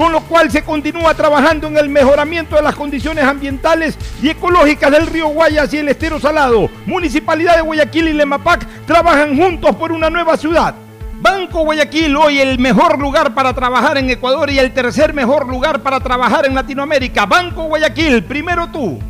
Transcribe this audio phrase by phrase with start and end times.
[0.00, 4.90] con lo cual se continúa trabajando en el mejoramiento de las condiciones ambientales y ecológicas
[4.90, 6.70] del río Guayas y el estero salado.
[6.86, 10.74] Municipalidad de Guayaquil y Lemapac trabajan juntos por una nueva ciudad.
[11.20, 15.82] Banco Guayaquil, hoy el mejor lugar para trabajar en Ecuador y el tercer mejor lugar
[15.82, 17.26] para trabajar en Latinoamérica.
[17.26, 19.09] Banco Guayaquil, primero tú.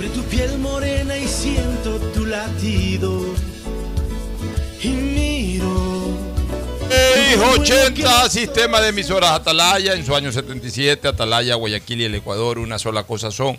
[0.00, 3.34] sobre tu piel morena y siento tu latido.
[4.82, 6.16] Y miro.
[7.54, 12.78] 80, sistema de emisoras Atalaya, en su año 77, Atalaya, Guayaquil y el Ecuador, una
[12.78, 13.58] sola cosa son.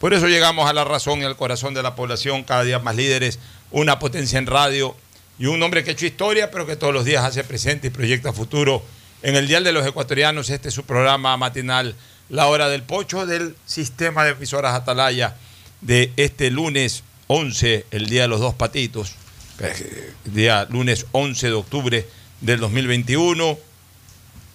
[0.00, 2.96] Por eso llegamos a la razón y al corazón de la población, cada día más
[2.96, 3.38] líderes,
[3.70, 4.96] una potencia en radio
[5.38, 7.90] y un hombre que ha hecho historia, pero que todos los días hace presente y
[7.90, 8.82] proyecta futuro.
[9.22, 11.94] En el Dial de los Ecuatorianos, este es su programa matinal,
[12.30, 15.36] La Hora del Pocho, del sistema de emisoras Atalaya,
[15.84, 19.12] de este lunes 11, el Día de los Dos Patitos,
[19.60, 22.06] eh, día lunes 11 de octubre
[22.40, 23.58] del 2021.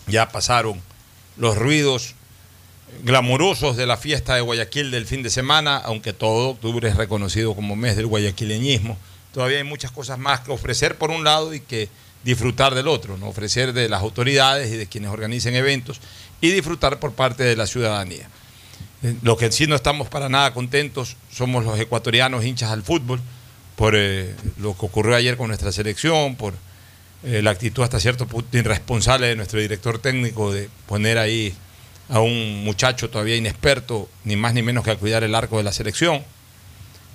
[0.08, 0.82] Ya pasaron
[1.38, 2.16] los ruidos
[3.04, 7.56] glamurosos de la fiesta de Guayaquil del fin de semana, aunque todo octubre es reconocido
[7.56, 8.98] como mes del guayaquileñismo.
[9.32, 11.90] Todavía hay muchas cosas más que ofrecer por un lado y que
[12.24, 13.28] disfrutar del otro, ¿no?
[13.28, 16.02] ofrecer de las autoridades y de quienes organicen eventos
[16.42, 18.30] y disfrutar por parte de la ciudadanía.
[19.04, 23.22] Eh, Lo que sí no estamos para nada contentos somos los ecuatorianos hinchas al fútbol
[23.76, 26.54] por eh, lo que ocurrió ayer con nuestra selección, por
[27.24, 31.54] eh, la actitud hasta cierto punto irresponsable de nuestro director técnico de poner ahí
[32.10, 35.64] a un muchacho todavía inexperto, ni más ni menos que a cuidar el arco de
[35.64, 36.24] la selección.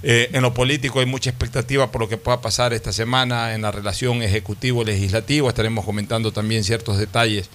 [0.07, 3.73] En lo político hay mucha expectativa por lo que pueda pasar esta semana en la
[3.73, 5.49] relación ejecutivo-legislativo.
[5.49, 7.49] Estaremos comentando también ciertos detalles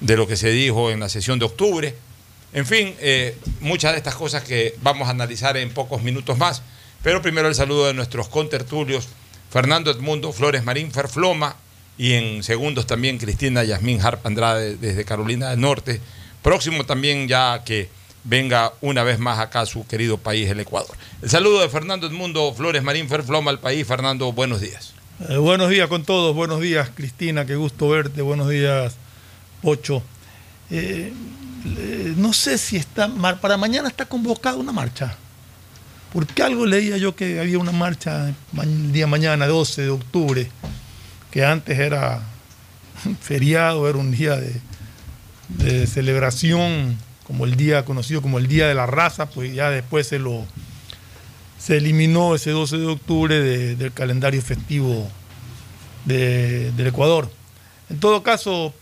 [0.00, 1.94] de lo que se dijo en la sesión de octubre.
[2.52, 6.62] En fin, eh, muchas de estas cosas que vamos a analizar en pocos minutos más.
[7.02, 9.08] Pero primero el saludo de nuestros contertulios,
[9.50, 11.56] Fernando Edmundo Flores Marín Ferfloma
[11.96, 16.00] y en segundos también Cristina Yasmín Harp Andrade desde Carolina del Norte.
[16.42, 17.88] Próximo también ya que
[18.24, 20.96] venga una vez más acá su querido país, el Ecuador.
[21.22, 23.86] El saludo de Fernando Edmundo Flores Marín Ferfloma al país.
[23.86, 24.92] Fernando, buenos días.
[25.28, 28.96] Eh, buenos días con todos, buenos días Cristina, qué gusto verte, buenos días
[29.60, 30.02] Pocho.
[30.70, 31.12] Eh,
[31.64, 33.08] eh, no sé si está,
[33.40, 35.14] para mañana está convocada una marcha,
[36.12, 40.50] porque algo leía yo que había una marcha ma- el día mañana, 12 de octubre,
[41.30, 42.22] que antes era
[43.20, 44.60] feriado, era un día de,
[45.86, 50.18] celebración, como el día conocido como el Día de la Raza, pues ya después se
[50.18, 50.46] lo
[51.58, 55.06] se eliminó ese 12 de octubre de- del calendario festivo
[56.06, 57.30] de- del Ecuador.
[57.90, 58.72] En todo caso,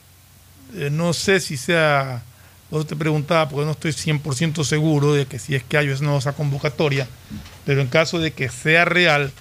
[0.74, 2.22] eh, no sé si sea
[2.70, 6.32] Yo te preguntaba, porque no estoy 100% seguro de que si es que hay esa
[6.32, 7.08] convocatoria,
[7.64, 9.32] pero en caso de que sea real,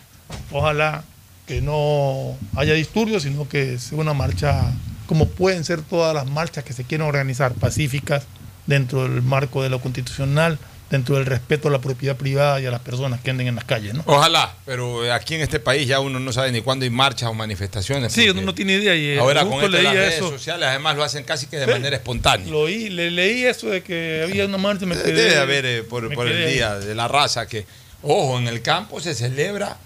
[0.51, 1.03] ojalá
[1.45, 4.71] que no haya disturbios, sino que sea una marcha,
[5.07, 8.25] como pueden ser todas las marchas que se quieren organizar, pacíficas,
[8.65, 12.71] dentro del marco de lo constitucional, dentro del respeto a la propiedad privada y a
[12.71, 13.93] las personas que anden en las calles.
[13.93, 14.03] ¿no?
[14.05, 17.33] Ojalá, pero aquí en este país ya uno no sabe ni cuándo hay marchas o
[17.33, 18.13] manifestaciones.
[18.13, 18.95] Sí, uno no tiene idea.
[18.95, 20.29] Y eh, ahora con esto de las redes eso.
[20.29, 21.71] sociales además lo hacen casi que de Sí.
[21.71, 22.47] manera espontánea.
[22.49, 24.85] Lo oí, le, leí eso de que había una marcha.
[24.85, 26.53] Me quedé- Debe de haber eh, por, me por quedé el ahí.
[26.53, 27.65] día de la raza que,
[28.01, 29.77] ojo, en el campo se celebra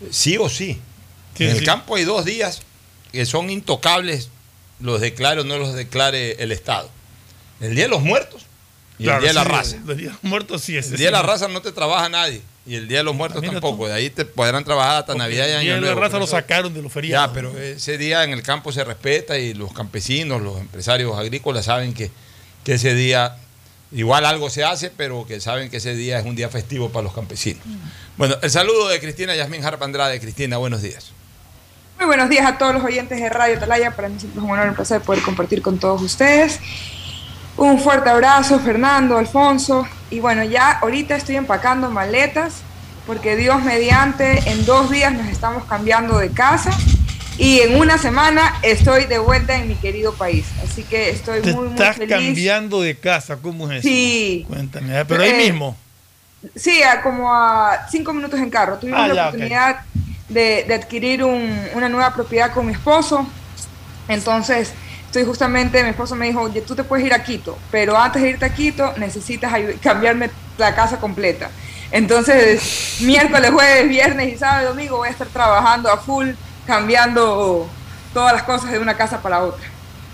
[0.00, 0.80] eh, sí o sí.
[1.36, 2.62] Sí, en el campo hay dos días
[3.12, 4.30] que son intocables,
[4.80, 6.90] los declare o no los declare el Estado.
[7.60, 8.42] El Día de los Muertos
[8.98, 9.76] y Claro, el Día de la Raza.
[9.76, 10.90] El día de los muertos sí es.
[10.90, 13.40] El Día de la Raza no te trabaja nadie y el Día de los Muertos
[13.40, 13.84] Mira tampoco.
[13.84, 13.88] tú.
[13.88, 16.00] De ahí te podrán trabajar hasta Navidad y El Año día de la Nuevo.
[16.02, 17.28] raza lo sacaron de los feriados.
[17.28, 21.64] ya, pero ese día en el campo se respeta y los campesinos, los empresarios agrícolas
[21.64, 22.10] saben que,
[22.64, 23.36] que ese día
[23.90, 27.04] igual algo se hace, pero que saben que ese día es un día festivo para
[27.04, 27.62] los campesinos.
[28.18, 30.20] Bueno, el saludo de Cristina Yasmín Harp Andrade.
[30.20, 31.12] Cristina, buenos días.
[31.98, 33.96] Muy buenos días a todos los oyentes de Radio Talaya.
[33.96, 36.60] Para mí siempre es un honor y un placer poder compartir con todos ustedes.
[37.58, 39.86] Un fuerte abrazo, Fernando, Alfonso.
[40.10, 42.62] Y bueno, ya ahorita estoy empacando maletas
[43.06, 46.70] porque Dios mediante, en dos días nos estamos cambiando de casa
[47.36, 50.46] y en una semana estoy de vuelta en mi querido país.
[50.64, 52.14] Así que estoy Te muy, muy estás feliz.
[52.14, 53.88] cambiando de casa, ¿cómo es eso?
[53.88, 54.44] Sí.
[54.48, 55.76] Cuéntame, pero ahí Eh, mismo.
[56.54, 58.76] Sí, a como a cinco minutos en carro.
[58.78, 59.76] Tuvimos Ah, la ya, oportunidad
[60.28, 63.26] de, de adquirir un- una nueva propiedad con mi esposo.
[64.06, 64.72] Entonces,
[65.08, 68.20] estoy justamente, mi esposo me dijo, oye, tú te puedes ir a Quito, pero antes
[68.22, 69.52] de irte a Quito necesitas
[69.82, 71.50] cambiarme la casa completa.
[71.90, 76.30] Entonces, miércoles, jueves, viernes y sábado y domingo voy a estar trabajando a full,
[76.66, 77.68] cambiando
[78.12, 79.66] todas las cosas de una casa para otra.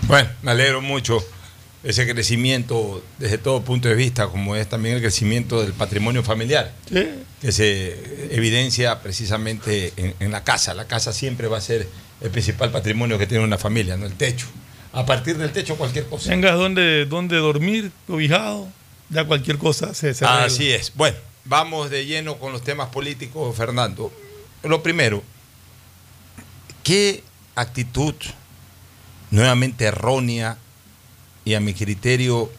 [0.03, 1.21] Bueno, me alegro mucho
[1.83, 6.71] ese crecimiento desde todo punto de vista, como es también el crecimiento del patrimonio familiar.
[6.89, 7.09] Sí.
[7.41, 10.73] que se evidencia precisamente en, en la casa.
[10.73, 11.87] La casa siempre va a ser
[12.21, 14.47] el principal patrimonio que tiene una familia, no el techo.
[14.95, 16.29] A partir del techo cualquier cosa.
[16.29, 18.69] Tengas donde, donde dormir, cobijado,
[19.09, 20.15] ya cualquier cosa se.
[20.25, 20.93] Así es.
[20.95, 24.09] Bueno, vamos de lleno con los temas políticos, Fernando.
[24.63, 25.21] Lo primero,
[26.81, 27.23] ¿qué
[27.55, 28.15] actitud
[29.31, 30.57] nuevamente errónea
[31.43, 32.49] y a mi criterio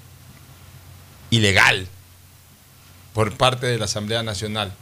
[1.31, 1.89] ilegal
[3.15, 4.75] por parte de la Asamblea Nacional,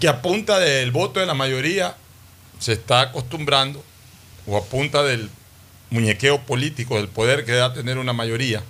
[0.00, 1.96] que a punta del voto de la mayoría
[2.58, 3.84] se está acostumbrando,
[4.46, 5.30] o a punta del
[5.90, 8.62] muñequeo político, del poder que da tener una mayoría,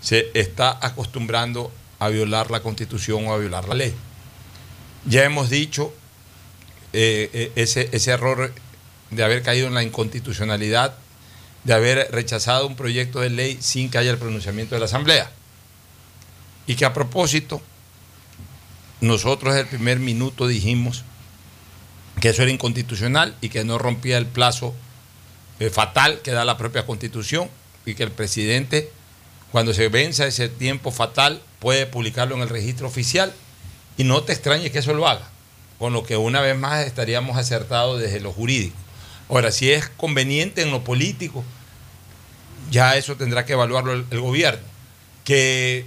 [0.00, 3.94] se está acostumbrando a violar la constitución o a violar la ley.
[5.06, 5.92] Ya hemos dicho
[6.92, 8.52] eh, eh, ese, ese error
[9.10, 10.94] de haber caído en la inconstitucionalidad,
[11.64, 15.30] de haber rechazado un proyecto de ley sin que haya el pronunciamiento de la Asamblea.
[16.66, 17.60] Y que a propósito,
[19.00, 21.04] nosotros desde el primer minuto dijimos
[22.20, 24.74] que eso era inconstitucional y que no rompía el plazo
[25.60, 27.48] eh, fatal que da la propia constitución
[27.86, 28.90] y que el presidente,
[29.52, 33.32] cuando se venza ese tiempo fatal, puede publicarlo en el registro oficial
[33.96, 35.28] y no te extrañes que eso lo haga,
[35.78, 38.76] con lo que una vez más estaríamos acertados desde lo jurídico.
[39.28, 41.44] Ahora, si es conveniente en lo político,
[42.70, 44.66] ya eso tendrá que evaluarlo el, el gobierno.
[45.24, 45.84] Que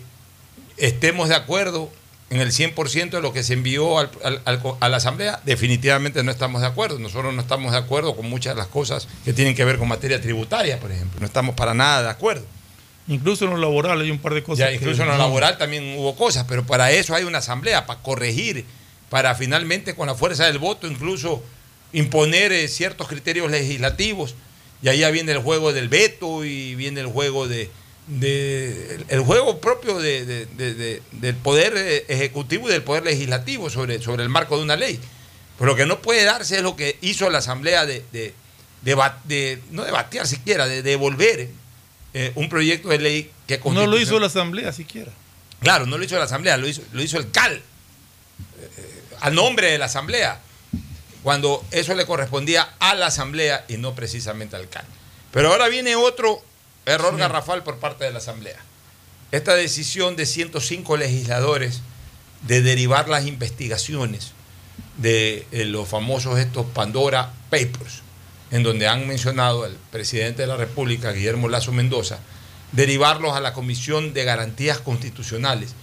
[0.78, 1.92] estemos de acuerdo
[2.30, 6.24] en el 100% de lo que se envió al- al- al- a la Asamblea, definitivamente
[6.24, 6.98] no estamos de acuerdo.
[7.00, 9.88] Nosotros no estamos de acuerdo con muchas de las cosas que tienen que ver con
[9.88, 11.20] materia tributaria, por ejemplo.
[11.20, 12.46] No estamos para nada de acuerdo.
[13.08, 14.60] Incluso en lo laboral hay un par de cosas.
[14.60, 17.86] Ya, que- incluso en lo laboral también hubo cosas, pero para eso hay una asamblea,
[17.86, 18.66] para corregir,
[19.10, 21.44] para finalmente con la fuerza del voto incluso
[21.92, 24.36] imponer eh, ciertos criterios legislativos.
[24.82, 27.70] Y ahí ya viene el juego del veto y viene el juego de,
[28.08, 32.84] de- el, el juego propio de- de- de- de- del poder eh, ejecutivo y del
[32.84, 35.00] poder legislativo sobre, sobre el marco de una ley.
[35.58, 38.04] Pero lo que no puede darse es lo que hizo la asamblea de,
[39.72, 41.48] no debatir siquiera, de devolver
[42.14, 45.12] eh, un proyecto de ley que No lo hizo la Asamblea siquiera.
[45.62, 49.72] Claro, no lo hizo la Asamblea, lo hizo, lo hizo el CAL, eh, a nombre
[49.72, 50.40] de la Asamblea,
[51.24, 54.86] cuando eso le correspondía a la Asamblea y no precisamente al CAL.
[55.32, 56.44] Pero ahora viene otro
[56.86, 58.58] error garrafal por parte de la Asamblea.
[59.32, 61.82] Esta decisión de 105 legisladores
[62.48, 64.34] de derivar las investigaciones
[64.98, 68.02] de eh, los famosos estos Pandora Papers,
[68.52, 72.20] en donde han mencionado al presidente de la República, Guillermo Lazo Mendoza,
[72.72, 75.74] derivarlos a la Comisión de Garantías Constitucionales.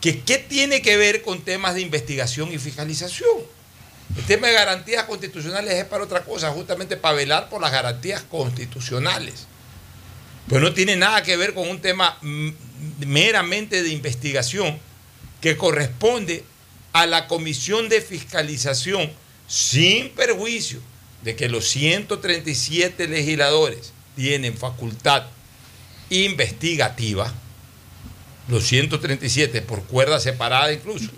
[0.00, 3.38] Que, ¿Qué tiene que ver con temas de investigación y fiscalización?
[4.16, 8.22] El tema de garantías constitucionales es para otra cosa, justamente para velar por las garantías
[8.22, 9.46] constitucionales.
[10.48, 12.48] Pues no tiene nada que ver con un tema mm,
[13.06, 14.78] meramente de investigación
[15.40, 16.44] que corresponde
[16.92, 19.10] a la Comisión de Fiscalización
[19.46, 20.80] sin perjuicio
[21.22, 25.24] de que los 137 legisladores tienen facultad
[26.10, 27.32] investigativa,
[28.48, 31.10] los 137 por cuerda separada incluso.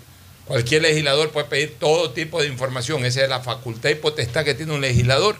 [0.45, 4.53] Cualquier legislador puede pedir todo tipo de información, esa es la facultad y potestad que
[4.53, 5.37] tiene un legislador,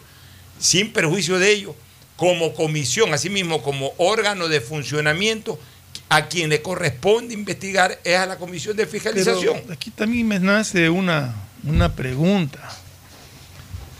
[0.60, 1.76] sin perjuicio de ello,
[2.22, 5.60] como comisión, asimismo como órgano de funcionamiento,
[6.08, 9.58] a quien le corresponde investigar es a la comisión de fiscalización.
[9.64, 12.60] Pero aquí también me nace una, una pregunta.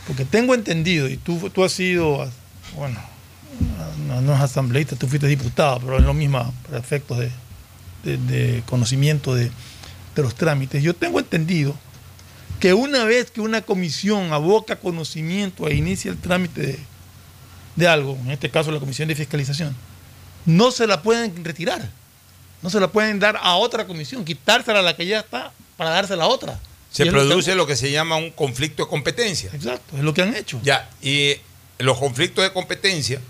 [0.06, 2.30] Porque tengo entendido, y tú, tú has sido,
[2.76, 3.00] bueno,
[4.06, 7.30] no, no es asambleísta, tú fuiste diputado, pero es lo mismo para efectos de,
[8.04, 9.50] de- de conocimiento de,
[10.14, 10.80] de los trámites.
[10.80, 11.76] Yo tengo entendido
[12.60, 16.78] que una vez que una comisión aboca conocimiento e inicia el trámite de,
[17.76, 19.74] de algo, en este caso la comisión de fiscalización,
[20.46, 21.88] no se la pueden retirar.
[22.62, 25.90] No se la pueden dar a otra comisión, quitársela a la que ya está para
[25.90, 26.60] dársela a otra.
[26.92, 29.50] Se lo que- produce lo que se llama un conflicto de competencia.
[29.52, 30.60] Exacto, es lo que han hecho.
[30.62, 31.34] Ya, y
[31.78, 33.20] los conflictos de competencia,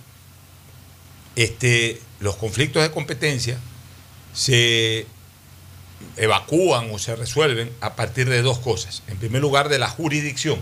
[1.37, 3.57] este, los conflictos de competencia
[4.35, 5.07] se
[6.17, 9.03] evacúan o se resuelven a partir de dos cosas.
[9.09, 10.59] En primer lugar, de la jurisdicción.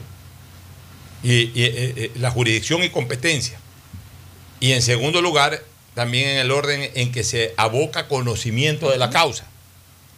[1.23, 3.59] Y, y, eh, eh, la jurisdicción y competencia.
[4.61, 5.62] Y en segundo lugar,
[5.95, 9.47] también en el orden en que se aboca conocimiento de la causa.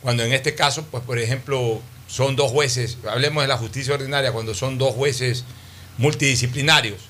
[0.01, 4.33] Cuando en este caso, pues por ejemplo, son dos jueces, hablemos de la justicia ordinaria,
[4.33, 5.45] cuando son dos jueces
[5.99, 7.01] multidisciplinarios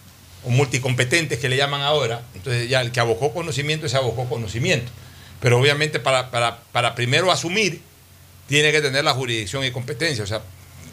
[0.45, 4.93] o multicompetentes que le llaman ahora, entonces ya el que abocó conocimiento se abocó conocimiento.
[5.41, 7.81] Pero obviamente para, para, para primero asumir,
[8.47, 10.23] tiene que tener la jurisdicción y competencia.
[10.23, 10.43] O sea,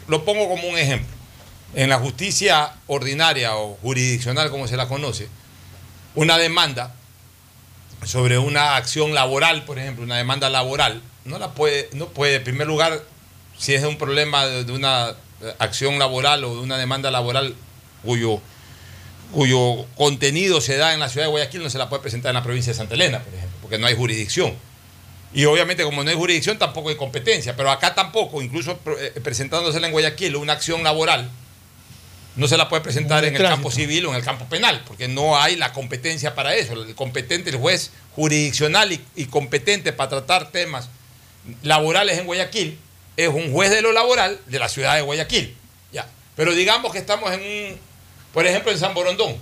[0.08, 1.14] lo pongo como un ejemplo.
[1.74, 5.28] En la justicia ordinaria o jurisdiccional, como se la conoce,
[6.14, 6.94] una demanda
[8.04, 12.44] sobre una acción laboral, por ejemplo, una demanda laboral, no la puede, no puede, en
[12.44, 13.02] primer lugar,
[13.58, 15.14] si es un problema de, una
[15.58, 17.54] acción laboral o de una demanda laboral
[18.02, 18.40] cuyo,
[19.32, 22.34] cuyo contenido se da en la ciudad de Guayaquil, no se la puede presentar en
[22.34, 24.54] la provincia de Santa Elena, por ejemplo, porque no hay jurisdicción.
[25.32, 29.86] Y obviamente como no hay jurisdicción tampoco hay competencia, pero acá tampoco, incluso eh, presentándosela
[29.86, 31.30] en Guayaquil una acción laboral,
[32.36, 35.08] no se la puede presentar en el campo civil o en el campo penal, porque
[35.08, 36.72] no hay la competencia para eso.
[36.74, 40.88] El competente, el juez jurisdiccional y, y competente para tratar temas
[41.62, 42.78] laborales en Guayaquil
[43.16, 45.56] es un juez de lo laboral de la ciudad de Guayaquil.
[45.92, 46.06] Ya.
[46.36, 47.78] Pero digamos que estamos en un,
[48.32, 49.36] por ejemplo, en San Borondón,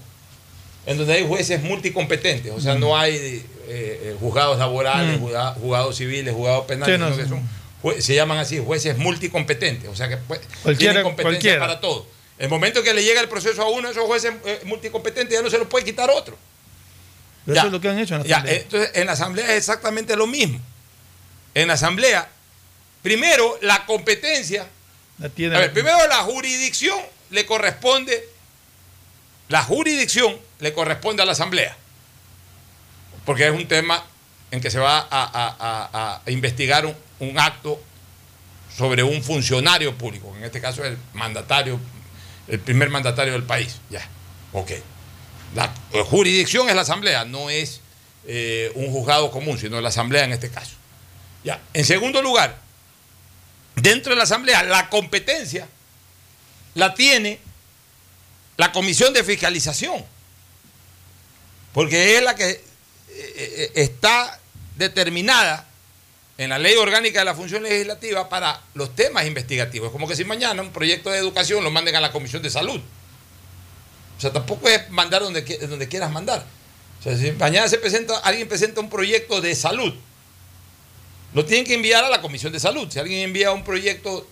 [0.87, 5.25] en donde hay jueces multicompetentes, o sea, no hay eh, eh, juzgados laborales, Mm.
[5.25, 7.29] juzga- juzgados civiles, juzgados penales, Sí, no, sino que sí.
[7.29, 7.49] son
[7.83, 10.41] jue- se llaman así jueces multicompetentes, o sea que pues,
[10.79, 11.61] tienen competencia cualquiera.
[11.61, 12.07] para todo.
[12.39, 15.51] El momento que le llega el proceso a uno esos jueces eh, multicompetentes ya no
[15.51, 16.39] se lo puede quitar otro.
[17.45, 17.61] Pero Ya.
[17.63, 18.61] eso es lo que han hecho en la Ya, Asamblea.
[18.61, 20.61] entonces en la asamblea es exactamente lo mismo.
[21.55, 22.29] En la asamblea,
[23.03, 24.69] primero la competencia,
[25.19, 26.99] La tiene- a ver, primero la jurisdicción
[27.31, 28.29] le corresponde,
[29.49, 31.77] la jurisdicción le corresponde a la asamblea,
[33.25, 34.05] porque es un tema
[34.51, 37.81] en que se va a, a- a- a investigar un, un acto
[38.77, 41.81] sobre un funcionario público, en este caso es el mandatario,
[42.49, 43.77] el primer mandatario del país.
[43.91, 44.07] Ya,
[44.53, 44.73] ok.
[45.55, 47.81] La eh, jurisdicción es la asamblea, no es
[48.27, 50.73] eh, un juzgado común, sino la asamblea en este caso.
[51.45, 51.61] Ya.
[51.73, 52.59] En segundo lugar,
[53.77, 55.69] dentro de la asamblea, la competencia
[56.75, 57.39] la tiene
[58.57, 60.05] la comisión de fiscalización,
[61.73, 62.65] porque es la que
[63.11, 64.39] eh, está
[64.77, 65.68] determinada
[66.39, 69.89] en la ley orgánica de la función legislativa para los temas investigativos.
[69.89, 72.49] Es como que si mañana un proyecto de educación lo manden a la comisión de
[72.49, 72.81] salud.
[74.17, 76.47] O sea, tampoco es mandar donde, donde quieras mandar.
[77.01, 79.93] O sea, si mañana se presenta, alguien presenta un proyecto de salud,
[81.35, 82.89] lo tienen que enviar a la comisión de salud.
[82.91, 84.27] Si alguien envía un proyecto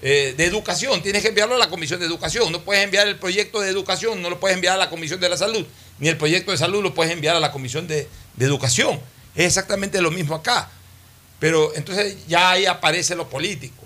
[0.00, 2.50] eh, de educación, tienes que enviarlo a la comisión de educación.
[2.50, 5.28] No puedes enviar el proyecto de educación, no lo puedes enviar a la comisión de
[5.28, 5.66] la salud,
[5.98, 8.98] ni el proyecto de salud lo puedes enviar a la comisión de, de educación.
[9.34, 10.70] Es exactamente lo mismo acá.
[11.42, 13.82] Pero entonces ya ahí aparece lo político.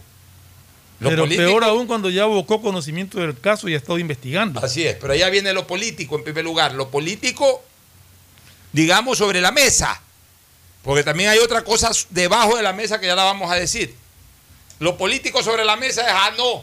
[1.00, 4.60] Lo Pero político- peor aún cuando ya abocó conocimiento del caso y ha estado investigando.
[4.62, 6.74] Así es, pero allá viene lo político en primer lugar.
[6.74, 7.64] Lo político,
[8.72, 10.02] digamos, sobre la mesa.
[10.82, 13.94] Porque también hay otra cosa debajo de la mesa que ya la vamos a decir.
[14.78, 16.62] Lo político sobre la mesa es, ah, no,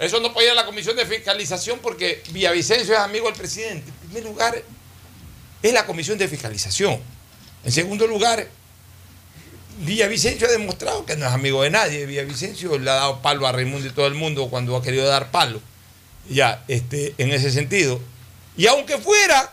[0.00, 3.88] eso no puede ir a la comisión de fiscalización porque Villavicencio es amigo del presidente.
[4.02, 4.60] En primer lugar,
[5.62, 7.00] es la comisión de fiscalización.
[7.64, 8.48] En segundo lugar,
[9.84, 12.06] Villavicencio ha demostrado que no es amigo de nadie.
[12.06, 15.30] Villavicencio le ha dado palo a Raimundo y todo el mundo cuando ha querido dar
[15.30, 15.60] palo.
[16.28, 18.00] Ya, este, en ese sentido.
[18.56, 19.52] Y aunque fuera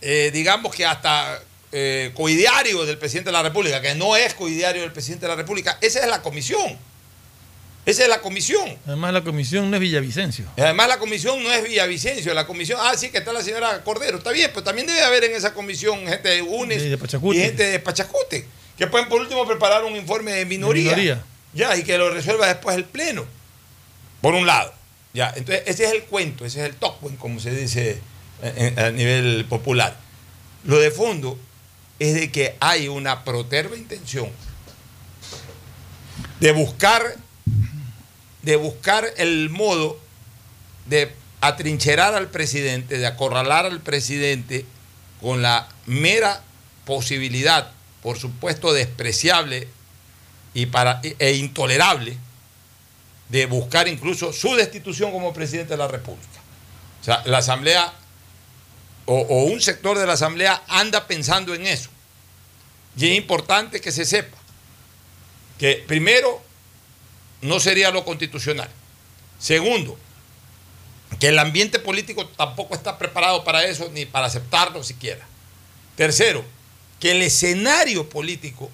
[0.00, 1.40] eh, digamos que hasta
[1.72, 5.36] eh, coidiario del presidente de la República, que no es coidiario del presidente de la
[5.36, 6.78] República, esa es la comisión.
[7.84, 8.76] Esa es la comisión.
[8.86, 10.44] Además, la comisión no es Villavicencio.
[10.58, 14.18] Además la comisión no es Villavicencio, la comisión, ah, sí que está la señora Cordero,
[14.18, 16.98] está bien, pero también debe haber en esa comisión gente de UNES De-
[17.34, 18.46] y gente de Pachacute,
[18.78, 21.24] que pueden por último preparar un informe de minoría, De minoría.
[21.52, 23.26] ya, y que lo resuelva después el Pleno,
[24.20, 24.72] por un lado.
[25.12, 28.00] Ya, entonces ese es el cuento, ese es el talk, como se dice
[28.42, 29.96] eh, eh, a nivel popular.
[30.64, 31.38] Lo de fondo
[31.98, 34.30] es de que hay una proterva intención
[36.40, 37.16] de buscar
[38.42, 39.98] de buscar el modo
[40.86, 44.64] de atrincherar al presidente, de acorralar al presidente
[45.20, 46.42] con la mera
[46.84, 47.72] posibilidad,
[48.08, 49.68] por supuesto despreciable
[50.54, 52.16] y para, e intolerable,
[53.28, 56.40] de buscar incluso su destitución como presidente de la República.
[57.02, 57.92] O sea, la Asamblea
[59.04, 61.90] o, o un sector de la Asamblea anda pensando en eso.
[62.96, 64.38] Y es importante que se sepa
[65.58, 66.42] que primero
[67.42, 68.70] no sería lo constitucional.
[69.38, 69.98] Segundo,
[71.20, 75.26] que el ambiente político tampoco está preparado para eso ni para aceptarlo siquiera.
[75.94, 76.42] Tercero,
[77.00, 78.70] que el escenario político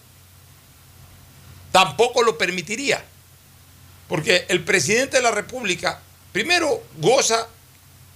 [1.73, 3.05] tampoco lo permitiría.
[4.09, 6.01] Porque el presidente de la República,
[6.33, 7.49] primero, goza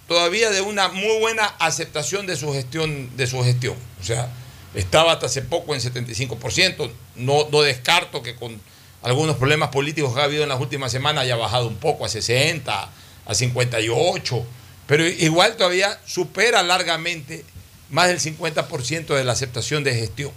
[0.06, 3.16] todavía de una muy buena aceptación de su gestión.
[3.16, 3.76] De su gestión.
[4.00, 4.30] O sea,
[4.74, 6.90] estaba hasta hace poco en 75%.
[7.16, 8.60] No, no descarto que con
[9.02, 12.08] algunos problemas políticos que ha habido en las últimas semanas haya bajado un poco a
[12.08, 12.90] 60,
[13.26, 14.46] a 58.
[14.86, 17.44] Pero igual todavía supera largamente
[17.90, 20.32] más del 50% de la aceptación de gestión.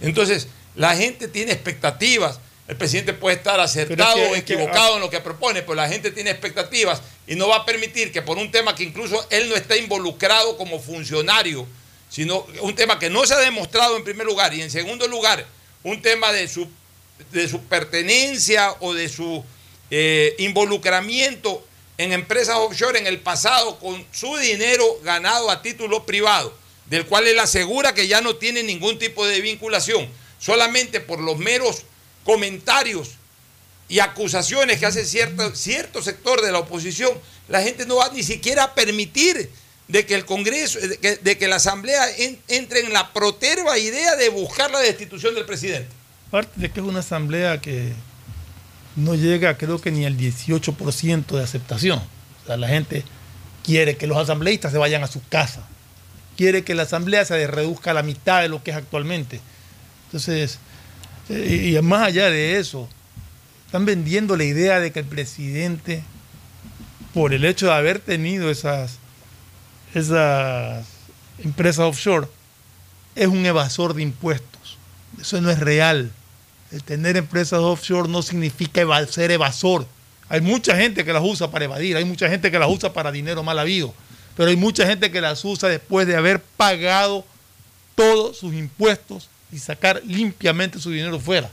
[0.00, 2.38] Entonces, la gente tiene expectativas.
[2.68, 5.20] El presidente puede estar acertado Pero es que- o es que- equivocado en lo que
[5.20, 8.74] propone, pero la gente tiene expectativas y no va a permitir que por un tema
[8.74, 11.66] que incluso él no está involucrado como funcionario,
[12.08, 15.46] sino un tema que no se ha demostrado en primer lugar y en segundo lugar,
[15.82, 16.68] un tema de su,
[17.32, 19.44] de su pertenencia o de su
[19.94, 21.62] eh, involucramiento
[21.98, 27.26] en empresas offshore en el pasado con su dinero ganado a título privado, del cual
[27.26, 31.82] él asegura que ya no tiene ningún tipo de vinculación, solamente por los meros
[32.24, 33.10] comentarios
[33.88, 37.12] y acusaciones que hace cierto, cierto sector de la oposición,
[37.48, 39.50] la gente no va ni siquiera a permitir
[39.88, 44.28] de que el Congreso, de que, la Asamblea en- entre en la proterva idea de
[44.30, 45.88] buscar la destitución del presidente.
[46.28, 47.92] Aparte de que es una asamblea que
[48.96, 51.98] no llega, creo que ni al 18% de aceptación.
[52.42, 53.04] O sea, la gente
[53.64, 55.68] quiere que los asambleístas se vayan a su casa.
[56.42, 59.40] Quiere que la asamblea se reduzca a la mitad de lo que es actualmente.
[60.06, 60.58] Entonces,
[61.28, 62.88] eh, y, más allá de eso,
[63.66, 66.02] están vendiendo la idea de que el presidente,
[67.14, 68.98] por el hecho de haber tenido esas,
[69.94, 70.84] esas
[71.38, 72.26] empresas offshore,
[73.14, 74.78] es un evasor de impuestos.
[75.20, 76.10] Eso no es real.
[76.72, 79.86] El tener empresas offshore no significa ser evasor.
[80.28, 83.12] Hay mucha gente que las usa para evadir, hay mucha gente que las usa para
[83.12, 83.94] dinero mal habido,
[84.36, 87.24] pero hay mucha gente que las usa después de haber pagado
[87.94, 91.50] todos sus impuestos y sacar limpiamente su dinero fuera.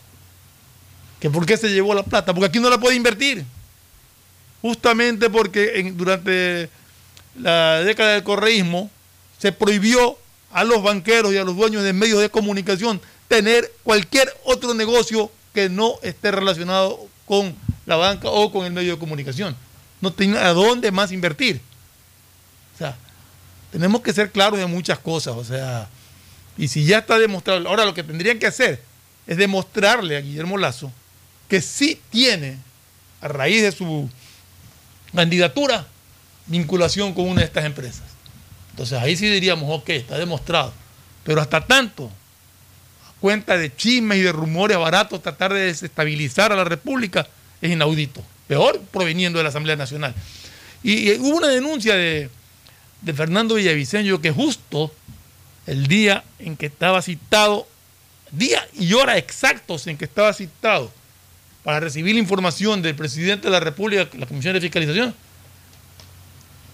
[1.19, 2.33] ¿Que ¿Por qué se llevó la plata?
[2.33, 3.43] Porque aquí no la puede invertir.
[4.61, 6.69] Justamente porque en- durante
[7.39, 8.89] la década del correísmo
[9.37, 10.17] se prohibió
[10.51, 15.31] a los banqueros y a los dueños de medios de comunicación tener cualquier otro negocio
[15.53, 19.55] que no esté relacionado con la banca o con el medio de comunicación.
[20.01, 21.61] No tienen a dónde más invertir.
[22.79, 22.95] Sea,
[23.71, 25.35] tenemos que ser claros de muchas cosas.
[25.35, 25.87] O sea,
[26.57, 28.81] y si ya está demostrado, ahora lo que tendrían que hacer
[29.27, 30.91] es demostrarle a Guillermo Lazo
[31.47, 32.57] que sí tiene,
[33.21, 34.09] a raíz de su
[35.13, 35.87] candidatura,
[36.45, 38.03] vinculación con una de estas empresas.
[38.71, 40.71] Entonces ahí sí diríamos, ok, está demostrado.
[41.23, 46.55] Pero hasta tanto, a cuenta de chismes y de rumores baratos, tratar de desestabilizar a
[46.55, 47.27] la República
[47.61, 48.23] es inaudito.
[48.47, 50.13] Peor proveniendo de la Asamblea Nacional.
[50.81, 52.29] Y hubo una denuncia de,
[53.01, 54.93] de Fernando Villavicencio que justo
[55.67, 57.67] el día en que estaba citado,
[58.31, 60.91] día y hora exactos en que estaba citado
[61.63, 65.13] para recibir la información del presidente de la República, la Comisión de Fiscalización,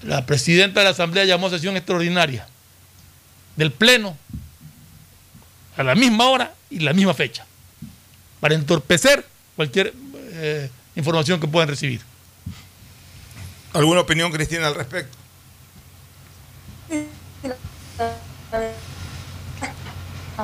[0.04, 2.48] la presidenta de la Asamblea llamó a sesión extraordinaria
[3.56, 4.18] del Pleno
[5.78, 7.46] a la misma hora y la misma fecha,
[8.40, 9.94] para entorpecer cualquier
[10.32, 12.02] eh, información que puedan recibir.
[13.74, 15.18] ¿Alguna opinión, Cristina, al respecto?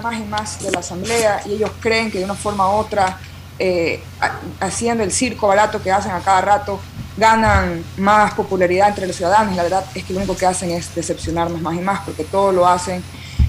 [0.02, 3.20] Más y más de la asamblea y ellos creen que de una forma u otra,
[3.60, 6.80] eh, ha- haciendo el circo barato que hacen a cada rato,
[7.18, 10.96] ganan más popularidad entre los ciudadanos la verdad es que lo único que hacen es
[10.96, 13.04] decepcionarnos más y más porque todo lo hacen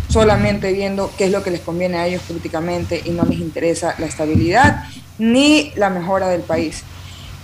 [0.09, 3.95] solamente viendo qué es lo que les conviene a ellos políticamente y no les interesa
[3.99, 4.85] la estabilidad
[5.19, 6.83] ni la mejora del país.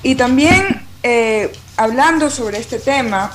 [0.02, 3.30] Y también eh, hablando sobre este tema,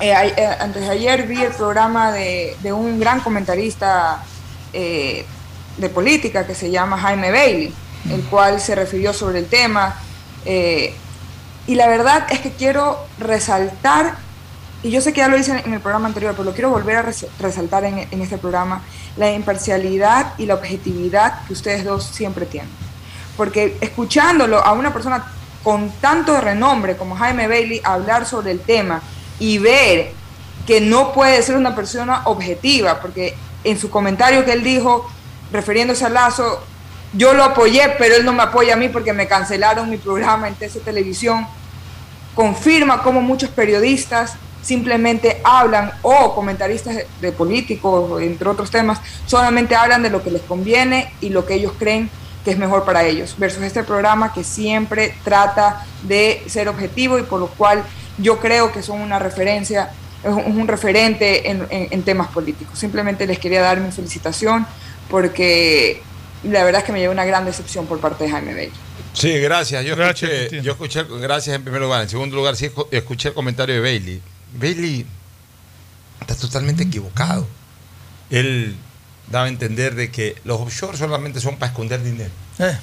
[0.00, 4.22] eh, eh, antes de ayer vi el programa de, de un gran comentarista
[4.72, 5.24] eh,
[5.76, 7.72] de política que se llama Jaime Bailey,
[8.10, 9.94] el cual se refirió sobre el tema.
[10.44, 10.94] eh,
[11.66, 14.16] y la verdad es que quiero resaltar,
[14.82, 16.96] y yo sé que ya lo hice en el programa anterior, pero lo quiero volver
[16.96, 18.82] a res- resaltar en, en este programa,
[19.16, 22.70] la imparcialidad y la objetividad que ustedes dos siempre tienen.
[23.36, 25.24] Porque escuchándolo a una persona
[25.62, 29.00] con tanto renombre como Jaime Bailey hablar sobre el tema
[29.42, 30.12] y ver
[30.68, 35.10] que no puede ser una persona objetiva, porque en su comentario que él dijo,
[35.50, 36.62] refiriéndose a Lazo,
[37.12, 40.46] yo lo apoyé, pero él no me apoya a mí porque me cancelaron mi programa
[40.46, 41.44] en TC Televisión,
[42.36, 50.04] confirma cómo muchos periodistas simplemente hablan, o comentaristas de, políticos, entre otros temas, solamente hablan
[50.04, 52.08] de lo que les conviene y lo que ellos creen
[52.44, 57.24] que es mejor para ellos, versus este programa que siempre trata de ser objetivo y
[57.24, 57.82] por lo cual
[58.22, 59.90] yo creo que son una referencia,
[60.24, 62.78] es un, referente en, en- en temas políticos.
[62.78, 64.66] Simplemente les quería dar mi felicitación
[65.10, 66.00] porque
[66.44, 68.72] la verdad es que me llevé una gran decepción por parte de Jaime Bailey.
[69.14, 69.84] Sí, gracias.
[69.84, 70.62] Yo Gracias, escuché, Cristina.
[70.62, 72.02] yo escuché, gracias en primer lugar.
[72.02, 74.22] En segundo lugar, sí escu- escuché el comentario de Bailey.
[74.54, 75.04] Bailey
[76.20, 77.46] está totalmente equivocado.
[78.30, 78.74] Él
[79.30, 82.30] daba a entender de que los offshore solamente son para esconder dinero.
[82.58, 82.76] Eh,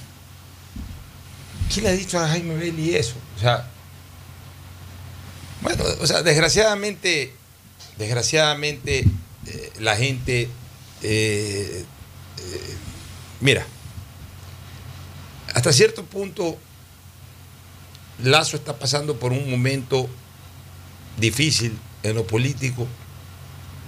[1.73, 3.15] ¿Quién le ha dicho a Jaime Bailey eso?
[3.35, 3.65] O sea,
[5.61, 7.33] bueno, o sea, desgraciadamente,
[7.97, 9.05] desgraciadamente,
[9.47, 10.49] eh, la gente,
[11.03, 11.85] eh,
[12.37, 12.75] eh,
[13.41, 13.65] mira,
[15.53, 16.57] hasta cierto punto,
[18.23, 20.09] Lazo está pasando por un momento
[21.17, 22.87] difícil en lo político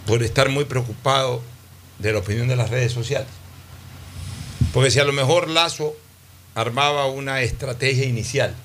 [0.06, 1.42] por estar muy preocupado
[2.00, 3.30] de la opinión de las redes sociales.
[4.74, 5.96] Porque si a lo mejor Lazo
[6.56, 8.56] armaba una estrategia inicial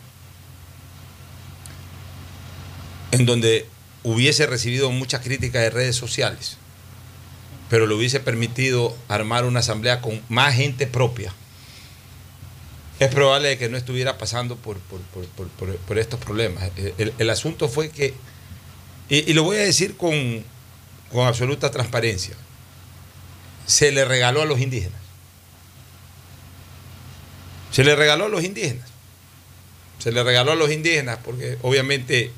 [3.13, 3.67] en donde
[4.03, 6.57] hubiese recibido muchas críticas de redes sociales,
[7.71, 11.33] pero le hubiese permitido armar una asamblea con más gente propia,
[12.99, 16.71] es probable que no estuviera pasando por, por- por- por- estos problemas.
[17.19, 18.15] El asunto fue que,
[19.11, 20.43] y, y lo voy a decir con,
[21.13, 22.35] con absoluta transparencia,
[23.67, 25.01] se le regaló a los indígenas.
[27.71, 28.89] Se le regaló a los indígenas.
[29.99, 32.31] Se le regaló a los indígenas porque obviamente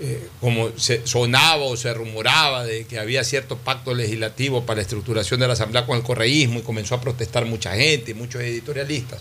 [0.00, 4.82] eh, como se sonaba o se rumoraba de que había cierto pacto legislativo para la
[4.82, 9.18] estructuración de la Asamblea con el correísmo y comenzó a protestar mucha gente, muchos editorialistas.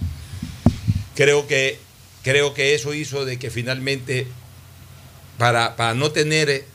[1.15, 1.79] Creo que,
[2.21, 4.27] creo que eso hizo de que finalmente,
[5.39, 6.65] para, para no tener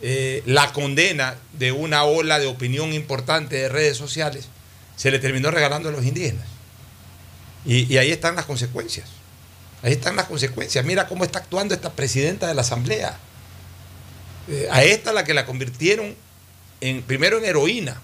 [0.00, 4.48] eh, la condena de una ola de opinión importante de redes sociales,
[4.96, 6.46] se le terminó regalando a los indígenas.
[7.66, 9.06] Y, y ahí están las consecuencias.
[9.82, 10.82] Ahí están las consecuencias.
[10.86, 13.18] Mira cómo está actuando esta presidenta de la Asamblea.
[14.48, 16.14] Eh, a esta la que la convirtieron
[16.80, 18.00] en, primero en heroína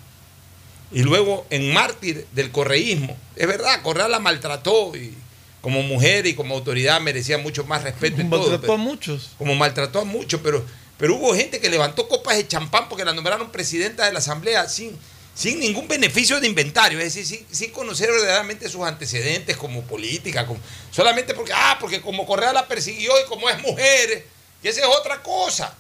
[0.93, 3.17] y luego en mártir del correísmo.
[3.37, 5.15] Es verdad, Correa la maltrató y
[5.61, 8.25] como mujer y como autoridad merecía mucho más respeto todo.
[8.29, 9.31] maltrató pero- a muchos.
[9.39, 10.65] como maltrató a muchos, pero,
[10.97, 14.67] pero hubo gente que levantó copas de champán porque la nombraron presidenta de la Asamblea
[14.69, 14.97] sin,
[15.35, 20.47] sin ningún beneficio de inventario, es decir, sin, sin conocer verdaderamente sus antecedentes como política,
[20.47, 24.27] como, solamente porque, ah, porque como Correa la persiguió y como es mujer,
[24.63, 25.77] y esa es otra cosa.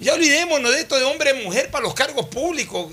[0.00, 2.90] Ya olvidémonos de esto de hombre-mujer para los cargos públicos.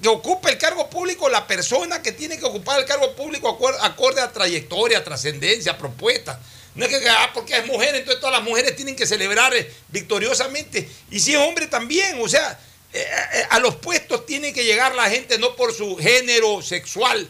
[0.00, 3.48] Que ocupe el cargo público la persona que tiene que ocupar el cargo público
[3.80, 6.40] acorde a trayectoria, trascendencia, propuesta.
[6.76, 9.72] No es que, ah, porque es mujer, entonces todas las mujeres tienen que celebrar eh,
[9.88, 10.88] victoriosamente.
[11.10, 12.60] Y si es hombre también, o sea,
[12.92, 17.28] eh, eh, a los puestos tiene que llegar la gente no por su género sexual,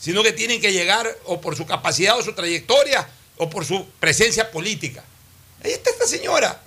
[0.00, 3.86] sino que tienen que llegar o por su capacidad o su trayectoria o por su
[4.00, 5.04] presencia política.
[5.62, 6.65] Ahí está esta señora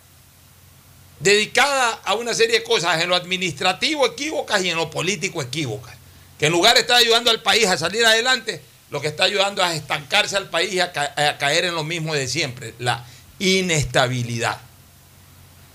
[1.19, 5.95] dedicada a una serie de cosas, en lo administrativo equívocas y en lo político equívocas.
[6.37, 9.61] Que en lugar de estar ayudando al país a salir adelante, lo que está ayudando
[9.61, 13.05] es a estancarse al país y a caer en lo mismo de siempre, la
[13.39, 14.59] inestabilidad.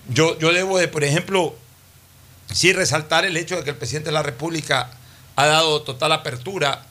[0.09, 1.55] Yo, yo debo de, por ejemplo,
[2.53, 4.91] sí resaltar el hecho de que el presidente de la República
[5.35, 6.85] ha dado total apertura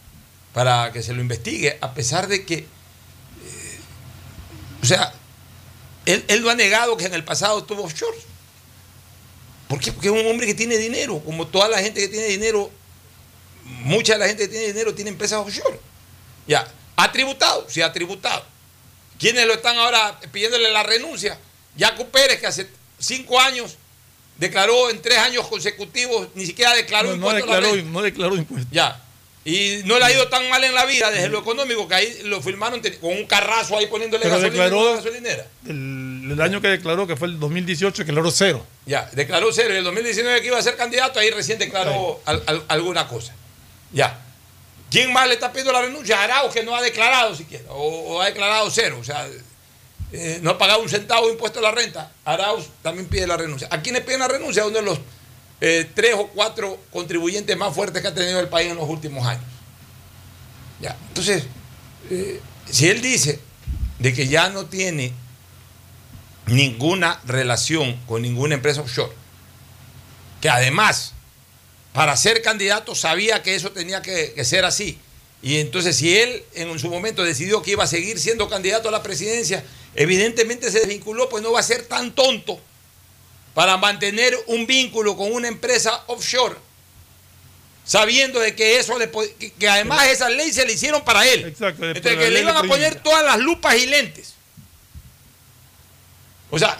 [0.52, 2.66] para que se lo investigue, a pesar de que, eh,
[4.82, 5.12] o sea,
[6.06, 8.16] él, él lo ha negado que en el pasado tuvo offshore.
[9.74, 9.90] ¿Por qué?
[9.90, 12.70] Porque es un hombre que tiene dinero, como toda la gente que tiene dinero,
[13.82, 15.80] mucha de la gente que tiene dinero tiene empresas offshore.
[16.46, 17.66] Ya, ¿ha tributado?
[17.68, 18.44] Sí, ha tributado.
[19.18, 21.36] ¿Quiénes lo están ahora pidiéndole la renuncia?
[21.76, 22.68] Yacu Pérez, que hace
[23.00, 23.76] cinco años
[24.38, 28.02] declaró en tres años consecutivos, ni siquiera declaró No, no impuesto a la declaró, no
[28.02, 28.70] declaró impuestos.
[28.72, 29.00] Ya.
[29.44, 32.20] Y no le ha ido tan mal en la vida desde lo económico que ahí
[32.26, 35.46] lo firmaron con un carrazo ahí poniéndole Pero gasolina declaró- gasolinera.
[35.66, 38.66] El, el año que declaró, que fue el 2018, declaró cero.
[38.86, 39.70] Ya, declaró cero.
[39.70, 43.34] En el 2019 que iba a ser candidato, ahí recién declaró al- al- alguna cosa.
[43.92, 44.20] Ya.
[44.90, 46.22] ¿Quién más le está pidiendo la renuncia?
[46.22, 48.98] Arauz, que no ha declarado siquiera, o, o ha declarado cero.
[49.00, 49.26] O sea,
[50.12, 52.12] eh, no ha pagado un centavo de impuesto a la renta.
[52.24, 53.66] Arauz también pide la renuncia.
[53.70, 54.64] ¿A quiénes piden la renuncia?
[54.64, 55.00] Uno de los
[55.60, 59.26] eh, tres o cuatro contribuyentes más fuertes que ha tenido el país en los últimos
[59.26, 59.44] años.
[60.80, 60.96] Ya.
[61.08, 61.44] Entonces,
[62.10, 63.40] eh, si él dice
[63.98, 65.12] de que ya no tiene
[66.46, 69.12] ninguna relación con ninguna empresa offshore,
[70.40, 71.12] que además,
[71.92, 74.98] para ser candidato sabía que eso tenía que, que ser así.
[75.42, 78.92] Y entonces si él en su momento decidió que iba a seguir siendo candidato a
[78.92, 82.60] la presidencia, evidentemente se desvinculó, pues no va a ser tan tonto
[83.54, 86.56] para mantener un vínculo con una empresa offshore,
[87.84, 91.46] sabiendo de que eso le que, además esa ley se le hicieron para él.
[91.46, 94.34] Exacto, Entonces que le iban a poner todas las lupas y lentes.
[96.54, 96.78] O sea,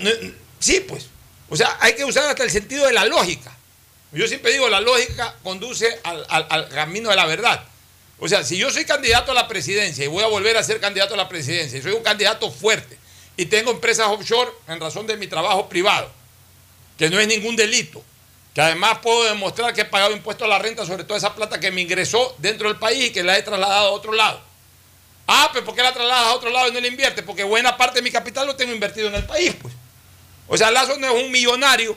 [0.60, 1.06] sí, pues.
[1.50, 3.52] O sea, hay que usar hasta el sentido de la lógica.
[4.12, 7.64] Yo siempre digo, la lógica conduce al, al- camino de la verdad.
[8.20, 10.80] O sea, si yo soy candidato a la presidencia y voy a volver a ser
[10.80, 12.96] candidato a la presidencia y soy un candidato fuerte
[13.36, 16.08] y tengo empresas offshore en razón de mi trabajo privado,
[16.96, 18.04] que no es ningún delito,
[18.54, 21.58] que además puedo demostrar que he pagado impuesto a la renta sobre toda esa plata
[21.58, 24.40] que me ingresó dentro del país y que la he trasladado a otro lado.
[25.26, 27.22] Ah, pero ¿por qué la trasladas a otro lado y no la invierte?
[27.22, 29.72] Porque buena parte de mi capital lo tengo invertido en el país, pues.
[30.48, 31.96] O sea, Lazo no es un millonario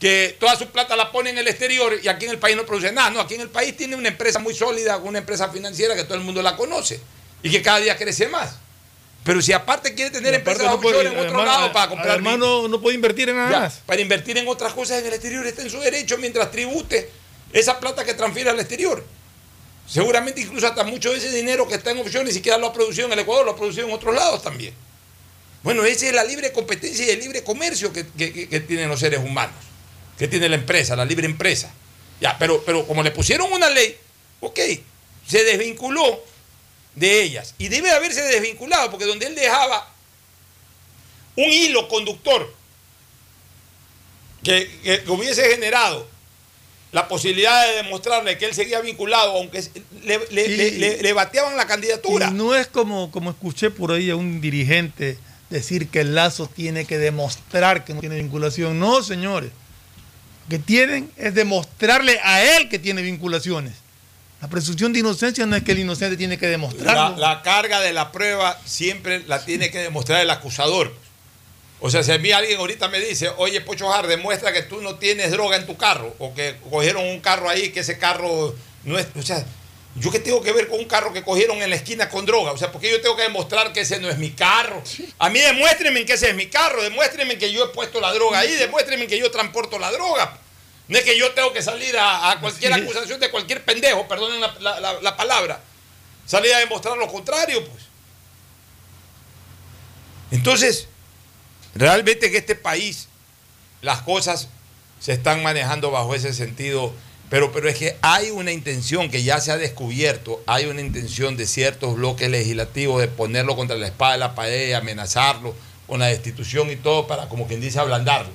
[0.00, 2.64] que toda su plata la pone en el exterior y aquí en el país no
[2.66, 3.10] produce nada.
[3.10, 6.14] No, aquí en el país tiene una empresa muy sólida, una empresa financiera que todo
[6.16, 7.00] el mundo la conoce
[7.42, 8.56] y que cada día crece más.
[9.24, 12.66] Pero si aparte quiere tener empresas no puede- en otro lado para comprar Además, no,
[12.66, 13.74] no puede invertir en nada ya, más.
[13.86, 17.08] para invertir en otras cosas en el exterior está en su derecho mientras tribute
[17.52, 19.04] esa plata que transfiere al exterior.
[19.86, 22.72] Seguramente incluso hasta mucho de ese dinero que está en offshore ni siquiera lo ha
[22.72, 24.74] producido en el Ecuador, lo ha producido en otros lados también.
[25.62, 28.88] Bueno, esa es la libre competencia y el libre comercio que, que- que- que tienen
[28.88, 29.54] los seres humanos,
[30.18, 31.72] que tiene la empresa, la libre empresa.
[32.20, 33.96] Ya, pero, pero como le pusieron una ley,
[34.40, 34.58] ok,
[35.26, 36.24] se desvinculó
[36.94, 37.54] de ellas.
[37.58, 39.88] Y debe haberse desvinculado, porque donde él dejaba
[41.36, 42.52] un hilo conductor
[44.42, 46.08] que, que hubiese generado
[46.92, 49.62] la posibilidad de demostrarle que él seguía vinculado, aunque
[50.04, 52.28] le, le- Y- le- le- le bateaban la candidatura.
[52.30, 55.16] Y no es como, como escuché por ahí a un dirigente
[55.48, 58.78] decir que el Lazo tiene que demostrar que no tiene vinculación.
[58.78, 59.50] No, señores.
[60.44, 63.72] Lo que tienen es demostrarle a él que tiene vinculaciones.
[64.42, 67.16] La presunción de inocencia no es que el inocente tiene que La, demostrarlo.
[67.16, 70.92] la carga de la prueba siempre la tiene que demostrar el acusador.
[71.84, 74.80] O sea, si a mí alguien ahorita me dice, oye, Pocho Jar, demuestra que tú
[74.80, 78.54] no tienes droga en tu carro, o que cogieron un carro ahí, que ese carro
[78.84, 79.08] no es.
[79.16, 79.44] O sea,
[79.96, 82.52] ¿yo qué tengo que ver con un carro que cogieron en la esquina con droga?
[82.52, 84.80] O sea, porque yo tengo que demostrar que ese no es mi carro.
[85.18, 88.38] A mí demuéstrenme que ese es mi carro, demuéstrenme que yo he puesto la droga
[88.38, 90.38] ahí, demuéstrenme que yo transporto la droga.
[90.86, 94.40] No es que yo tengo que salir a, a cualquier acusación de cualquier pendejo, perdonen
[94.40, 95.60] la- la- la- la palabra
[96.26, 97.82] salir a demostrar lo contrario, pues.
[100.30, 100.86] Entonces,
[101.74, 103.08] realmente en este país
[103.80, 104.48] las cosas
[105.00, 106.92] se están manejando bajo ese sentido,
[107.28, 111.36] pero, pero es que hay una intención que ya se ha descubierto, hay una intención
[111.36, 115.54] de ciertos bloques legislativos de ponerlo contra la espada de la pared, amenazarlo
[115.86, 118.30] con la destitución y todo para, como quien dice, ablandarlo.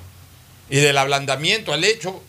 [0.68, 2.22] Y del ablandamiento al hecho,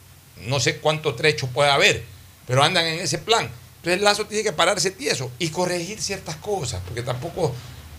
[0.45, 2.04] no sé cuánto trecho puede haber,
[2.48, 3.50] pero andan en ese plan.
[3.78, 7.54] Entonces Lazo tiene que pararse tieso y corregir ciertas cosas, porque tampoco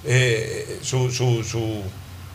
[0.05, 1.83] eh, su, su- su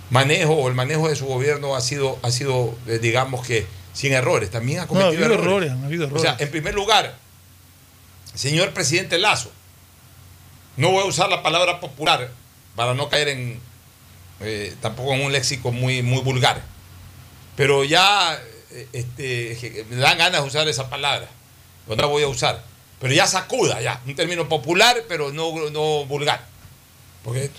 [0.10, 4.14] manejo o el manejo de su gobierno ha sido, ha sido eh, digamos que, sin
[4.14, 4.52] errores.
[4.52, 5.46] También ha no, ha cometido errores.
[5.46, 6.24] errores, han habido O errores.
[6.24, 7.16] sea, en primer lugar,
[8.34, 9.52] señor presidente Lazo,
[10.78, 12.30] no voy a usar la palabra popular
[12.76, 13.60] para no caer en
[14.42, 16.62] eh, tampoco en un léxico muy, muy vulgar,
[17.56, 18.38] pero ya
[18.72, 21.30] eh, este, me dan ganas de usar esa palabra,
[21.88, 22.62] no la voy a usar,
[23.00, 26.44] pero ya sacuda, ya, un término popular, pero no, no vulgar,
[27.24, 27.50] porque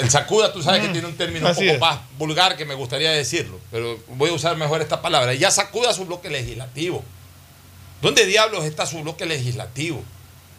[0.00, 1.80] el sacuda tú sabes que tiene un término un Así poco es.
[1.80, 5.92] más vulgar que me gustaría decirlo, pero voy a usar mejor esta palabra, ya sacuda
[5.94, 7.02] su bloque legislativo.
[8.02, 10.02] ¿Dónde diablos está su bloque legislativo?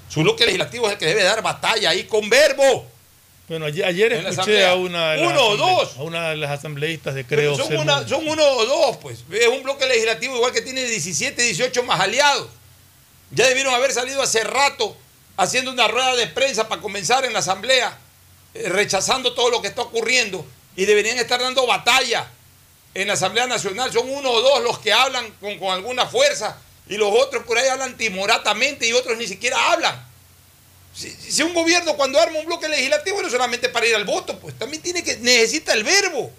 [0.10, 2.88] Su bloque legislativo es el que debe dar batalla ahí con verbo.
[3.48, 5.96] Bueno, ayer, ayer escuché a una, de Uno o dos.
[5.98, 9.24] a una de las asambleístas de Pero Creo son, una- uno o dos, pues.
[9.32, 12.48] Es un bloque legislativo igual que tiene 17, 18 más aliados.
[13.32, 14.98] Ya debieron haber salido hace rato
[15.38, 17.98] haciendo una rueda de prensa para comenzar en la asamblea,
[18.54, 22.30] rechazando todo lo que está ocurriendo y deberían estar dando batalla
[22.94, 26.58] en la Asamblea Nacional son uno o dos los que hablan con, con alguna fuerza
[26.90, 30.04] y los otros por ahí hablan timoratamente y otros ni siquiera hablan.
[30.96, 34.40] Si, si un gobierno cuando arma un bloque legislativo no solamente para ir al voto,
[34.40, 36.32] pues también tiene que necesita el verbo,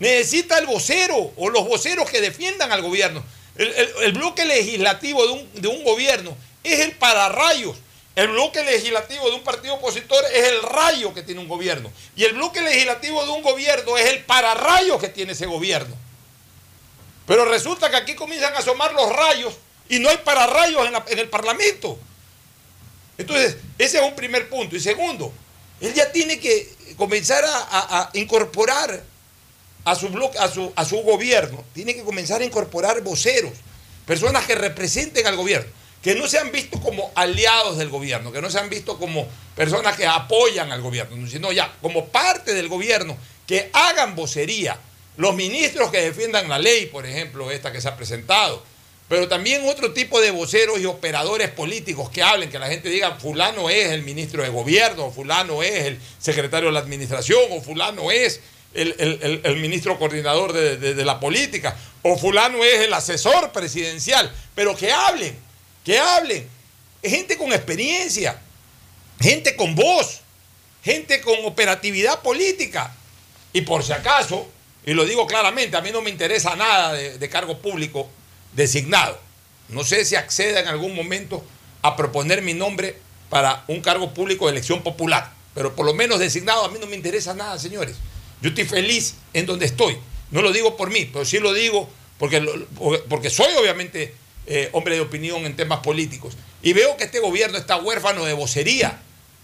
[0.00, 3.22] necesita el vocero o los voceros que defiendan al gobierno.
[3.56, 7.76] El, el- el bloque legislativo de un, de un gobierno es el pararrayos.
[8.20, 11.90] El bloque legislativo de un partido opositor es el rayo que tiene un gobierno.
[12.14, 15.96] Y el bloque legislativo de un gobierno es el pararrayo que tiene ese gobierno.
[17.26, 19.54] Pero resulta que aquí comienzan a asomar los rayos
[19.88, 21.98] y no hay pararrayos en, en el Parlamento.
[23.16, 24.76] Entonces, ese es un primer punto.
[24.76, 25.32] Y segundo,
[25.80, 29.02] él ya tiene que comenzar a, incorporar
[29.86, 33.54] a su, bloque, a su gobierno, tiene que comenzar a incorporar voceros,
[34.04, 38.50] personas que representen al gobierno, que no sean vistos como aliados del gobierno, que no
[38.50, 43.68] sean vistos como personas que apoyan al gobierno, sino ya como parte del gobierno, que
[43.72, 44.78] hagan vocería.
[45.16, 48.62] Los ministros que defiendan la ley, por ejemplo, esta que se ha presentado,
[49.08, 53.16] pero también otro tipo de voceros y operadores políticos que hablen, que la gente diga,
[53.16, 57.60] fulano es el ministro de gobierno, o fulano es el secretario de la administración, o
[57.60, 58.40] fulano es
[58.72, 65.49] el, ministro coordinador de la política, o fulano es el asesor presidencial, pero que hablen,
[65.90, 66.48] que hablen.
[67.02, 68.40] Gente con experiencia,
[69.20, 70.20] gente con voz,
[70.84, 72.94] gente con operatividad política.
[73.52, 74.48] Y por si acaso,
[74.86, 78.08] y lo digo claramente, a mí no me interesa nada de, de cargo público
[78.52, 79.18] designado.
[79.68, 81.44] No sé si acceda en algún momento
[81.82, 82.96] a proponer mi nombre
[83.28, 86.86] para un cargo público de elección popular, pero por lo menos designado a mí no
[86.86, 87.96] me interesa nada, señores.
[88.40, 89.98] Yo estoy feliz en donde estoy.
[90.30, 92.40] No lo digo por mí, pero sí lo digo porque,
[93.08, 94.14] porque soy obviamente
[94.50, 96.36] eh, hombre de opinión en temas políticos.
[96.60, 98.98] Y veo que este gobierno está huérfano de vocería,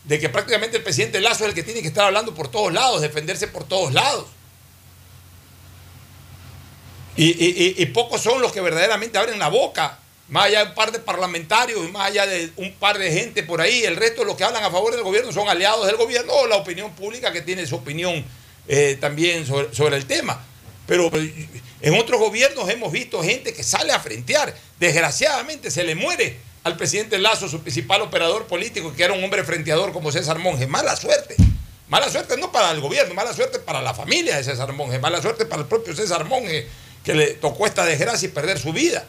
[0.05, 2.73] de que prácticamente el presidente Lazo es el que tiene que estar hablando por todos
[2.73, 4.27] lados, defenderse por todos lados.
[7.17, 10.75] Y, y- y- pocos son los que verdaderamente abren la boca, más allá de un
[10.75, 13.85] par de parlamentarios y más allá de un par de gente por ahí.
[13.85, 16.47] El resto de los que hablan a favor del gobierno son aliados del gobierno o
[16.47, 18.23] la opinión pública que tiene su opinión
[18.69, 20.45] eh, también sobre, sobre el tema.
[20.87, 21.11] Pero
[21.81, 24.55] en otros gobiernos hemos visto gente que sale a frentear.
[24.81, 29.45] Desgraciadamente se le muere al presidente Lazo, su principal operador político, que era un hombre
[29.45, 30.67] frenteador como César Monge.
[30.67, 31.37] Mala suerte.
[31.89, 35.23] Mala suerte no para el gobierno, mala suerte para la familia de César Monge, mala
[35.23, 36.67] suerte para el propio César Monge,
[37.05, 39.07] que le tocó esta desgracia y perder su vida.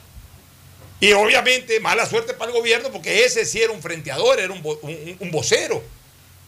[0.99, 4.61] Y obviamente mala suerte para el gobierno porque ese sí era un frenteador, era un,
[5.19, 5.83] un- vocero.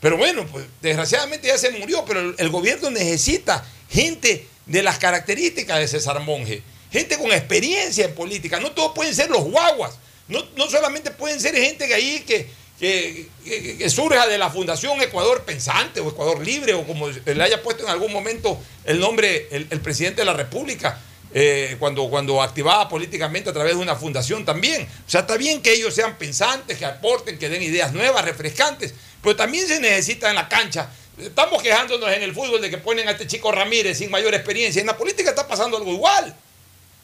[0.02, 5.80] Pero bueno, pues desgraciadamente ya se murió, pero el gobierno necesita gente de las características
[5.80, 8.60] de César Monge, gente con experiencia en política.
[8.60, 12.48] No todos pueden ser los guaguas, no, no solamente pueden ser gente que ahí que,
[12.80, 17.84] que, surja de la Fundación Ecuador Pensante o Ecuador Libre o como le haya puesto
[17.84, 21.02] en algún momento el nombre el, el presidente de la República.
[21.32, 24.84] eh, cuando, cuando activaba políticamente a través de una fundación también.
[24.84, 28.94] O sea, está bien que ellos sean pensantes, que aporten, que den ideas nuevas, refrescantes,
[29.22, 30.90] pero también se necesita en la cancha.
[31.20, 34.80] Estamos quejándonos en el fútbol de que ponen a este chico Ramírez sin mayor experiencia.
[34.80, 36.36] En la política está pasando algo igual.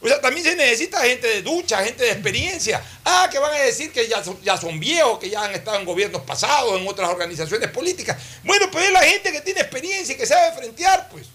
[0.00, 2.82] O sea, también se necesita gente de ducha, gente de experiencia.
[3.04, 4.22] Ah, que van a decir que ya
[4.58, 8.16] son, viejos, que ya han estado en gobiernos pasados, en otras organizaciones políticas.
[8.44, 11.26] Bueno, pues es la gente que tiene experiencia y que sabe frentear, pues.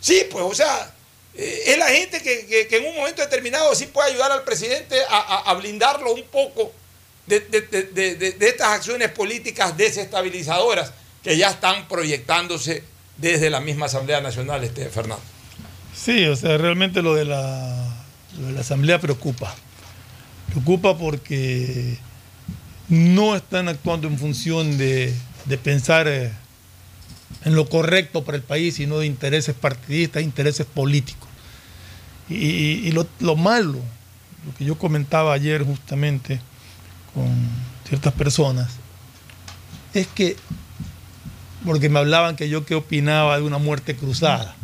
[0.00, 0.92] Sí, pues, o sea,
[1.34, 5.54] eh, es la gente que, en un momento determinado sí puede ayudar al presidente a
[5.54, 6.72] blindarlo un poco
[7.28, 7.40] de,
[7.94, 12.82] de- de- estas acciones políticas desestabilizadoras que ya están proyectándose
[13.16, 15.22] desde la misma Asamblea Nacional, este Fernando.
[15.94, 17.94] Sí, o sea, realmente lo de la,
[18.36, 19.54] de la Asamblea preocupa.
[20.50, 21.98] Preocupa porque
[22.88, 25.12] no están actuando en función de,
[25.44, 26.30] de pensar eh,
[27.44, 31.28] en lo correcto para el país, sino de intereses partidistas, intereses políticos.
[32.30, 32.36] Y-
[32.86, 33.80] y lo, lo malo,
[34.46, 36.40] lo que yo comentaba ayer justamente
[37.18, 37.28] con
[37.88, 38.68] ciertas personas,
[39.92, 40.36] es que,
[41.64, 44.54] porque me hablaban que yo qué opinaba de una muerte cruzada.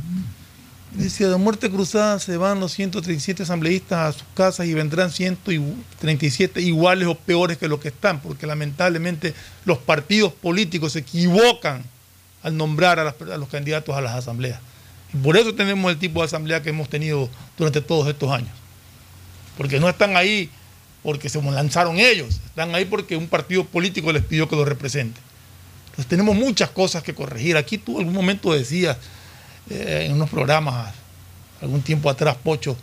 [0.93, 6.61] Decía, de muerte cruzada se van los 137 asambleístas a sus casas y vendrán 137
[6.61, 11.83] iguales o peores que los que están, porque lamentablemente los partidos políticos se equivocan
[12.45, 14.61] al nombrar a, a los candidatos a las asambleas.
[15.12, 17.28] Y por eso tenemos el tipo de asamblea que hemos tenido
[17.59, 18.53] durante todos estos años.
[19.57, 20.49] Porque no están ahí
[21.05, 25.20] porque se lanzaron ellos, están ahí porque un partido político les pidió que los represente.
[25.90, 27.57] Entonces tenemos muchas cosas que corregir.
[27.57, 28.96] Aquí tú algún momento decías
[29.70, 30.92] eh, en unos programas
[31.61, 32.76] algún tiempo atrás, Pocho,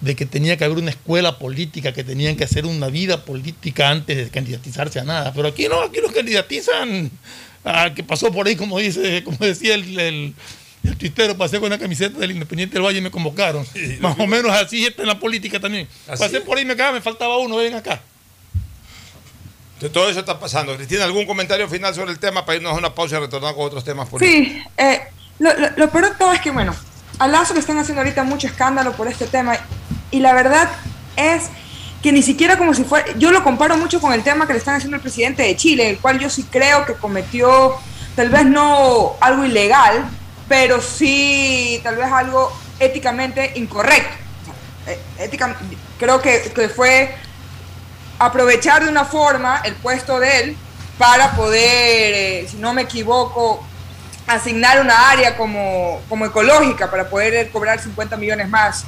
[0.00, 3.90] de que tenía que haber una escuela política, que tenían que hacer una vida política
[3.90, 5.32] antes de candidatizarse a nada.
[5.32, 7.10] Pero aquí no, aquí los candidatizan
[7.62, 10.34] al que pasó por ahí, como dice, como decía el-
[10.88, 13.66] el tuitero pasé con una camiseta del Independiente del Valle y me convocaron.
[14.00, 15.88] Más o menos así está en la política también.
[16.08, 16.42] Así pasé es.
[16.42, 18.00] por ahí y me quedaba, me faltaba uno, ven acá.
[19.74, 20.74] Entonces, todo eso está pasando.
[20.76, 23.66] Cristina, ¿algún comentario final sobre el tema para irnos a una pausa y retornar con
[23.66, 24.46] otros temas políticos?
[24.54, 25.02] Sí, eh,
[25.38, 26.74] lo, lo- lo peor de todo es que, bueno,
[27.18, 29.58] a Lazo le están haciendo ahorita mucho escándalo por este tema
[30.10, 30.70] y la verdad
[31.16, 31.44] es
[32.02, 34.58] que ni siquiera como si fuera, yo lo comparo mucho con el tema que le
[34.60, 37.74] están haciendo al presidente de Chile, el cual yo sí creo que cometió
[38.14, 40.06] tal vez no algo ilegal,
[40.48, 44.14] pero sí tal vez algo éticamente incorrecto.
[44.86, 45.56] Eh, ética-
[45.98, 47.14] creo que, que fue
[48.18, 50.56] aprovechar de una forma el puesto de él
[50.98, 53.62] para poder, eh, si no me equivoco,
[54.26, 58.84] asignar una área como, como ecológica para poder cobrar 50 millones más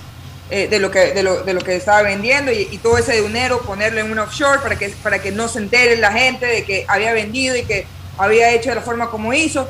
[0.51, 3.21] eh, de, lo que, de, lo, de lo que estaba vendiendo y, y todo ese
[3.21, 6.65] dinero ponerlo en un offshore para que, para que no se entere la gente de
[6.65, 7.87] que había vendido y que
[8.17, 9.69] había hecho de la forma como hizo.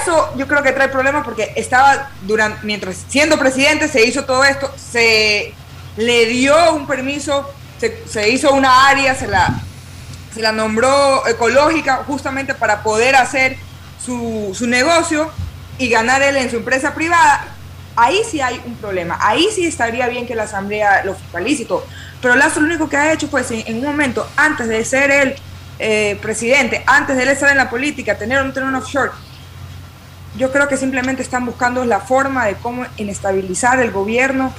[0.00, 4.44] Eso yo creo que trae problemas porque estaba durante, mientras siendo presidente se hizo todo
[4.44, 5.54] esto, se
[5.96, 7.48] le dio un permiso,
[7.78, 9.60] se, hizo una área, se la,
[10.34, 13.56] se la nombró ecológica justamente para poder hacer
[14.04, 15.30] su, su negocio
[15.78, 17.46] y ganar él en su empresa privada.
[17.94, 21.66] Ahí sí hay un problema, ahí sí estaría bien que la asamblea lo fiscalice y
[21.66, 21.86] todo.
[22.20, 25.10] Pero Lazo lo único que ha hecho, pues en, en un momento, antes de ser
[25.10, 25.36] el
[25.78, 29.12] eh, presidente, antes de él estar en la política, tener un, un offshore,
[30.38, 34.52] yo creo que simplemente están buscando la forma de cómo inestabilizar el gobierno,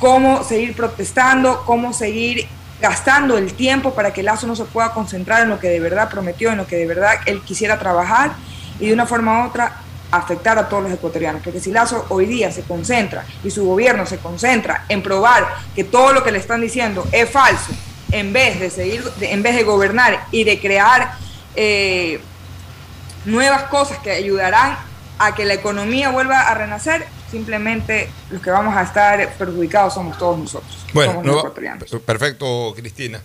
[0.00, 2.48] cómo seguir protestando, cómo seguir
[2.80, 6.08] gastando el tiempo para que Lazo no se pueda concentrar en lo que de verdad
[6.08, 8.32] prometió, en lo que de verdad él quisiera trabajar
[8.80, 9.80] y de una forma u otra
[10.10, 11.42] afectar a todos los ecuatorianos.
[11.42, 15.84] Porque si Lazo hoy día se concentra y su gobierno se concentra en probar que
[15.84, 17.72] todo lo que le están diciendo es falso,
[18.10, 21.12] en vez de seguir, en vez de gobernar y de crear
[21.54, 22.20] eh,
[23.26, 24.78] nuevas cosas que ayudarán
[25.18, 30.18] a que la economía vuelva a renacer, simplemente los que vamos a estar perjudicados somos
[30.18, 30.76] todos nosotros.
[30.92, 31.90] Bueno, somos no- ecuatorianos.
[32.04, 33.20] perfecto, Cristina.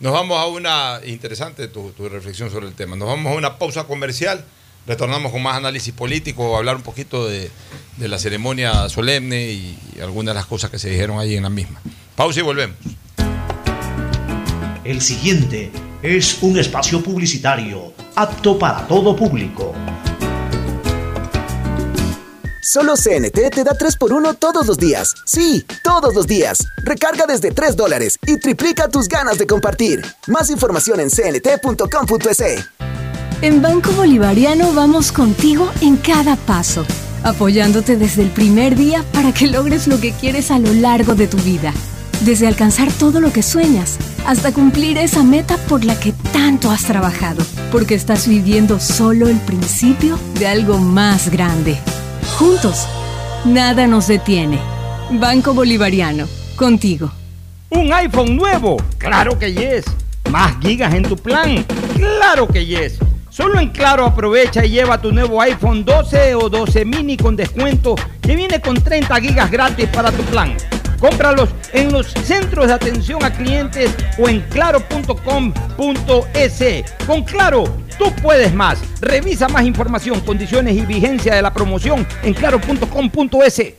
[0.00, 2.96] Nos vamos a una interesante tu, tu reflexión sobre el tema.
[2.96, 4.44] Nos vamos a una pausa comercial.
[4.86, 7.50] Retornamos con más análisis político, hablar un poquito de,
[7.96, 11.42] de la ceremonia solemne y, y algunas de las cosas que se dijeron ahí en
[11.44, 11.80] la misma.
[12.16, 12.76] Pausa y volvemos.
[14.84, 15.70] El siguiente
[16.02, 19.74] es un espacio publicitario apto para todo público.
[22.64, 25.14] Solo CNT te da 3x1 todos los días.
[25.26, 26.66] Sí, todos los días.
[26.78, 30.02] Recarga desde 3 dólares y triplica tus ganas de compartir.
[30.28, 32.64] Más información en cnt.com.es.
[33.42, 36.86] En Banco Bolivariano vamos contigo en cada paso,
[37.22, 41.26] apoyándote desde el primer día para que logres lo que quieres a lo largo de
[41.26, 41.74] tu vida.
[42.24, 46.84] Desde alcanzar todo lo que sueñas hasta cumplir esa meta por la que tanto has
[46.84, 51.78] trabajado, porque estás viviendo solo el principio de algo más grande.
[52.32, 52.88] Juntos,
[53.44, 54.58] nada nos detiene.
[55.10, 57.12] Banco Bolivariano, contigo.
[57.70, 58.76] ¿Un iPhone nuevo?
[58.98, 59.84] Claro que yes.
[60.30, 61.64] ¿Más gigas en tu plan?
[61.96, 62.98] Claro que yes.
[63.30, 67.94] Solo en Claro aprovecha y lleva tu nuevo iPhone 12 o 12 mini con descuento
[68.20, 70.56] que viene con 30 gigas gratis para tu plan.
[70.98, 75.24] Cómpralos en los centros de atención a clientes o en claro.com.es.
[77.06, 77.64] Con Claro,
[77.98, 78.78] tú puedes más.
[79.00, 83.74] Revisa más información, condiciones y vigencia de la promoción en claro.com.es.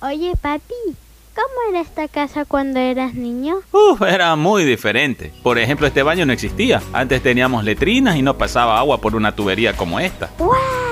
[0.00, 0.74] Oye, papi,
[1.34, 3.56] ¿cómo era esta casa cuando eras niño?
[3.70, 5.32] Uf, era muy diferente.
[5.42, 6.82] Por ejemplo, este baño no existía.
[6.92, 10.30] Antes teníamos letrinas y no pasaba agua por una tubería como esta.
[10.38, 10.91] ¡Wow!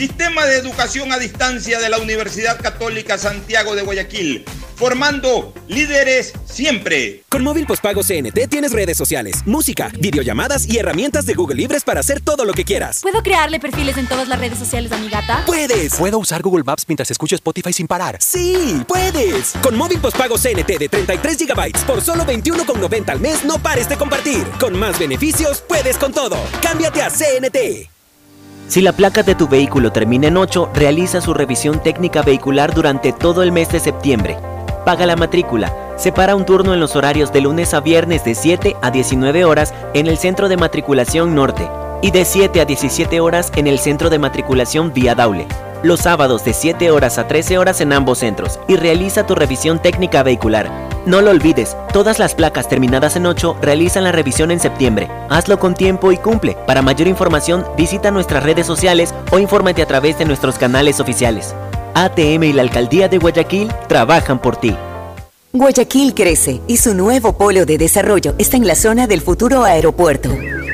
[0.00, 4.46] Sistema de educación a distancia de la Universidad Católica Santiago de Guayaquil.
[4.74, 7.22] formando líderes siempre.
[7.28, 12.00] Con móvil postpago CNT tienes redes sociales, música, videollamadas y herramientas de Google Libres para
[12.00, 13.00] hacer todo lo que quieras.
[13.02, 15.42] ¿Puedo crearle perfiles en todas las redes sociales a mi gata?
[15.44, 15.96] ¡Puedes!
[15.96, 18.16] ¿Puedo usar Google Maps mientras escucho Spotify sin parar?
[18.22, 18.82] ¡Sí!
[18.88, 19.52] ¡Puedes!
[19.62, 23.98] Con móvil postpago CNT de 33 GB por solo 21,90 al mes, no pares de
[23.98, 24.46] compartir.
[24.58, 26.38] Con más beneficios, puedes con todo.
[26.62, 27.99] Cámbiate a CNT.
[28.70, 33.12] Si la placa de tu vehículo termina en 8, realiza su revisión técnica vehicular durante
[33.12, 34.36] todo el mes de septiembre.
[34.84, 35.74] Paga la matrícula.
[35.96, 39.74] Separa un turno en los horarios de lunes a viernes de 7 a 19 horas
[39.92, 41.68] en el Centro de Matriculación Norte
[42.00, 45.48] y de 7 a 17 horas en el Centro de Matriculación Vía Daule.
[45.82, 49.80] Los sábados de 7 horas a 13 horas en ambos centros y realiza tu revisión
[49.80, 50.70] técnica vehicular.
[51.06, 55.08] No lo olvides, todas las placas terminadas en 8 realizan la revisión en septiembre.
[55.30, 56.54] Hazlo con tiempo y cumple.
[56.66, 61.54] Para mayor información, visita nuestras redes sociales o infórmate a través de nuestros canales oficiales.
[61.94, 64.76] ATM y la Alcaldía de Guayaquil trabajan por ti.
[65.54, 70.28] Guayaquil crece y su nuevo polo de desarrollo está en la zona del futuro aeropuerto.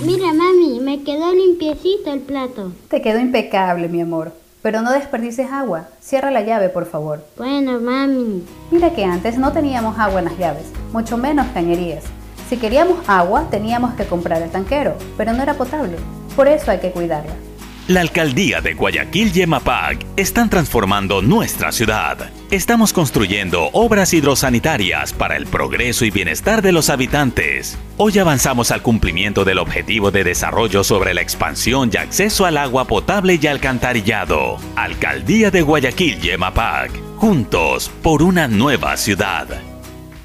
[0.00, 2.72] Mira, mami, me quedó limpiecito el plato.
[2.88, 4.32] Te quedó impecable, mi amor.
[4.62, 5.88] Pero no desperdices agua.
[6.00, 7.24] Cierra la llave, por favor.
[7.36, 8.42] Bueno, mami.
[8.70, 12.04] Mira que antes no teníamos agua en las llaves, mucho menos cañerías.
[12.48, 15.96] Si queríamos agua, teníamos que comprar el tanquero, pero no era potable.
[16.34, 17.34] Por eso hay que cuidarla.
[17.88, 22.30] La alcaldía de Guayaquil y EMAPAC están transformando nuestra ciudad.
[22.52, 27.76] Estamos construyendo obras hidrosanitarias para el progreso y bienestar de los habitantes.
[27.96, 32.84] Hoy avanzamos al cumplimiento del objetivo de desarrollo sobre la expansión y acceso al agua
[32.84, 34.58] potable y alcantarillado.
[34.76, 36.92] Alcaldía de Guayaquil y EMAPAC.
[37.16, 39.71] Juntos por una nueva ciudad.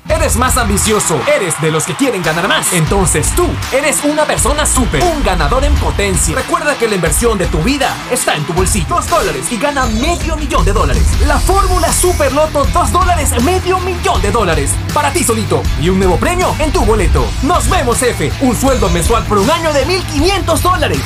[0.10, 2.72] Eres más ambicioso, eres de los que quieren ganar más.
[2.74, 6.36] Entonces tú eres una persona súper, un ganador en potencia.
[6.36, 8.88] Recuerda que la inversión de tu vida está en tu bolsillo.
[8.88, 11.04] Dos dólares y gana medio millón de dólares.
[11.26, 14.72] La fórmula Super Loto, dos dólares, medio millón de dólares.
[14.94, 15.62] Para ti solito.
[15.82, 17.26] Y un nuevo premio en tu boleto.
[17.44, 18.32] Nos vemos, F.
[18.42, 21.02] Un sueldo mensual por un año de 1.500 dólares.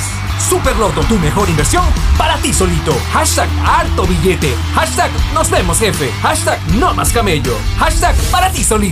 [0.48, 1.84] Super Loto, tu mejor inversión
[2.18, 2.92] para ti solito.
[3.12, 4.54] Hashtag harto billete.
[4.74, 6.10] Hashtag nos vemos jefe.
[6.22, 7.56] Hashtag no más camello.
[7.78, 8.91] Hashtag para ti solito.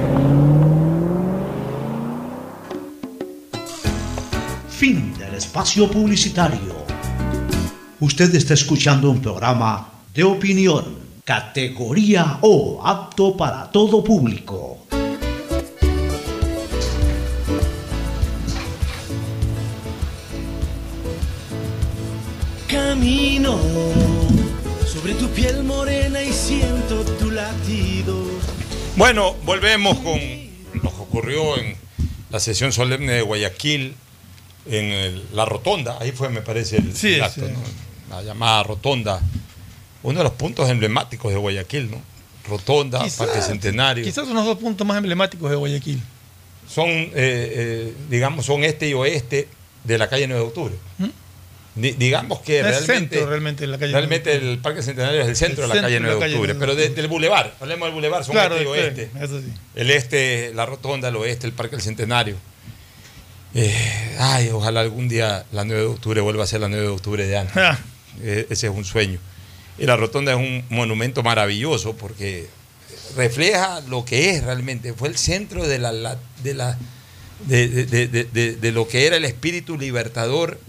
[5.41, 6.85] Espacio publicitario.
[7.99, 14.85] Usted está escuchando un programa de opinión, categoría O, apto para todo público.
[22.67, 23.59] Camino
[25.35, 28.15] piel morena y siento tu latido.
[28.95, 30.19] Bueno, volvemos con
[30.73, 31.75] lo que ocurrió en
[32.29, 33.95] la sesión solemne de Guayaquil,
[34.65, 35.97] en el- la rotonda.
[35.99, 37.53] Ahí fue, me parece, el, Sí, el acto, sí.
[37.53, 38.15] ¿no?
[38.15, 39.21] la llamada rotonda.
[40.03, 42.01] Uno de los puntos emblemáticos de Guayaquil, ¿no?
[42.47, 44.03] Rotonda, Quizás- Parque Centenario.
[44.03, 46.01] Quizás unos dos puntos más emblemáticos de Guayaquil.
[46.67, 49.47] Son, eh, eh, digamos, son este y oeste
[49.83, 50.73] de la calle 9 de octubre.
[51.73, 55.27] Di- digamos que Es realmente, centro realmente en la calle realmente el Parque Centenario es
[55.29, 56.89] el centro El de la calle de la 9 de calle octubre, 9 de pero
[56.89, 59.09] de- del bulevar, hablemos del bulevar, son Claro, este y oeste.
[59.27, 59.53] sí.
[59.75, 62.35] El este, la rotonda, el oeste, el Parque del Centenario.
[63.53, 66.89] Eh, ay, ojalá algún día la 9 de octubre vuelva a ser la 9 de
[66.91, 67.57] octubre de antes.
[67.57, 67.77] Ah.
[68.21, 69.19] Eh, ese es un sueño.
[69.77, 72.47] Y la rotonda es un monumento maravilloso porque
[73.15, 74.93] refleja lo que es realmente.
[74.93, 76.77] Fue el centro de la, de, la
[77.47, 80.59] de, de- de- de- de- de lo que era el espíritu libertador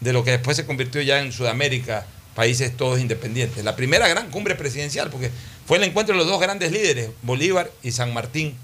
[0.00, 3.62] de lo que después se convirtió ya en Sudamérica, países todos independientes.
[3.64, 5.30] La primera gran cumbre presidencial, porque
[5.66, 8.56] fue el encuentro de los dos grandes líderes, Bolívar y San Martín.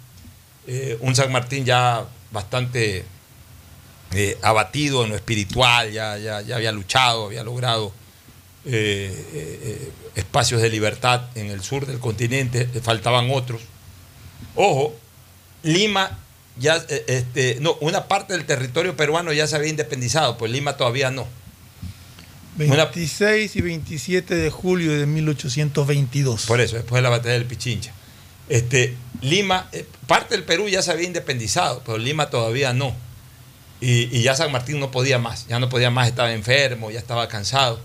[0.66, 3.04] Eh, un San Martín ya bastante
[4.12, 7.92] eh, abatido en lo espiritual, ya, ya, ya había luchado, había logrado
[8.68, 13.62] eh, eh, espacios de libertad en el sur del continente, faltaban otros.
[14.56, 14.92] Ojo,
[15.62, 16.18] Lima
[16.58, 20.76] ya, eh, este, no, una parte del territorio peruano ya se había independizado, pues Lima
[20.76, 21.28] todavía no.
[22.56, 26.46] 26 y 27 de julio de 1822.
[26.46, 27.92] Por eso, después de la batalla del Pichincha.
[28.48, 29.70] Este, Lima,
[30.08, 32.96] parte del Perú ya se había independizado, pero Lima todavía no.
[33.80, 36.98] Y, y ya San Martín no podía más, ya no podía más, estaba enfermo, ya
[36.98, 37.80] estaba cansado.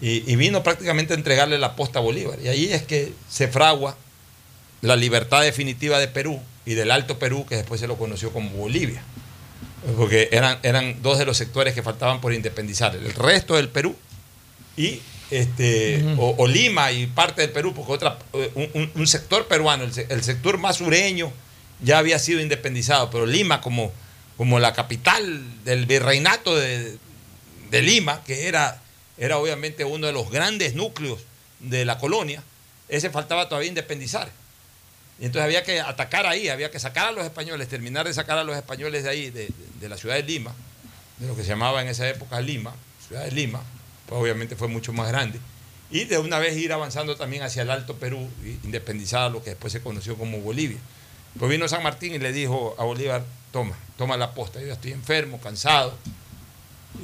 [0.00, 2.38] Y, y vino prácticamente a entregarle la posta a Bolívar.
[2.42, 3.96] Y ahí es que se fragua
[4.80, 8.50] la libertad definitiva de Perú y del Alto Perú, que después se lo conoció como
[8.50, 9.02] Bolivia.
[9.96, 12.94] Porque eran, eran dos de los sectores que faltaban por independizar.
[12.94, 13.96] El resto del Perú
[14.76, 15.00] y
[15.30, 18.18] este, o, o Lima y parte del Perú, porque otra,
[18.94, 21.32] un, sector peruano, el, el sector más sureño,
[21.82, 23.92] ya había sido independizado, pero Lima como,
[24.40, 26.98] como la capital del virreinato de,
[27.72, 28.80] Lima, que era,
[29.18, 31.20] era obviamente uno de los grandes núcleos
[31.58, 32.42] de la colonia,
[32.88, 34.32] ese faltaba todavía independizar.
[35.18, 38.38] Y entonces había que atacar ahí, había que sacar a los españoles, terminar de sacar
[38.38, 39.52] a los españoles de ahí, de,
[39.86, 40.54] la ciudad de Lima,
[41.18, 42.74] de lo que se llamaba en esa época Lima,
[43.06, 43.62] ciudad de Lima,
[44.06, 45.38] pues obviamente fue mucho más grande.
[45.90, 48.26] Y de una vez ir avanzando también hacia el Alto Perú,
[48.64, 50.78] independizada lo que después se conoció como Bolivia.
[51.38, 54.92] Pues vino San Martín y le dijo a Bolívar, toma, toma la posta, yo estoy
[54.92, 55.94] enfermo, cansado,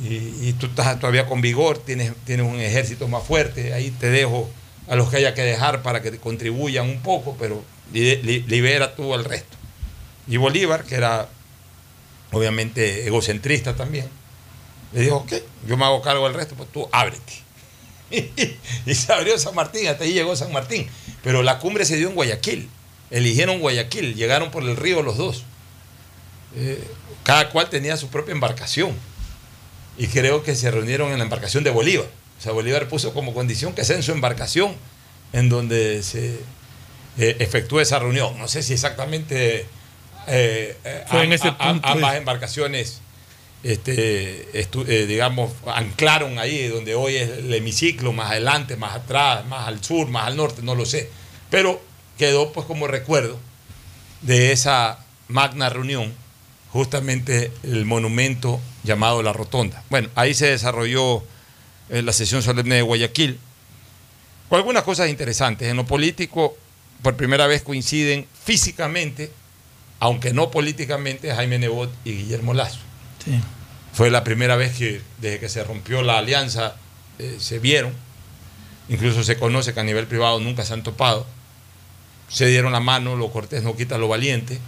[0.02, 4.50] y, tú estás todavía con vigor, tienes, tienes un ejército más fuerte, ahí te dejo
[4.88, 8.94] a los que haya que dejar para que contribuyan un poco, pero li- li- libera
[8.94, 9.56] tú al resto.
[10.28, 11.28] Y Bolívar, que era
[12.32, 14.06] obviamente egocentrista también,
[14.92, 15.32] le dijo, ok,
[15.66, 17.32] yo me hago cargo del resto, pues tú ábrete.
[18.86, 20.88] y se abrió San Martín, hasta ahí llegó San Martín.
[21.22, 22.68] Pero la cumbre se dio en Guayaquil.
[23.10, 25.44] Eligieron Guayaquil, llegaron por el río los dos.
[26.56, 26.82] Eh,
[27.22, 28.92] cada cual tenía su propia embarcación.
[29.98, 32.06] Y creo que se reunieron en la embarcación de Bolívar.
[32.38, 34.74] O sea, Bolívar puso como condición que sea en su embarcación
[35.32, 36.38] en donde se
[37.18, 38.38] eh, efectúe esa reunión.
[38.38, 39.66] No sé si exactamente
[40.28, 42.18] eh, eh, Fue en am- ese a- punto, ambas es.
[42.18, 43.00] embarcaciones,
[43.62, 49.82] este, digamos, anclaron ahí donde hoy es el hemiciclo, más adelante, más atrás, más al
[49.82, 51.08] sur, más al norte, no lo sé.
[51.50, 51.82] Pero
[52.18, 53.38] quedó pues como recuerdo
[54.22, 54.98] de esa
[55.28, 56.12] magna reunión
[56.70, 59.82] justamente el monumento llamado La Rotonda.
[59.88, 61.22] Bueno, ahí se desarrolló
[61.88, 63.38] eh, la sesión solemne de Guayaquil,
[64.48, 65.68] con algunas cosas interesantes.
[65.68, 66.56] En lo político,
[67.02, 69.32] por primera vez coinciden físicamente,
[70.00, 72.80] aunque no políticamente, Jaime Nebot y Guillermo Lazo.
[73.24, 73.40] Sí.
[73.92, 76.76] Fue la primera vez que, desde que se rompió la alianza,
[77.18, 77.92] eh, se vieron.
[78.88, 81.26] Incluso se conoce que a nivel privado nunca se han topado.
[82.28, 84.58] Se dieron la mano, lo cortés no quita lo valiente.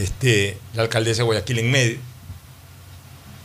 [0.00, 1.98] Este, la alcaldesa de Guayaquil en medio.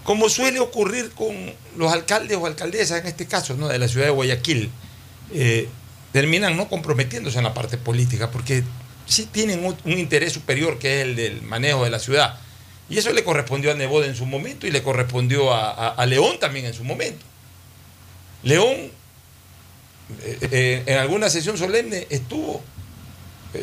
[0.04, 1.36] Como suele ocurrir con
[1.76, 3.68] los alcaldes o alcaldesas, en este caso, ¿no?
[3.68, 4.72] de la ciudad de Guayaquil,
[5.34, 5.68] eh,
[6.14, 8.64] terminan no comprometiéndose en la parte política, porque
[9.06, 12.40] sí tienen un, interés superior que es el del manejo de la ciudad.
[12.90, 16.66] Y eso le correspondió a Nebot en su momento y le correspondió a, León también
[16.66, 17.26] en su momento.
[18.44, 18.92] León
[20.24, 22.64] eh, eh, en alguna sesión solemne estuvo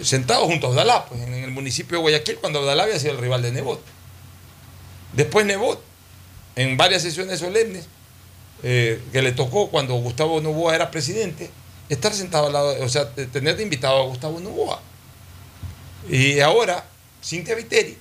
[0.02, 3.18] sentado junto a Abdalá, pues, en el municipio de Guayaquil, cuando Abdalá había sido el
[3.18, 3.80] rival de Nebot.
[5.12, 5.82] Después Nebot,
[6.56, 7.86] en varias sesiones solemnes,
[8.62, 11.50] eh, que le tocó cuando Gustavo Novoa era presidente,
[11.88, 14.80] estar sentado al lado, o sea, tener de invitado a Gustavo Novoa.
[16.08, 16.84] Y ahora,
[17.22, 17.96] Cintia Viteri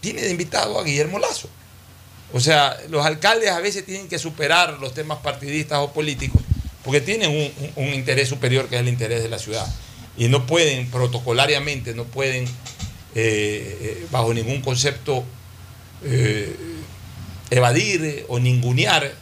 [0.00, 1.48] tiene de invitado a Guillermo Lazo.
[2.32, 6.40] O sea, los alcaldes a veces tienen que superar los temas partidistas o políticos
[6.84, 9.66] porque tienen un interés superior que es el interés de la ciudad.
[10.16, 12.48] Y no pueden, protocolariamente, no pueden, eh,
[13.14, 15.24] eh, bajo ningún concepto,
[16.04, 16.54] eh,
[17.50, 19.12] evadir o ningunear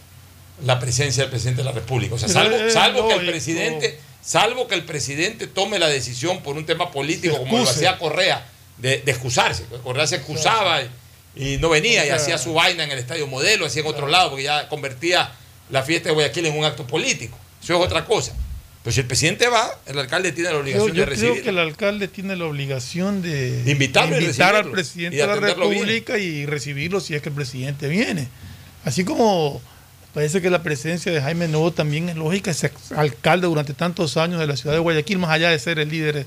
[0.65, 2.15] la presencia del presidente de la República.
[2.15, 6.57] O sea, salvo, salvo que el presidente, salvo que el presidente tome la decisión por
[6.57, 8.47] un tema político, como lo hacía Correa,
[8.79, 9.65] de, de excusarse.
[9.83, 10.91] Correa se excusaba y,
[11.37, 14.31] y no venía y hacía su vaina en el estadio modelo, hacía en otro lado,
[14.31, 15.33] porque ya convertía
[15.71, 17.39] la fiesta de Guayaquil en un acto político.
[17.63, 18.33] Eso es otra cosa.
[18.83, 21.43] Pero si el presidente va, el alcalde tiene la Yo, obligación yo de creo recibir.
[21.43, 25.45] que el alcalde tiene la obligación de invitarlo invitar al recibirlo, presidente de la bien.
[25.47, 28.29] República y recibirlo si es que el presidente viene.
[28.85, 29.61] Así como
[30.15, 34.41] parece que la presencia de Jaime Novo también es lógica, es alcalde durante tantos años
[34.41, 36.27] de la ciudad de Guayaquil, más allá de ser el líder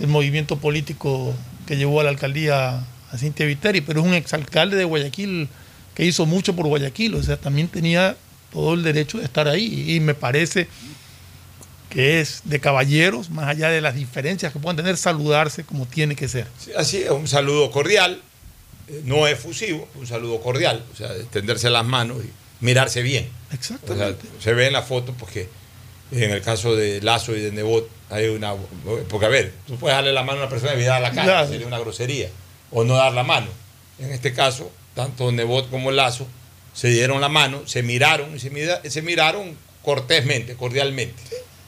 [0.00, 1.32] del movimiento político
[1.66, 5.48] que llevó a la alcaldía a Cintia Viteri, pero es un exalcalde de Guayaquil
[5.94, 8.16] que hizo mucho por Guayaquil, o sea, también tenía
[8.52, 10.66] todo el derecho de estar ahí y me parece
[11.90, 16.16] que es de caballeros, más allá de las diferencias que puedan tener, saludarse como tiene
[16.16, 16.46] que ser.
[16.58, 18.20] Sí, Así es, un saludo cordial,
[18.88, 22.30] eh, no efusivo, un saludo cordial, o sea, de tenderse las manos y
[22.64, 23.28] mirarse bien.
[23.52, 24.26] Exactamente.
[24.40, 25.48] se ve en la foto porque
[26.10, 28.54] en el caso de Lazo y de Nebot hay una...
[29.08, 31.24] Porque a ver, tú puedes darle la mano a una persona y dar la cara,
[31.24, 31.48] Claro.
[31.48, 32.28] sería una grosería,
[32.70, 33.46] o no dar la mano.
[33.98, 36.26] En este caso, tanto Nebot como Lazo
[36.72, 41.22] se dieron la mano, se miraron y se, mira- se miraron cortésmente, cordialmente.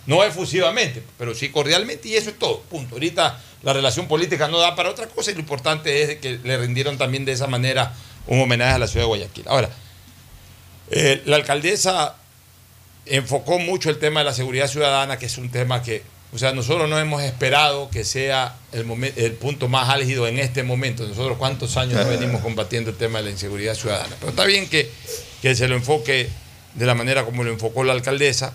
[0.07, 2.61] No efusivamente, pero sí cordialmente y eso es todo.
[2.63, 2.95] Punto.
[2.95, 6.57] Ahorita la relación política no da para otra cosa y lo importante es que le
[6.59, 7.93] rindieron también de esa manera
[8.29, 9.45] un homenaje a la ciudad de Guayaquil.
[9.49, 9.69] Ahora,
[10.91, 12.15] eh, la alcaldesa
[13.07, 16.03] enfocó mucho el tema de la seguridad ciudadana, que es un tema que,
[16.33, 20.39] o sea, nosotros no hemos esperado que sea el, momen- el punto más álgido en
[20.39, 21.07] este momento.
[21.07, 24.15] Nosotros cuántos años no venimos combatiendo el tema de la inseguridad ciudadana.
[24.21, 24.91] Pero está bien que,
[25.43, 26.29] que se lo enfoque
[26.75, 28.55] de la manera como lo enfocó la alcaldesa.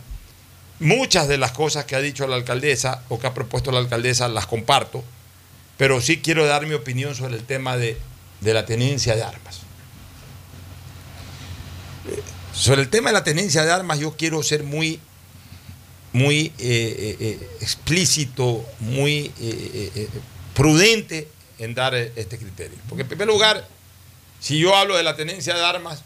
[0.82, 4.28] Muchas de las cosas que ha dicho la alcaldesa o que ha propuesto la alcaldesa
[4.28, 5.04] las comparto,
[5.78, 7.98] pero sí quiero dar mi opinión sobre el tema de,
[8.42, 9.62] de la tenencia de armas.
[12.10, 12.22] Eh,
[12.54, 15.00] Sobre el tema de la tenencia de armas yo quiero ser muy,
[16.12, 19.32] muy eh, eh, eh, explícito, muy
[20.54, 21.30] prudente
[21.60, 22.78] en dar este criterio.
[22.90, 23.66] Porque en primer lugar,
[24.40, 26.04] si yo hablo de la tenencia de armas,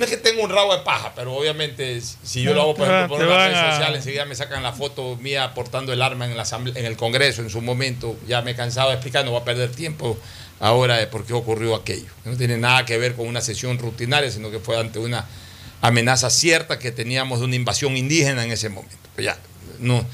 [0.00, 2.88] no es que tenga un rabo de paja, pero obviamente si yo lo hago por
[2.88, 5.16] Te ejemplo por van- una te red van a- social, enseguida me sacan la foto
[5.20, 6.44] mía portando el arma en, la
[6.74, 9.44] en el Congreso en su momento, ya me he cansado de explicar, no voy a
[9.44, 10.18] perder tiempo
[10.58, 12.08] ahora de por qué ocurrió aquello.
[12.24, 15.26] No tiene nada que ver con una sesión rutinaria, sino que fue ante una
[15.82, 18.96] amenaza cierta que teníamos de una invasión indígena en ese momento.
[19.14, 19.38] Pero ya,
[19.80, 20.04] no,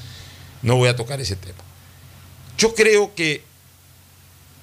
[0.63, 1.59] no voy a tocar ese tema.
[2.57, 3.41] Yo creo que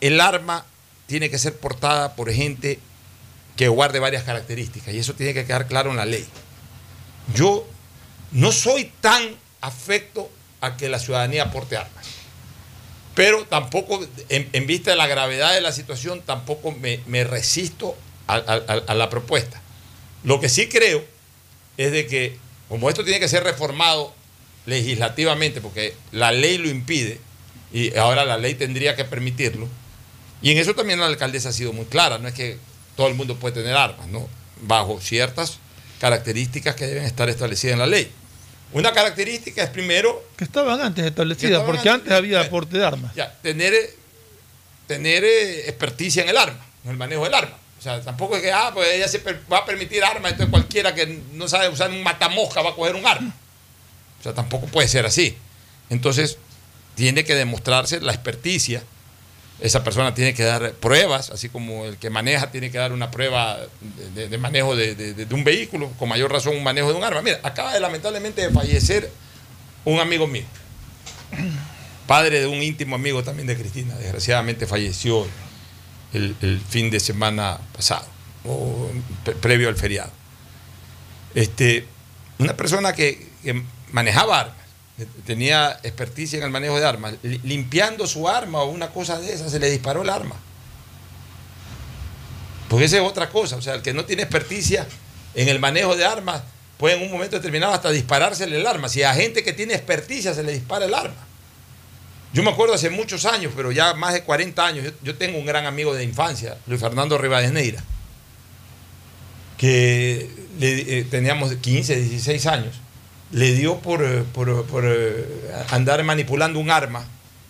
[0.00, 0.66] el arma
[1.06, 2.78] tiene que ser portada por gente
[3.56, 6.26] que guarde varias características y eso tiene que quedar claro en la ley.
[7.34, 7.66] Yo
[8.32, 10.30] no soy tan afecto
[10.60, 12.04] a que la ciudadanía porte armas,
[13.14, 17.96] pero tampoco, en, vista de la gravedad de la situación, tampoco me, me resisto
[18.26, 19.60] a- a la propuesta.
[20.24, 21.04] Lo que sí creo
[21.76, 22.36] es de que,
[22.68, 24.12] como esto tiene que ser reformado
[24.66, 27.20] legislativamente, porque la ley lo impide,
[27.72, 29.68] y ahora la ley tendría que permitirlo,
[30.42, 32.58] y en eso también la alcaldesa ha sido muy clara, no es que
[32.96, 34.28] todo el mundo puede tener armas, ¿no?
[34.62, 35.58] Bajo ciertas
[36.00, 38.10] características que deben estar establecidas en la ley.
[38.72, 42.84] Una característica es primero Que estaban antes establecidas, estaban porque antes- antes había aporte de
[42.84, 43.14] armas.
[43.14, 43.94] ya, tener, eh,
[44.86, 47.56] tener eh, experticia en el arma, en el manejo del arma.
[47.78, 49.18] O sea, tampoco es que, ah, pues ella se
[49.52, 52.94] va a permitir armas, entonces cualquiera que no sabe usar un matamosca va a coger
[52.96, 53.34] un arma.
[54.20, 55.36] O sea, tampoco puede ser así.
[55.90, 56.38] Entonces,
[56.94, 58.82] tiene que demostrarse la experticia.
[59.60, 63.10] Esa persona tiene que dar pruebas, así como el que maneja tiene que dar una
[63.10, 63.58] prueba
[64.14, 67.22] de, manejo de, de- un vehículo, con mayor razón un manejo de un arma.
[67.22, 69.10] Mira, acaba de lamentablemente de fallecer
[69.84, 70.44] un amigo mío
[72.06, 73.94] padre de un íntimo amigo también de Cristina.
[73.96, 75.26] Desgraciadamente falleció
[76.12, 78.06] el, fin de semana pasado,
[78.44, 78.90] o
[79.24, 80.10] pre- previo al feriado.
[81.34, 81.86] Este,
[82.38, 83.26] una persona que,
[83.92, 84.56] manejaba armas,
[85.26, 89.32] tenía experticia en el manejo de armas, li- limpiando su arma o una cosa de
[89.32, 90.36] esa, se le disparó el arma.
[92.68, 94.86] Porque esa es otra cosa, o sea, el que no tiene experticia
[95.34, 96.42] en el manejo de armas
[96.78, 98.88] puede en un momento determinado hasta disparársele el arma.
[98.88, 101.26] Si a gente que tiene experticia se le dispara el arma.
[102.32, 105.46] Yo me acuerdo hace muchos años, pero ya más de 40 años, yo, tengo un
[105.46, 107.80] gran amigo de infancia, Luis Fernando Rivadeneira,
[109.56, 110.28] que
[110.60, 112.74] eh, teníamos 15, 16 años,
[113.32, 115.24] le dio por, eh, por- por, eh,
[115.70, 117.04] andar manipulando un arma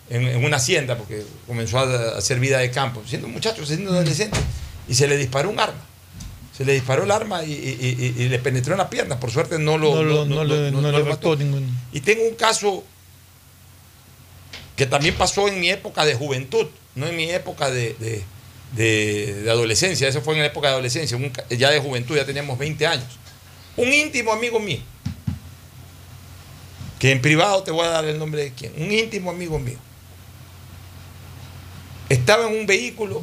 [0.09, 3.91] en, en una hacienda, porque comenzó a, hacer vida de campo, siendo un muchacho, siendo
[3.91, 4.37] adolescente,
[4.87, 5.83] y se le disparó un arma.
[6.57, 9.19] Se le disparó el arma y, y- y- y le penetró en la pierna.
[9.19, 10.43] Por suerte no lo, No no- no
[10.91, 11.35] no- mató.
[11.35, 12.83] ningún- Y tengo un caso
[14.75, 18.23] que también pasó en mi época de juventud, no en mi época de, de-
[18.73, 22.25] de- de adolescencia, eso fue en la época de adolescencia, un ya de juventud, ya
[22.25, 23.07] teníamos 20 años.
[23.77, 24.79] Un íntimo amigo mío,
[26.99, 29.77] que en privado te voy a dar el nombre de quién, un íntimo amigo mío,
[32.09, 33.21] estaba en un vehículo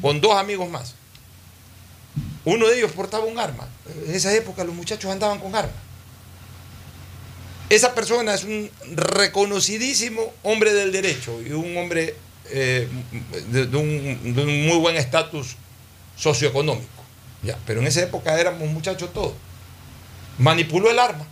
[0.00, 0.94] con dos amigos más.
[2.44, 3.68] Uno de ellos portaba un arma.
[4.06, 5.74] En esa época los muchachos andaban con armas.
[7.68, 12.16] Esa persona es un reconocidísimo hombre del derecho y un hombre
[12.46, 12.88] eh,
[13.50, 15.56] de, un, de un muy buen estatus
[16.16, 16.88] socioeconómico.
[17.42, 19.34] Ya, pero en esa época éramos muchachos todos.
[20.38, 21.26] Manipuló el arma.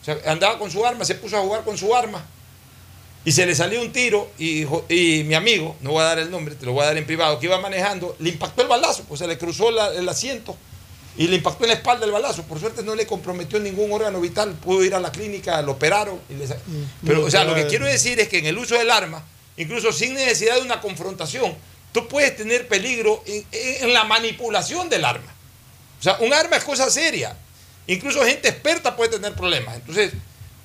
[0.00, 2.24] O sea, andaba con su arma, se puso a jugar con su arma
[3.24, 4.64] y se le salió un tiro y,
[5.26, 7.38] mi amigo, no voy a dar el nombre, te lo voy a dar en privado,
[7.38, 10.56] que iba manejando, le impactó el balazo, pues se le cruzó la- el asiento
[11.18, 12.44] y le impactó en la espalda el balazo.
[12.44, 16.18] Por suerte no le comprometió ningún órgano vital, pudo ir a la clínica, lo operaron.
[16.30, 16.56] y le sa-
[17.04, 19.22] Pero, o sea, lo que quiero decir es que en el uso del arma,
[19.58, 21.54] incluso sin necesidad de una confrontación,
[21.92, 25.34] tú puedes tener peligro en, en la manipulación del arma.
[25.98, 27.36] O sea, un arma es cosa seria.
[27.86, 29.76] Incluso gente experta puede tener problemas.
[29.76, 30.12] Entonces,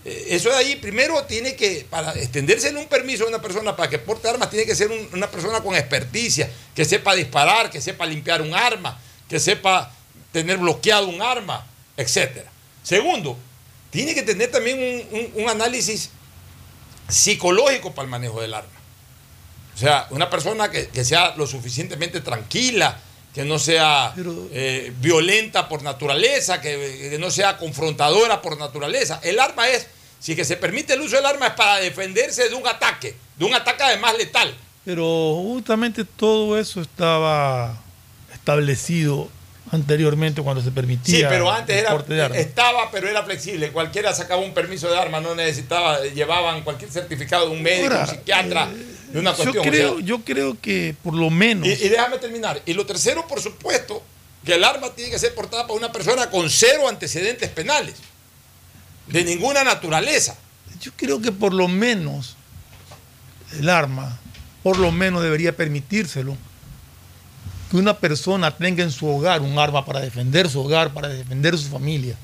[0.05, 3.89] eh, eso de ahí, primero tiene que, para extenderse un permiso a una persona para
[3.89, 7.81] que porte armas, tiene que ser un- una persona con experticia, que sepa disparar, que
[7.81, 9.91] sepa limpiar un arma, que sepa
[10.31, 11.65] tener bloqueado un arma,
[11.97, 12.43] etc.
[12.83, 13.37] Segundo,
[13.89, 16.11] tiene que tener también un, análisis
[17.07, 18.69] psicológico para el manejo del arma.
[19.73, 22.99] O sea, una persona que sea lo suficientemente tranquila,
[23.35, 24.13] que no sea
[24.53, 29.19] eh, violenta por naturaleza, que, que no sea confrontadora por naturaleza.
[29.23, 29.87] El arma es,
[30.19, 33.43] si que se permite el uso del arma es para defenderse de un ataque, de
[33.45, 34.55] un ataque además letal.
[34.85, 35.03] Pero
[35.43, 37.77] justamente todo eso estaba
[38.33, 39.27] establecido
[39.71, 42.39] anteriormente cuando se permitía Sí, pero antes el era, de armas.
[42.39, 43.71] estaba, pero era flexible.
[43.71, 47.99] Cualquiera sacaba un permiso de arma, no necesitaba, llevaban cualquier certificado de un médico, Ahora,
[48.05, 48.69] eh, un psiquiatra,
[49.11, 52.17] de una yo o creo, sea, yo creo que por lo menos Y, y déjame
[52.17, 52.61] terminar.
[52.65, 54.03] Y lo tercero, por supuesto,
[54.45, 57.95] que el arma tiene que ser portada por una persona con cero antecedentes penales,
[59.07, 60.35] de ninguna naturaleza.
[60.81, 62.35] yo creo que por lo menos
[63.59, 64.19] el arma,
[64.63, 66.35] por lo menos debería permitírselo
[67.69, 71.57] que una persona tenga en su hogar un arma para defender su hogar, para defender
[71.57, 72.15] su familia.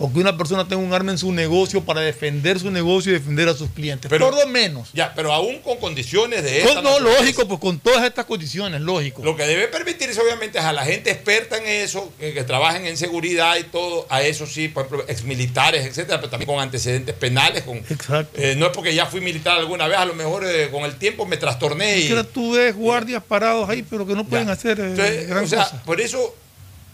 [0.00, 3.14] O que una persona tenga un arma en su negocio para defender su negocio y
[3.14, 4.08] defender a sus clientes.
[4.08, 4.90] Pero- por lo menos.
[4.92, 9.24] Ya, pero aún con condiciones de esta no, lógico, pues con todas estas condiciones, lógico.
[9.24, 12.86] Lo que debe permitirse, obviamente, es a la gente experta en eso, que, que trabajen
[12.86, 17.14] en seguridad y todo, a eso sí, por ejemplo, exmilitares, etcétera, pero también con antecedentes
[17.16, 17.64] penales.
[17.64, 18.40] Con, Exacto.
[18.40, 20.96] eh, no es porque ya fui militar alguna vez, a lo mejor eh, con el
[20.96, 22.14] tiempo me trastorné y.
[22.32, 25.64] Tú ves guardias parados ahí, pero que no pueden hacer eh, Entonces, gran o sea,
[25.64, 25.82] cosa.
[25.82, 26.34] por eso,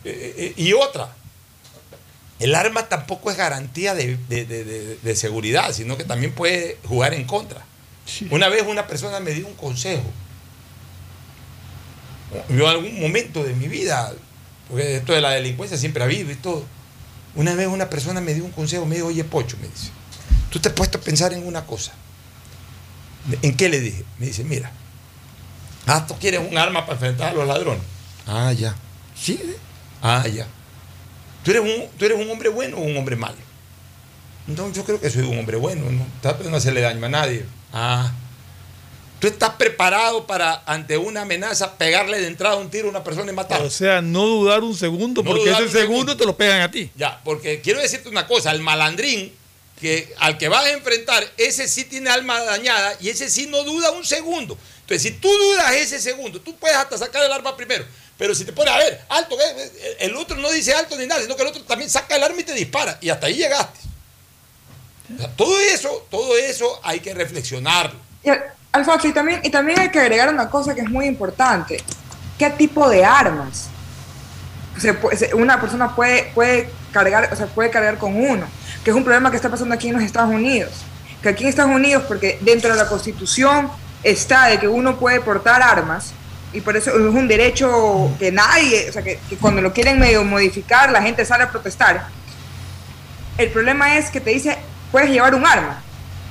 [0.04, 1.08] eh, y otra,
[2.40, 4.44] el arma tampoco es garantía de, de-
[5.02, 7.64] de- seguridad, sino que también puede jugar en contra.
[8.30, 10.02] Una vez una persona me dio un consejo.
[12.48, 14.12] Yo en algún momento de mi vida,
[14.68, 16.64] porque esto de la delincuencia siempre ha habido y todo,
[17.36, 19.90] una vez una persona me dio un consejo, me dijo, oye Pocho, me dice,
[20.50, 21.92] tú te has puesto a pensar en una cosa.
[23.42, 24.04] ¿En qué le dije?
[24.18, 24.70] Me dice, mira,
[25.86, 27.82] ah, tú quieres un arma para enfrentar a los ladrones.
[28.26, 28.74] Ah, ya.
[29.16, 29.40] Sí.
[29.42, 29.56] ¿eh?
[30.02, 30.46] Ah, ya.
[31.44, 33.36] ¿Tú eres, un, ¿Tú eres un hombre bueno o un hombre malo?
[34.46, 35.90] No, yo creo que soy un hombre bueno.
[35.90, 37.44] No trato de no hacerle daño a nadie.
[37.72, 38.12] Ah.
[39.20, 43.30] ¿Tú estás preparado para, ante una amenaza, pegarle de entrada un tiro a una persona
[43.30, 43.66] y matarla?
[43.66, 46.70] O sea, no dudar un segundo, No porque ese un segundo te lo pegan a
[46.70, 46.90] ti.
[46.94, 49.32] Ya, porque quiero decirte una cosa, el malandrín
[49.80, 53.62] que al que vas a enfrentar, ese sí tiene alma dañada y ese sí no
[53.64, 54.58] duda un segundo.
[54.80, 57.84] Entonces, si tú dudas ese segundo, tú puedes hasta sacar el arma primero.
[58.16, 61.06] Pero si te pones a ver, alto, eh, eh, el otro no dice alto ni
[61.06, 62.96] nada, sino que el otro también saca el arma y te dispara.
[63.00, 63.80] Y hasta ahí llegaste.
[65.14, 67.98] O sea, todo eso, todo eso hay que reflexionarlo.
[68.22, 68.30] Y,
[68.72, 71.82] Alfonso, y también, y también hay que agregar una cosa que es muy importante.
[72.38, 73.68] ¿Qué tipo de armas?
[74.78, 74.92] Se
[75.34, 78.46] una persona puede, puede, cargar, o sea, puede cargar con uno,
[78.82, 80.72] que es un problema que está pasando aquí en los Estados Unidos.
[81.22, 83.70] Que aquí en Estados Unidos, porque dentro de la Constitución
[84.02, 86.12] está de que uno puede portar armas,
[86.54, 89.98] y por eso es un derecho que nadie, o sea, que, que cuando lo quieren
[89.98, 92.06] medio modificar, la gente sale a protestar.
[93.36, 94.56] el problema es que te dice,
[94.92, 95.82] puedes llevar un arma.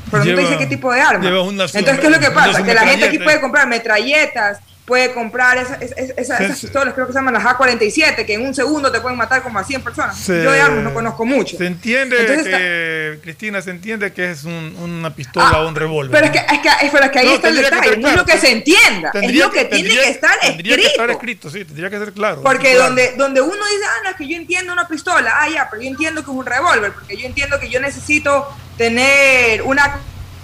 [0.09, 1.41] Pero no te dice qué tipo de arma.
[1.41, 2.63] una Entonces, ¿qué es lo que pasa?
[2.63, 6.93] Que la gente aquí puede comprar metralletas, puede comprar esa- esa- esa- esas, esas pistolas,
[6.93, 9.63] creo que se llaman las A47, que en un segundo te pueden matar como a
[9.63, 10.17] 100 personas.
[10.19, 11.57] Se- Yo de armas no conozco mucho.
[11.57, 16.11] Se entiende Entonces, que, Cristina, se entiende que es un- una pistola o un revólver.
[16.11, 18.09] Pero es que, es que, pero es que ahí No, está el que detalle, no
[18.09, 21.01] es lo que se entienda, es lo que, tiene tendría- que estar Tendría que escrito.
[21.01, 22.43] estar escrito, sí, tendría que ser claro.
[22.43, 22.83] Porque Claro.
[22.87, 25.81] donde, donde uno dice, ah, no, es que yo entiendo una pistola, ah, ya, pero
[25.81, 29.97] yo entiendo que es un revólver, porque yo entiendo que yo necesito tener una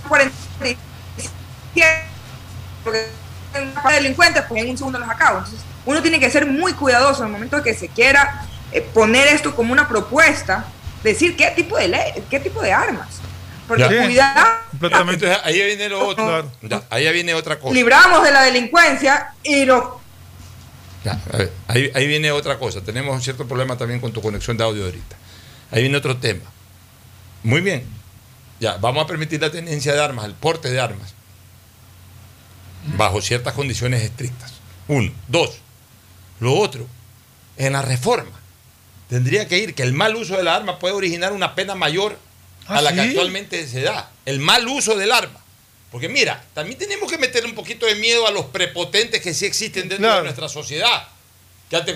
[0.08, 0.78] 47,
[2.86, 3.06] porque
[3.54, 5.40] de delincuentes, pues en un segundo los acabo.
[5.40, 9.28] Entonces, uno tiene que ser muy cuidadoso en el momento que se quiera eh, poner
[9.30, 10.66] esto como una propuesta,
[11.04, 13.08] decir qué tipo de ley, qué tipo de armas.
[13.68, 14.04] Porque Ya.
[14.04, 16.52] cuidado, ahí viene lo otro.
[16.62, 17.74] Ya, ahí viene otra cosa.
[17.74, 20.00] libramos de la delincuencia y lo
[21.04, 22.82] Ya, a ver, ahí, ahí viene otra cosa.
[22.82, 25.16] Tenemos un cierto problema también con tu conexión de audio ahorita.
[25.72, 26.42] Ahí viene otro tema.
[27.44, 27.86] Muy bien.
[28.60, 31.14] Ya, vamos a permitir la tenencia de armas, el porte de armas,
[32.98, 34.54] bajo ciertas condiciones estrictas.
[34.88, 35.12] Uno.
[35.28, 35.60] Dos.
[36.40, 36.88] Lo otro,
[37.58, 38.40] en la reforma,
[39.10, 42.18] tendría que ir que el mal uso de la arma puede originar una pena mayor
[42.68, 44.12] a ¿Ah, la que actualmente se da.
[44.26, 45.40] El mal uso del arma.
[45.92, 49.46] Porque mira, también tenemos que meter un poquito de miedo a los prepotentes que sí
[49.46, 51.08] existen dentro de nuestra sociedad.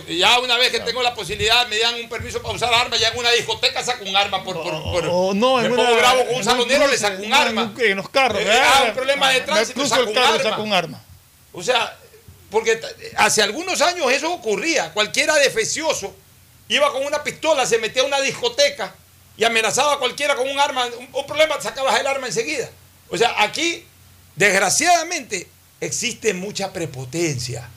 [0.07, 3.07] Ya una vez que tengo la posibilidad, me dan un permiso para usar armas, ya
[3.09, 4.61] en una discoteca saco un arma por...
[4.61, 7.33] por, por- O no, me en pongo bravo con un un salonero, le saco un
[7.33, 7.73] arma.
[7.75, 10.33] un- en los carros, Eh, ah, un problema de Me tránsito, saco el un carro
[10.35, 10.49] arma.
[10.49, 11.03] saco un arma.
[11.53, 11.97] O sea,
[12.51, 12.79] porque
[13.17, 14.93] hace algunos años eso ocurría.
[14.93, 16.13] Cualquiera defecioso
[16.67, 18.93] iba con una pistola, se metía a una discoteca
[19.37, 20.85] y amenazaba a cualquiera con un arma.
[20.85, 22.69] Un, un problema, sacabas el arma enseguida.
[23.09, 23.83] O sea, aquí,
[24.35, 25.47] desgraciadamente,
[25.81, 27.69] existe mucha prepotencia.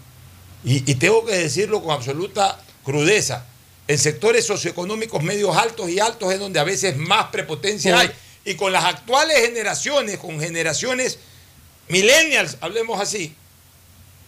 [0.65, 3.45] Y, y tengo que decirlo con absoluta crudeza.
[3.89, 8.11] En sectores socioeconómicos medios altos y altos es donde a veces más prepotencia hay.
[8.45, 11.19] Y con las actuales generaciones, con generaciones
[11.89, 13.35] millennials, hablemos así,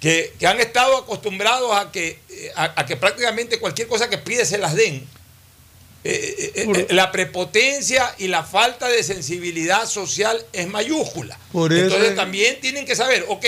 [0.01, 4.19] que, que han estado acostumbrados a que, eh, a, a que prácticamente cualquier cosa que
[4.19, 5.07] pide se las den.
[6.05, 11.37] Eh, eh, eh, la prepotencia y la falta de sensibilidad social es mayúscula.
[11.51, 13.45] Por eso Entonces es- también tienen que saber, ok,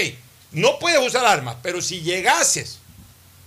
[0.52, 2.78] no puedes usar armas, pero si llegases,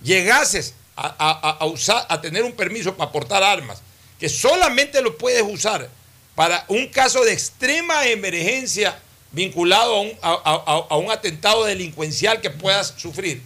[0.02, 3.82] llegases a, tener un permiso para portar armas,
[4.20, 5.90] que solamente lo puedes usar
[6.36, 8.98] para un caso de extrema emergencia
[9.32, 13.42] vinculado a un, atentado delincuencial que puedas sufrir.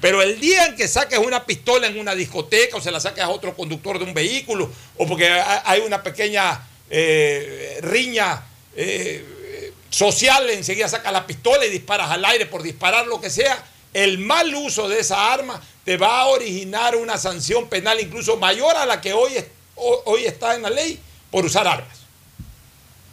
[0.00, 3.22] Pero el día en que saques una pistola en una discoteca o se la saques
[3.22, 8.42] a otro conductor de un vehículo o porque ha- hay una pequeña eh, riña
[8.74, 9.39] eh,
[9.90, 13.62] social, enseguida sacas la pistola y disparas al aire por disparar lo que sea,
[13.92, 18.76] el mal uso de esa arma te va a originar una sanción penal incluso mayor
[18.76, 19.32] a la que hoy,
[19.74, 20.98] hoy está en la ley
[21.30, 21.98] por usar armas.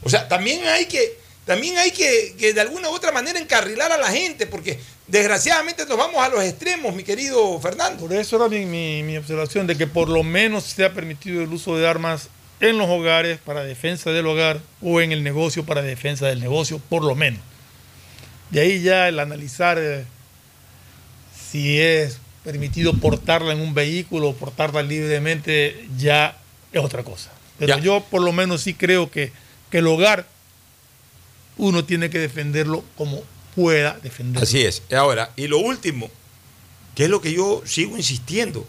[0.03, 3.91] O sea, también hay que, también hay que, que de alguna u otra manera encarrilar
[3.91, 8.01] a la gente, porque desgraciadamente nos vamos a los extremos, mi querido Fernando.
[8.05, 11.41] Por eso era mi, mi- mi observación de que por lo menos se ha permitido
[11.41, 15.65] el uso de armas en los hogares para defensa del hogar o en el negocio
[15.65, 17.41] para defensa del negocio, por lo menos.
[18.49, 20.05] De ahí ya el analizar eh,
[21.51, 26.37] si es permitido portarla en un vehículo o portarla libremente ya
[26.71, 27.31] es otra cosa.
[27.59, 29.31] Pero yo por lo menos sí creo que,
[29.69, 30.25] que el hogar
[31.57, 33.23] uno tiene que defenderlo como
[33.55, 34.43] pueda defenderlo.
[34.43, 34.83] Así es.
[34.95, 36.09] Ahora, y lo último,
[36.95, 38.65] que es lo que yo sigo insistiendo.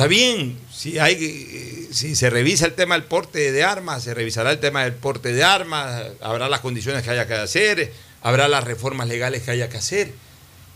[0.00, 4.14] Está bien, si, hay, eh, si se revisa el tema del porte de armas, se
[4.14, 7.92] revisará el tema del porte de armas, habrá las condiciones que haya que hacer,
[8.22, 10.10] habrá las reformas legales que haya que hacer.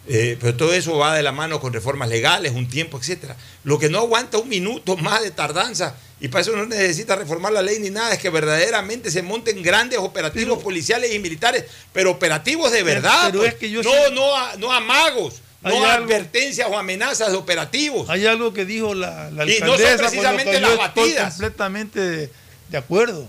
[0.08, 3.34] Eh, pero todo eso va de la mano con reformas legales, un tiempo, etcétera.
[3.62, 7.54] Lo que no aguanta un minuto más de tardanza, y para eso no necesita reformar
[7.54, 11.64] la ley ni nada, es que verdaderamente se monten grandes operativos policiales y militares,
[11.94, 13.28] pero operativos de verdad.
[13.28, 13.54] pero pues.
[13.54, 17.30] es que yo no, sí- no, a, no a magos, Hay no advertencias o amenazas
[17.32, 18.08] de operativos.
[18.10, 21.34] Hay algo que dijo la, la Y no son alcaldesa, precisamente las batidas.
[21.34, 22.30] completamente de,
[22.68, 23.28] de acuerdo.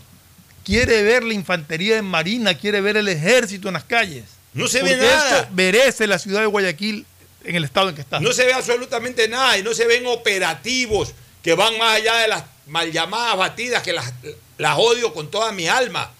[0.63, 4.23] Quiere ver la infantería en Marina, quiere ver el ejército en las calles.
[4.53, 5.39] No se ve nada.
[5.41, 7.05] Esto merece la ciudad de Guayaquil
[7.43, 8.19] en el estado en que está.
[8.19, 11.13] No se ve absolutamente nada y no se ven operativos
[11.43, 14.11] que van más allá de las mal llamadas batidas que las,
[14.57, 16.11] las odio con toda mi alma.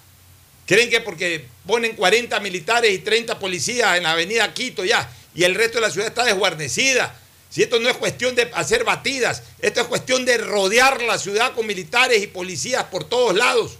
[0.66, 5.44] Creen que porque ponen 40 militares y 30 policías en la avenida Quito ya y
[5.44, 7.14] el resto de la ciudad está desguarnecida.
[7.50, 11.54] Si esto no es cuestión de hacer batidas, esto es cuestión de rodear la ciudad
[11.54, 13.72] con militares y policías por todos lados.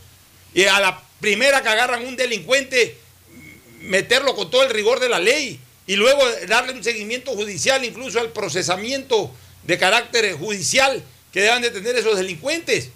[0.54, 2.96] Y a la primera que agarran un delincuente,
[3.80, 8.20] meterlo con todo el rigor de la ley y luego darle un seguimiento judicial, incluso
[8.20, 9.30] al procesamiento
[9.64, 11.02] de carácter judicial
[11.32, 12.90] que deban de tener esos delincuentes.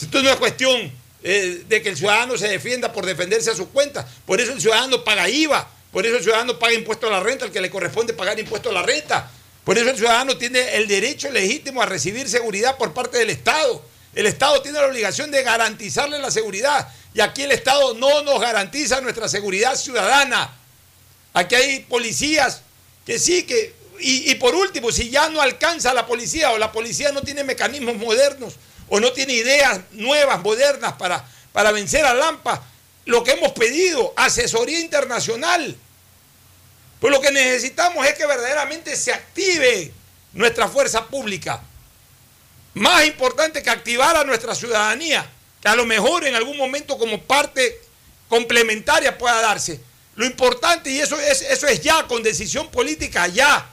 [0.00, 0.92] Esto no es cuestión
[1.22, 4.06] eh, de que el ciudadano se defienda por defenderse a su cuenta.
[4.26, 5.75] Por eso el ciudadano paga IVA.
[5.92, 8.70] Por eso el ciudadano paga impuesto a la renta, al que le corresponde pagar impuesto
[8.70, 9.30] a la renta.
[9.64, 13.82] Por eso el ciudadano tiene el derecho legítimo a recibir seguridad por parte del Estado.
[14.14, 16.88] El Estado tiene la obligación de garantizarle la seguridad.
[17.14, 20.54] Y aquí el Estado no nos garantiza nuestra seguridad ciudadana.
[21.32, 22.62] Aquí hay policías
[23.04, 23.74] que sí, que...
[23.98, 27.42] Y, y por último, si ya no alcanza la policía o la policía no tiene
[27.44, 28.54] mecanismos modernos
[28.88, 32.62] o no tiene ideas nuevas, modernas para, para vencer a Lampa,
[33.06, 35.76] lo que hemos pedido, asesoría internacional.
[37.00, 39.92] Pues lo que necesitamos es que verdaderamente se active
[40.32, 41.62] nuestra fuerza pública.
[42.74, 45.26] Más importante que activar a nuestra ciudadanía,
[45.62, 47.80] que a lo mejor en algún momento como parte
[48.28, 49.80] complementaria pueda darse.
[50.16, 53.70] Lo importante, y eso es, eso es ya, con decisión política, ya,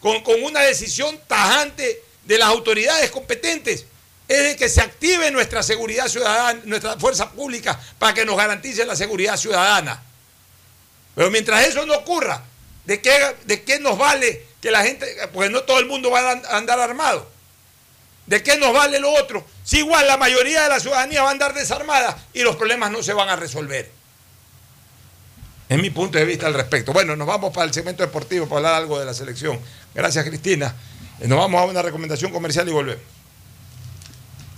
[0.00, 3.86] con, con una decisión tajante de las autoridades competentes,
[4.28, 8.84] es de que se active nuestra seguridad ciudadana, nuestra fuerza pública, para que nos garantice
[8.86, 10.02] la seguridad ciudadana.
[11.14, 12.42] Pero mientras eso no ocurra,
[12.84, 16.32] ¿de qué, de qué nos vale que la gente, porque no todo el mundo va
[16.32, 17.28] a andar armado?
[18.26, 19.44] ¿De qué nos vale lo otro?
[19.62, 23.02] Si igual la mayoría de la ciudadanía va a andar desarmada y los problemas no
[23.02, 23.90] se van a resolver.
[25.68, 26.92] Es mi punto de vista al respecto.
[26.92, 29.60] Bueno, nos vamos para el segmento deportivo para hablar algo de la selección.
[29.94, 30.74] Gracias, Cristina.
[31.20, 33.13] Nos vamos a una recomendación comercial y volvemos.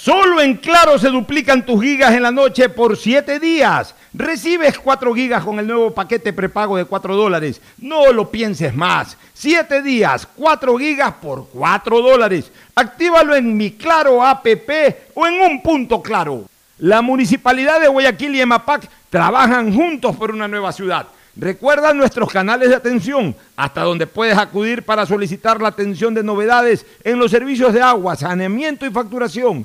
[0.00, 3.96] Solo en Claro se duplican tus gigas en la noche por 7 días.
[4.14, 7.60] Recibes 4 gigas con el nuevo paquete prepago de 4 dólares.
[7.78, 9.16] No lo pienses más.
[9.34, 12.52] 7 días, 4 gigas por 4 dólares.
[12.76, 14.70] Actívalo en mi Claro APP
[15.14, 16.44] o en un punto claro.
[16.78, 21.08] La Municipalidad de Guayaquil y EMAPAC trabajan juntos por una nueva ciudad.
[21.34, 26.84] Recuerda nuestros canales de atención, hasta donde puedes acudir para solicitar la atención de novedades
[27.04, 29.64] en los servicios de agua, saneamiento y facturación.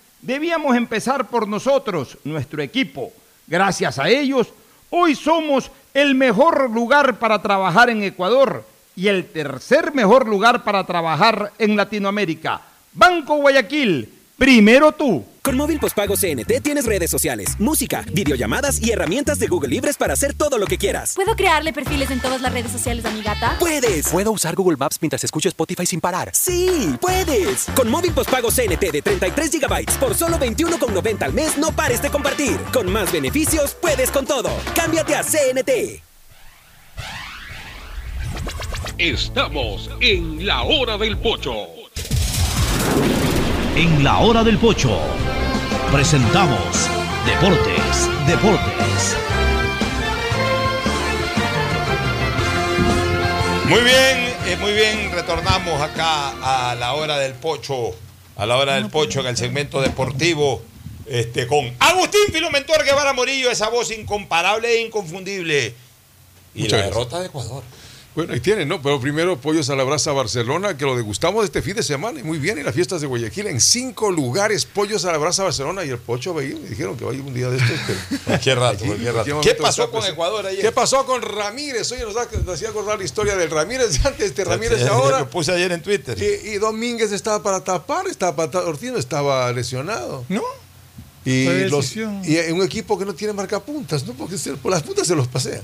[0.21, 3.11] debíamos empezar por nosotros, nuestro equipo.
[3.47, 4.47] Gracias a ellos,
[4.89, 8.65] hoy somos el mejor lugar para trabajar en Ecuador
[8.95, 12.61] y el tercer mejor lugar para trabajar en Latinoamérica.
[12.93, 14.09] Banco Guayaquil,
[14.41, 15.23] primero tú.
[15.43, 20.13] Con móvil postpago CNT tienes redes sociales, música, videollamadas y herramientas de Google Libres para
[20.13, 21.13] hacer todo lo que quieras.
[21.13, 23.57] ¿Puedo crearle perfiles en todas las redes sociales a mi gata?
[23.59, 24.07] ¡Puedes!
[24.07, 26.31] ¿Puedo usar Google Maps mientras escucho Spotify sin parar?
[26.33, 26.95] ¡Sí!
[26.99, 27.67] ¡Puedes!
[27.75, 32.09] Con móvil postpago CNT de 33 GB por solo 21,90 al mes, no pares de
[32.09, 32.57] compartir.
[32.73, 34.49] Con más beneficios, puedes con todo.
[34.73, 36.01] Cámbiate a CNT.
[38.97, 41.80] Estamos en la hora del pocho.
[43.75, 44.99] En la hora del pocho
[45.91, 46.59] presentamos
[47.25, 49.15] Deportes, Deportes.
[53.67, 57.95] Muy bien, eh, muy bien, retornamos acá a la hora del pocho,
[58.35, 60.61] a la hora del pocho en el segmento deportivo,
[61.05, 65.73] este, con Agustín Filomentor Guevara Morillo, esa voz incomparable e inconfundible.
[66.53, 66.95] Y Muchas la gracias.
[66.95, 67.63] derrota de Ecuador.
[68.13, 68.81] Bueno, ahí tienen, ¿no?
[68.81, 72.23] Pero primero pollos a la brasa Barcelona, que lo degustamos este fin de semana y
[72.23, 73.47] muy bien en las fiestas de Guayaquil.
[73.47, 77.05] En cinco lugares, pollos a la brasa Barcelona y el pocho veía, me dijeron que
[77.05, 77.71] va a ir un día de estos.
[77.87, 79.41] pero- Cualquier rato, Aquí, cualquier en rato.
[79.41, 80.11] ¿Qué pasó con presente.
[80.13, 80.61] Ecuador ayer?
[80.61, 81.89] ¿Qué pasó con Ramírez?
[81.93, 82.17] Oye, nos,
[82.49, 85.29] hacía acordar la historia del Ramírez de antes, de Ramírez de Lo ahora.
[85.29, 86.17] puse ayer en Twitter.
[86.21, 90.25] Y, y Domínguez estaba para tapar, estaba para tapar, Ortiz no estaba lesionado.
[90.27, 90.43] No.
[91.23, 92.01] Y, los, y
[92.51, 94.11] un equipo que no tiene marcapuntas, ¿no?
[94.13, 95.61] Porque se- por las puntas se los pasean.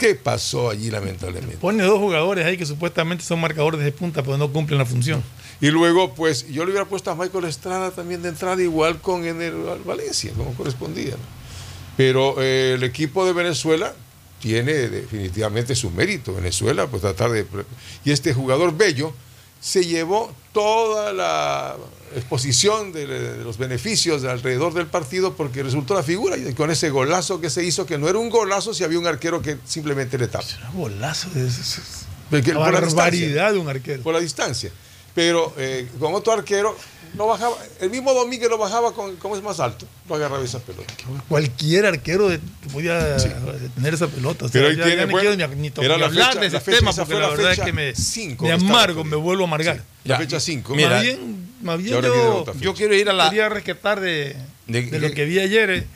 [0.00, 1.58] ¿Qué pasó allí, lamentablemente?
[1.58, 5.22] Pone dos jugadores ahí que supuestamente son marcadores de punta, pero no cumplen la función.
[5.60, 9.26] Y luego, pues, yo le hubiera puesto a Michael Estrada también de entrada, igual con
[9.26, 9.52] en el
[9.84, 11.10] Valencia, como correspondía.
[11.10, 11.22] ¿no?
[11.98, 13.92] Pero eh, el equipo de Venezuela
[14.40, 16.32] tiene definitivamente su mérito.
[16.32, 17.44] Venezuela, pues tratar de.
[18.02, 19.12] Y este jugador bello
[19.60, 21.76] se llevó toda la
[22.16, 26.70] exposición de, de los beneficios de alrededor del partido porque resultó la figura y con
[26.70, 29.56] ese golazo que se hizo, que no era un golazo si había un arquero que
[29.64, 30.44] simplemente le tapa.
[30.74, 31.48] Un golazo de.
[32.30, 33.52] Porque- por la barbaridad distancia.
[33.52, 34.02] de un arquero.
[34.02, 34.70] Por la distancia.
[35.14, 36.76] Pero eh, con otro arquero,
[37.14, 37.56] no bajaba.
[37.80, 40.92] El mismo Domínguez lo bajaba con, como es más alto, no agarraba esa pelota.
[41.28, 42.38] Cualquier arquero de-
[42.72, 43.16] podía
[43.74, 44.44] tener esa pelota.
[44.44, 46.00] O sea, Pero ahí ya, tiene, ya no bueno, quiero ni, ni to- era ni
[46.02, 47.56] la hablar fecha- de ese la fecha- tema esa porque fue la la verdad es
[47.58, 49.82] fecha que me, cinco me amargo, me vuelvo a amargar.
[50.04, 50.74] La fecha 5.
[50.76, 52.00] Mira, más bien, más bien
[52.60, 53.28] yo, quiero ir a la.
[53.30, 55.86] quería rescatar de, De- de lo que vi ayer eh,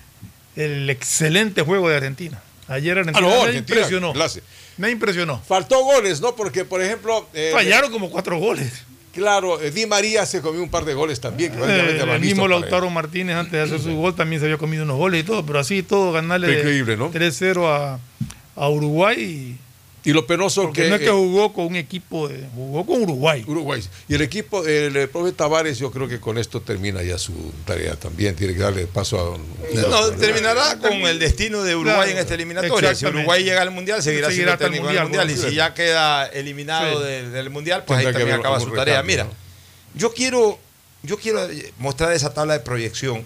[0.57, 2.43] el excelente juego de Argentina.
[2.69, 4.13] Ayer Ah, Argentina no, me Argentina, impresionó.
[4.13, 4.43] clase.
[4.79, 5.41] Me impresionó.
[5.47, 6.35] Faltó goles, ¿no?
[6.35, 7.29] Porque, por ejemplo.
[7.35, 8.83] eh, Fallaron como cuatro goles.
[9.13, 11.53] Claro, eh, Di María se comió un par de goles también.
[11.53, 14.59] que prácticamente Eh, el mismo Lautaro Martínez antes de hacer su gol también se había
[14.59, 17.13] comido unos goles y todo, pero así todo ganarle Fue increíble, ¿no?
[17.13, 18.01] 3-0 a,
[18.57, 19.57] a Uruguay.
[20.07, 20.89] Y lo penoso Porque que.
[20.91, 23.43] no es que eh, jugó con un equipo, de, jugó con Uruguay.
[23.47, 23.83] Uruguay.
[24.07, 27.33] Y el equipo, el, el profe Tavares, yo creo que con esto termina ya su
[27.65, 28.37] tarea también.
[28.37, 29.79] Tiene que darle paso a.
[29.89, 32.95] No, terminará con el destino de Uruguay Claro, en esta eliminatoria.
[32.95, 33.07] Si.
[33.07, 35.47] Uruguay llega al Mundial, seguirá, Seguirá siendo técnico del Mundial, Mundial.
[35.47, 37.07] Y si ya queda eliminado Sí.
[37.09, 39.01] del, del Mundial, pues ahí Tendrá también acaba su tarea.
[39.03, 39.37] recambio, Mira,
[39.95, 40.59] yo quiero,
[41.03, 41.49] yo quiero
[41.79, 43.25] mostrar esa tabla de proyección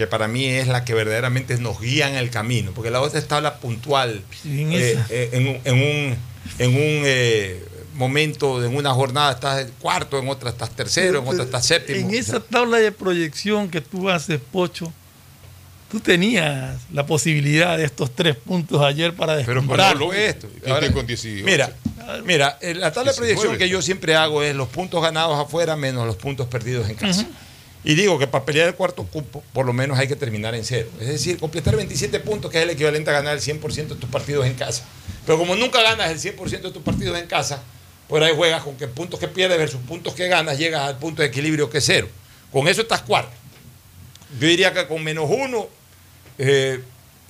[0.00, 3.18] que para mí es la que verdaderamente nos guía en el camino, porque la otra
[3.18, 6.16] es tabla puntual En eh, eh, en, un- en un,
[6.58, 7.64] en un eh,
[7.94, 12.08] momento, en una jornada estás cuarto, en otra estás tercero, en otra estás séptimo.
[12.08, 14.92] En esa tabla de proyección que tú haces, Pocho,
[15.90, 19.60] tú tenías la posibilidad de estos tres puntos ayer para Pero
[20.06, 20.48] supuesto.
[20.54, 21.44] Gente Ahora, con 18.
[21.44, 21.72] Mira,
[22.24, 23.34] mira, la tabla de 19.
[23.34, 26.94] proyección que yo siempre hago es los puntos ganados afuera menos los puntos perdidos en
[26.96, 27.26] casa.
[27.82, 30.64] Y digo que para pelear el cuarto cupo, por lo menos hay que terminar en
[30.64, 30.88] cero.
[31.00, 34.10] Es decir, completar 27 puntos, que es el equivalente a ganar el 100% de tus
[34.10, 34.84] partidos en casa.
[35.24, 37.62] Pero como nunca ganas el 100% de tus partidos en casa,
[38.06, 41.22] por ahí juegas con que puntos que pierdes versus puntos que ganas, llegas al punto
[41.22, 42.08] de equilibrio que es cero.
[42.52, 43.32] Con eso estás cuarto.
[44.38, 45.68] Yo diría que con menos uno,
[46.36, 46.80] eh,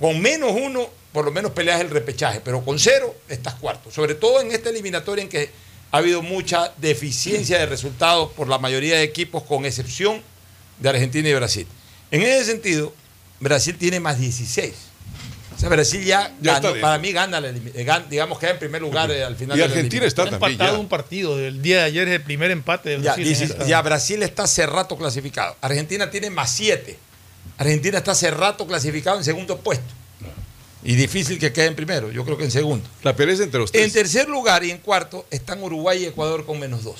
[0.01, 3.91] con menos uno, por lo menos peleas el repechaje, pero con cero estás cuarto.
[3.91, 5.51] Sobre todo en esta eliminatoria en que
[5.93, 10.23] ha habido mucha deficiencia de resultados por la mayoría de equipos, con excepción
[10.81, 11.67] de Argentina y Brasil.
[12.11, 12.93] En ese sentido,
[13.39, 14.73] Brasil tiene más 16.
[15.57, 19.23] O sea, Brasil ya, ganó- para mí gana, eh, digamos que en primer lugar eh,
[19.23, 19.59] al final.
[19.59, 20.81] Y de la Argentina está también empatado ya.
[20.81, 21.39] un partido.
[21.39, 23.83] El día de ayer es el primer empate del Ya, Brasil en 16 esta- ya
[23.83, 25.57] Brasil está hace rato clasificado.
[25.61, 26.99] Argentina tiene más 7.
[27.59, 29.85] Argentina está hace rato clasificado en segundo puesto.
[30.83, 32.89] Y difícil que quede en primero, yo creo que en segundo.
[33.03, 33.85] La pelea es entre los tres.
[33.85, 36.95] En tercer lugar y en cuarto están Uruguay y Ecuador con menos 2.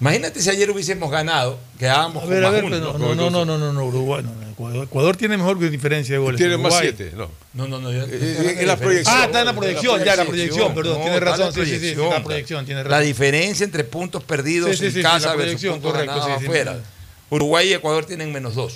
[0.00, 2.76] Imagínate si ayer hubiésemos ganado, quedábamos A con ver, a más ver, uno.
[2.76, 6.14] pero no, no, no, no, no, no, Uruguay, no, no, Ecuador, Ecuador tiene mejor diferencia
[6.14, 6.38] de goles.
[6.38, 6.94] Tiene más Uruguay.
[6.96, 7.30] siete, no.
[7.52, 7.92] No, no, no.
[7.92, 9.14] yo- Eh, en la proyección.
[9.18, 11.66] Ah, está en la proyección, ya, la proyección, perdón, No, tiene razón, la sí, sí,
[11.66, 12.10] sí, proyección.
[12.10, 13.04] la proyección, tiene La razón.
[13.06, 16.44] diferencia entre puntos perdidos Sí, sí, en casa la versus puntos correcto, ganados sí, sí,
[16.46, 16.74] afuera.
[16.76, 16.80] sí.
[17.34, 18.74] Uruguay y Ecuador tienen menos 2.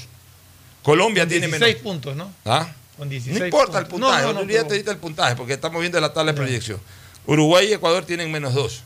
[0.82, 2.30] Colombia Con tiene 16 menos puntos, ¿no?
[2.44, 2.68] ¿Ah?
[2.98, 4.08] Con 16 No importa el puntos.
[4.10, 6.36] puntaje, No, no, no, olvídate pero- ahorita el puntaje, porque estamos viendo la tabla de
[6.36, 6.78] proyección.
[7.26, 8.82] Uruguay y Ecuador tienen menos 2.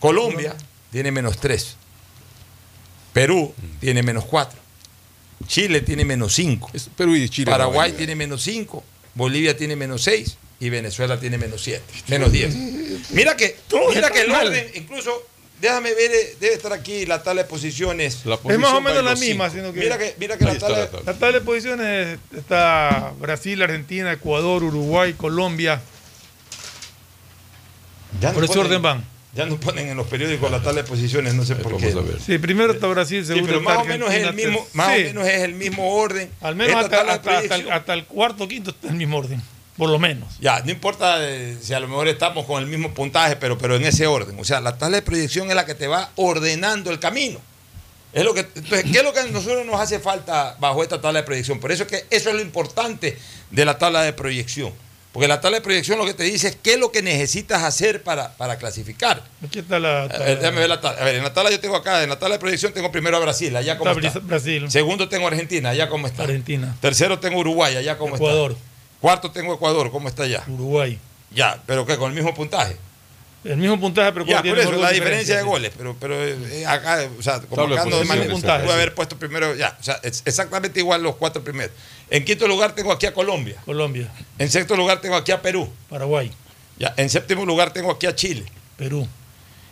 [0.00, 0.54] Colombia
[0.92, 1.76] tiene menos 3.
[3.12, 4.60] Perú tiene menos 4.
[5.46, 6.70] Chile tiene menos 5.
[6.74, 7.50] Es Perú y Chile.
[7.50, 8.84] Paraguay no, tiene menos 5.
[9.14, 10.36] Bolivia tiene menos 6.
[10.60, 11.82] Y Venezuela tiene menos 7.
[12.08, 12.54] Menos 10.
[13.10, 13.56] Mira que,
[13.94, 15.26] mira que el orden, incluso,
[15.60, 18.24] déjame ver, eh, debe estar aquí la tabla de posiciones.
[18.24, 20.58] La Es más o menos en la misma, sino que Mira que, mira que la
[20.58, 21.12] tabla, la tabla.
[21.12, 25.82] la tabla de posiciones está Brasil, Argentina, Ecuador, Uruguay, Colombia.
[28.20, 29.12] Ya no Por ese orden van.
[29.34, 31.98] Ya no ponen en los periódicos la tabla de posiciones, no sé por Vamos qué.
[31.98, 32.20] a ver.
[32.20, 34.94] Sí, primero está Brasil, Sí, segundo pero está más o menos es el mismo, más
[34.94, 36.30] sí, o menos es el mismo orden.
[36.42, 39.42] Al menos hasta, el, hasta el cuarto quinto está en el mismo orden.
[39.76, 40.36] Por lo menos.
[40.38, 43.74] Ya, no importa eh, si a lo mejor estamos con el mismo puntaje, pero, pero
[43.76, 44.38] en ese orden.
[44.38, 47.40] O sea, la tabla de proyección es la que te va ordenando el camino.
[48.12, 51.00] Es lo que, entonces, ¿qué es lo que a nosotros nos hace falta bajo esta
[51.00, 51.58] tabla de proyección?
[51.58, 53.16] Por eso es que eso es lo importante
[53.50, 54.74] de la tabla de proyección.
[55.12, 57.62] Porque la tabla de proyección lo que te dice es qué es lo que necesitas
[57.62, 59.22] hacer para, para clasificar.
[59.44, 60.04] Aquí está la.
[60.04, 61.02] A ver, déjame ver la tabla.
[61.02, 63.18] A ver, en la tabla yo tengo acá, en la tabla de proyección tengo primero
[63.18, 64.20] a Brasil, allá como está está.
[64.20, 66.22] Brasil, Segundo tengo a Argentina, allá como está.
[66.22, 68.64] Argentina, Tercero tengo Uruguay, allá como Ecuador, está.
[69.00, 70.44] Cuarto tengo Ecuador, ¿cómo está allá?
[70.48, 70.98] Uruguay.
[71.30, 72.76] Ya, pero que con el mismo puntaje.
[73.44, 76.64] El mismo puntaje, pero Ya, Ecuador por eso, la diferencia de goles, pero, pero eh,
[76.66, 78.74] acá, o sea, como Tabla de acá no de posiciones, manera, puntaje, pude sí.
[78.74, 81.72] haber puesto primero, ya, o sea, es exactamente igual los cuatro primeros.
[82.12, 83.56] En quinto lugar tengo aquí a Colombia.
[83.64, 84.12] Colombia.
[84.38, 85.66] En sexto lugar tengo aquí a Perú.
[85.88, 86.30] Paraguay.
[86.78, 88.44] Ya, en séptimo lugar tengo aquí a Chile.
[88.76, 89.08] Perú.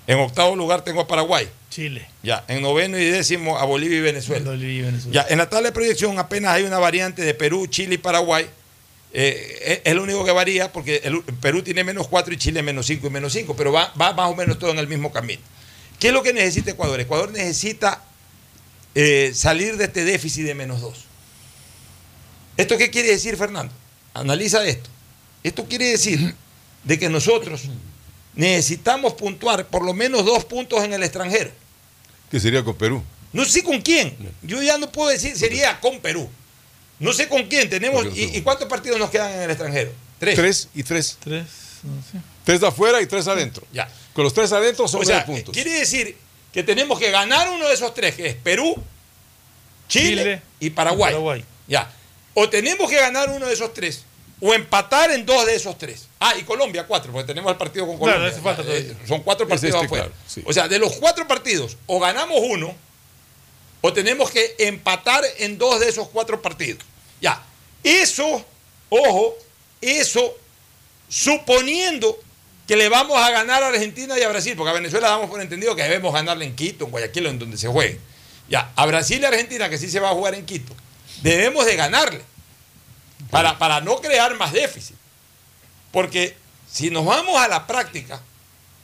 [0.07, 1.47] En octavo lugar tengo a Paraguay.
[1.69, 2.09] Chile.
[2.23, 4.51] Ya, en noveno y décimo a Bolivia y Venezuela.
[4.53, 5.12] Bolivia y Venezuela.
[5.23, 8.47] Ya, en la tabla de proyección apenas hay una variante de Perú, Chile y Paraguay.
[9.12, 12.62] Eh, es, es lo único que varía porque el- Perú tiene menos 4 y Chile
[12.62, 15.12] menos 5 y menos 5, pero va, va más o menos todo en el mismo
[15.12, 15.43] camino.
[15.99, 16.99] ¿Qué es lo que necesita Ecuador?
[17.01, 18.03] Ecuador necesita
[18.95, 21.05] eh, salir de este déficit de menos 2.
[22.61, 23.73] ¿Esto qué quiere decir, Fernando?
[24.15, 24.89] Analiza esto.
[25.43, 26.35] Esto quiere decir
[26.85, 27.62] de que nosotros
[28.35, 31.51] necesitamos puntuar por lo menos dos puntos en el extranjero.
[32.31, 33.03] ¿Qué sería con Perú?
[33.32, 34.16] No sé con quién.
[34.43, 36.28] Yo ya no puedo decir, sería con Perú.
[36.99, 37.70] No sé con quién.
[37.70, 38.07] Tenemos.
[38.16, 39.91] ¿Y, y cuántos partidos nos quedan en el extranjero?
[40.19, 40.37] Tres.
[40.37, 41.16] Tres y tres.
[41.20, 41.45] Tres,
[41.82, 42.19] no sé.
[42.45, 43.66] Tres de afuera y tres adentro.
[43.73, 43.89] Ya.
[44.12, 45.55] Con los tres adentro son O sea, puntos.
[45.55, 46.16] quiere decir
[46.53, 48.77] que tenemos que ganar uno de esos tres, que es Perú,
[49.89, 51.11] Chile, Chile y Paraguay.
[51.11, 51.45] y Paraguay.
[51.69, 51.93] Ya.
[52.35, 54.05] O tenemos que ganar uno de esos tres,
[54.40, 56.07] o empatar en dos de esos tres.
[56.20, 58.43] Ah, y Colombia, cuatro, porque tenemos el partido con Claro, Colombia.
[58.43, 59.07] falta Eh, todavía.
[59.09, 60.05] Son cuatro Es partidos este, afuera.
[60.07, 60.43] claro, sí.
[60.47, 62.74] O sea, de los cuatro partidos, o ganamos uno,
[63.82, 66.82] o tenemos que empatar en dos de esos cuatro partidos.
[67.20, 67.43] Ya.
[67.82, 68.44] Eso,
[68.90, 69.35] ojo,
[69.81, 70.36] eso
[71.09, 72.19] suponiendo
[72.69, 75.40] que le vamos a ganar a Argentina y a Brasil, porque a Venezuela damos por
[75.40, 77.98] entendido que debemos ganarle en Quito, en Guayaquil, o en donde se juegue.
[78.48, 80.73] Ya, a Brasil y Argentina, que sí se va a jugar en Quito,
[81.23, 82.23] debemos de ganarle
[83.31, 84.97] para, para no crear más déficit.
[85.93, 86.37] Porque
[86.71, 88.21] si nos vamos a la práctica,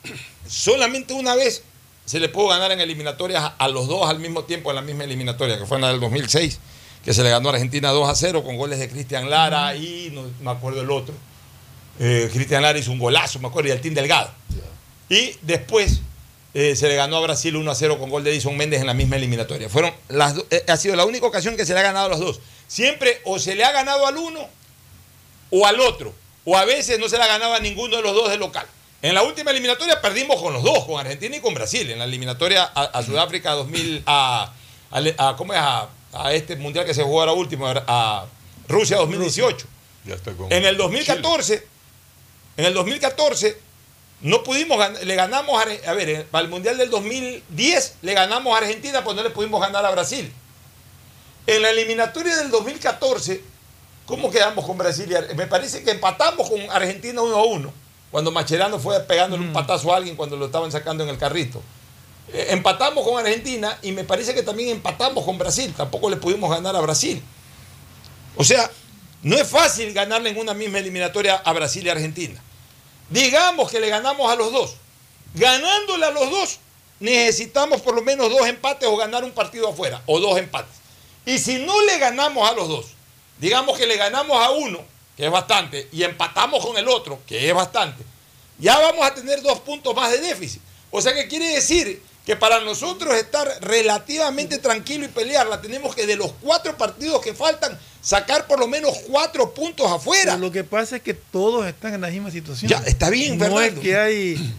[0.47, 1.63] solamente una vez
[2.05, 5.05] se le pudo ganar en eliminatorias a, los dos al mismo tiempo en la misma
[5.05, 6.61] eliminatoria, que fue en la del 2006,
[7.05, 10.11] que se le ganó a Argentina 2 a 0 con goles de Cristian Lara y
[10.13, 11.15] no me acuerdo el otro.
[11.99, 14.31] Eh, Cristian Lara hizo un golazo, me acuerdo, y el Team Delgado.
[15.09, 16.01] Y después
[16.59, 18.87] eh, se le ganó a Brasil 1 a 0 con gol de Edison Méndez en
[18.87, 19.69] la misma eliminatoria.
[19.69, 22.19] Fueron las eh, ha sido la única ocasión que se le ha ganado a los
[22.20, 22.41] dos.
[22.66, 24.49] Siempre o se le ha ganado al uno
[25.51, 26.15] o al otro.
[26.47, 28.66] O a veces no se le ha ganado a ninguno de los dos de local.
[29.03, 31.91] En la última eliminatoria perdimos con los dos, con Argentina y con Brasil.
[31.91, 34.53] En la eliminatoria a, a Sudáfrica 2000, a,
[34.91, 35.61] a- a- ¿cómo es?
[35.61, 35.89] A,
[36.33, 38.27] este mundial que se jugó ahora último, a, a
[38.69, 39.66] Rusia 2018.
[40.07, 41.66] Ya está con En el 2014,
[42.57, 43.59] en el 2014
[44.21, 48.55] no pudimos le ganamos a, a ver, eh, para el Mundial del 2010 le ganamos
[48.55, 50.33] a Argentina, pues no le pudimos ganar a Brasil.
[51.47, 53.43] En la eliminatoria del 2014,
[54.07, 55.15] ¿cómo quedamos con Brasil?
[55.37, 57.73] Me parece que empatamos con Argentina 1 a 1,
[58.11, 61.63] cuando Macherano fue pegándole un patazo a alguien cuando lo estaban sacando en el carrito.
[62.33, 66.51] Eh, empatamos con Argentina y me parece que también empatamos con Brasil, tampoco le pudimos
[66.51, 67.23] ganar a Brasil.
[68.37, 68.69] O sea,
[69.23, 72.43] no es fácil ganarle en una misma eliminatoria a Brasil y Argentina.
[73.11, 74.77] Digamos que le ganamos a los dos.
[75.35, 76.59] Ganándole a los dos,
[77.01, 80.74] necesitamos por lo menos dos empates o ganar un partido afuera, o dos empates.
[81.27, 82.87] Y si no le ganamos a los dos,
[83.39, 84.81] digamos que le ganamos a uno,
[85.16, 88.03] que es bastante, y empatamos con el otro, que es bastante,
[88.59, 90.62] ya vamos a tener dos puntos más de déficit.
[90.91, 96.07] O sea que quiere decir que para nosotros estar relativamente tranquilo y pelearla, tenemos que
[96.07, 100.32] de los cuatro partidos que faltan, sacar por lo menos cuatro puntos afuera.
[100.32, 102.69] Pero lo que pasa es que todos están en la misma situación.
[102.69, 104.55] Ya, está bien, No es que hay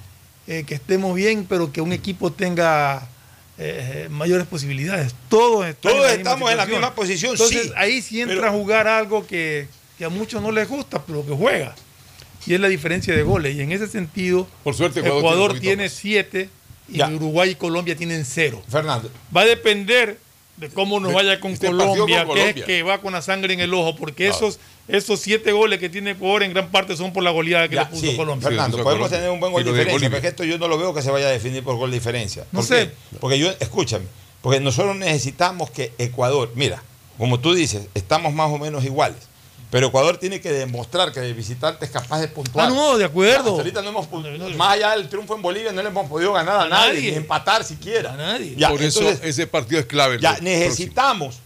[0.47, 3.05] eh, que estemos bien, pero que un equipo tenga
[3.57, 5.13] eh, mayores posibilidades.
[5.27, 8.51] Todos, están Todos estamos en la misma posición, Entonces, sí, ahí sí entra pero- a
[8.51, 9.67] jugar algo que,
[9.97, 11.75] que a muchos no les gusta, pero que juega.
[12.45, 13.57] Y es la diferencia de goles.
[13.57, 16.49] Y en ese sentido, Por suerte, Ecuador, Ecuador tiene siete
[16.89, 17.09] y Ya.
[17.09, 18.61] Uruguay y Colombia tienen cero.
[18.69, 19.09] Fernando.
[19.35, 20.19] Va a depender
[20.57, 22.61] de cómo nos vaya con este partido Colombia, con que Colombia.
[22.61, 24.35] es que va con la sangre en el ojo, porque Claro.
[24.47, 27.75] esos, esos siete goles que tiene Ecuador en gran parte son por la goleada que
[27.75, 28.47] Ya, le puso sí, Colombia.
[28.47, 29.17] Fernando, Sí, podemos Colombia.
[29.19, 31.01] tener un buen gol de diferencia, pero es que esto yo no lo veo que
[31.03, 32.43] se vaya a definir por gol de diferencia.
[32.51, 32.87] No ¿Por sé.
[33.11, 33.17] qué?
[33.19, 34.05] Porque yo, escúchame,
[34.41, 36.81] porque nosotros necesitamos que Ecuador, mira,
[37.19, 39.26] como tú dices, estamos más o menos iguales.
[39.69, 42.67] Pero Ecuador tiene que demostrar que el visitante es capaz de puntuar.
[42.67, 43.49] Ah, no, de acuerdo.
[43.49, 44.07] Hasta ahorita no hemos,
[44.55, 47.11] más allá del triunfo en Bolivia, no le hemos podido ganar a, A nadie, nadie.
[47.11, 48.13] ni empatar siquiera.
[48.13, 48.55] A nadie.
[48.55, 50.19] Ya, Por eso ese partido es clave.
[50.21, 50.49] ya próximo.
[50.49, 51.39] necesitamos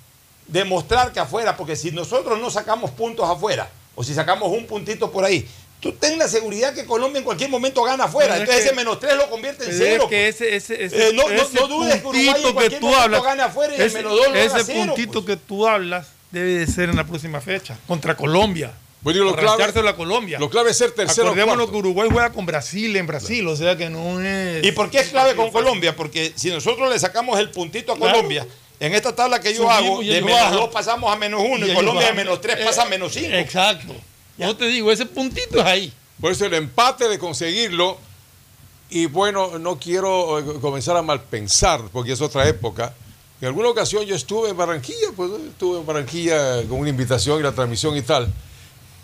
[0.47, 5.11] demostrar que afuera, porque si nosotros no sacamos puntos afuera, o si sacamos un puntito
[5.11, 5.47] por ahí,
[5.79, 8.35] tú ten la seguridad que Colombia en cualquier momento gana afuera.
[8.35, 10.07] Es Entonces que- ese menos tres lo convierte en es cero.
[10.07, 12.41] que ese, ese, ese, Eh, no- no- ese no dudes que Uruguay en que
[12.79, 15.11] tú momento hablas, gane afuera y el ese, menos dos lo haga ese cero, puntito
[15.23, 15.25] pues.
[15.25, 18.71] que tú hablas debe de ser en la próxima fecha, contra Colombia.
[19.01, 20.37] Bueno, y lo clave- a Colombia.
[20.39, 23.75] Lo clave es ser tercero Acordémonos que Uruguay juega con Brasil en Brasil, o sea
[23.75, 24.63] que no es...
[24.63, 25.95] ¿Y por qué es clave con Colombia?
[25.95, 28.13] Porque si nosotros le sacamos el puntito a Claro.
[28.13, 28.45] Colombia,
[28.79, 30.53] en esta tabla que yo Subimos hago, de menos bajan.
[30.55, 33.29] dos pasamos a menos uno, y, Colombia de menos tres Eh, pasa a menos cinco.
[33.33, 33.95] Exacto.
[34.37, 35.93] Yo te digo, ese puntito es ahí.
[36.19, 37.97] Por eso el empate de conseguirlo,
[38.91, 42.93] y bueno, no quiero eh, comenzar a malpensar, porque es otra época,
[43.41, 47.43] En alguna ocasión yo estuve en Barranquilla, pues estuve en Barranquilla con una invitación y
[47.43, 48.31] la transmisión y tal.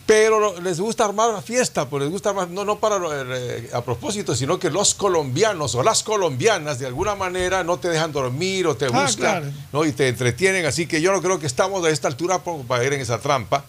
[0.05, 2.97] Pero les gusta armar la fiesta, pues les gusta armar, no, no para
[3.35, 7.89] eh, a propósito, sino que los colombianos o las colombianas de alguna manera no te
[7.89, 9.45] dejan dormir o te Ah, buscan claro.
[9.73, 9.83] ¿no?
[9.85, 10.65] y te entretienen.
[10.65, 13.65] Así que yo no creo que estamos a esta altura para ir en esa trampa.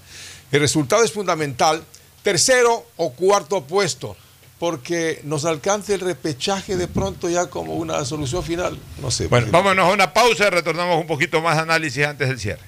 [0.52, 1.82] El resultado es fundamental.
[2.22, 4.14] Tercero o cuarto puesto,
[4.58, 8.78] porque nos alcance el repechaje de pronto ya como una solución final.
[9.00, 9.28] No sé.
[9.28, 12.62] Bueno, vámonos a una pausa y retornamos un poquito más de análisis antes del cierre.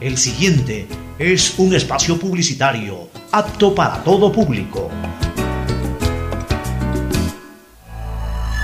[0.00, 0.86] El siguiente
[1.18, 4.90] es un espacio publicitario apto para todo público.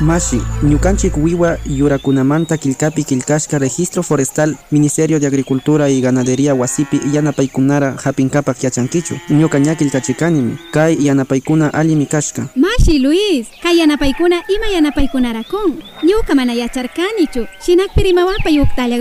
[0.01, 7.97] Mashi, Ñukanchik Wiwa Yurakunamanta Kilkapi Kilkashka Registro Forestal Ministerio de Agricultura y Ganadería Wasipi Yanapaikunara
[8.05, 15.82] Hapinkapak Yachankichu Ñuka Ñakilkachikanimi Kai Yanapaikuna Alimi Kashka Mashi Luis, kay yanapaykuna ima yanapaykunarakun.
[16.02, 19.01] Ñuka mana yacharkanichu, shinakpi rimawapa yuktalla.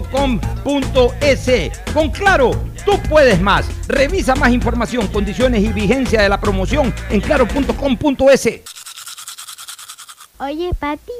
[1.92, 2.50] Con Claro,
[2.84, 3.66] tú puedes más.
[3.88, 8.60] Revisa más información, condiciones y vigencia de la promoción en claro.com.es.
[10.38, 11.12] Oye, papi,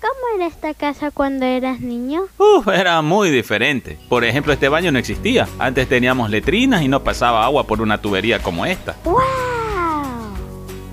[0.00, 2.22] ¿cómo era esta casa cuando eras niño?
[2.38, 3.98] Uf, era muy diferente.
[4.08, 5.48] Por ejemplo, este baño no existía.
[5.58, 8.96] Antes teníamos letrinas y no pasaba agua por una tubería como esta.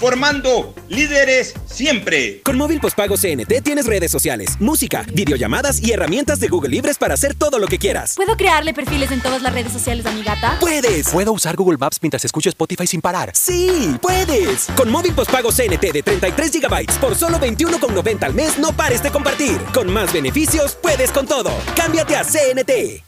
[0.00, 2.40] formando líderes siempre.
[2.42, 7.12] Con móvil postpago CNT tienes redes sociales, música, videollamadas y herramientas de Google Libres para
[7.12, 8.14] hacer todo lo que quieras.
[8.16, 10.56] ¿Puedo crearle perfiles en todas las redes sociales a mi gata?
[10.58, 11.10] ¡Puedes!
[11.10, 13.32] ¿Puedo usar Google Maps mientras escucho Spotify sin parar?
[13.34, 13.94] ¡Sí!
[14.00, 14.68] ¡Puedes!
[14.74, 19.10] Con móvil postpago CNT de 33 GB por solo 21,90 al mes no pares de
[19.10, 19.58] compartir.
[19.74, 21.50] Con más beneficios, puedes con todo.
[21.76, 23.04] Cámbiate a CNT.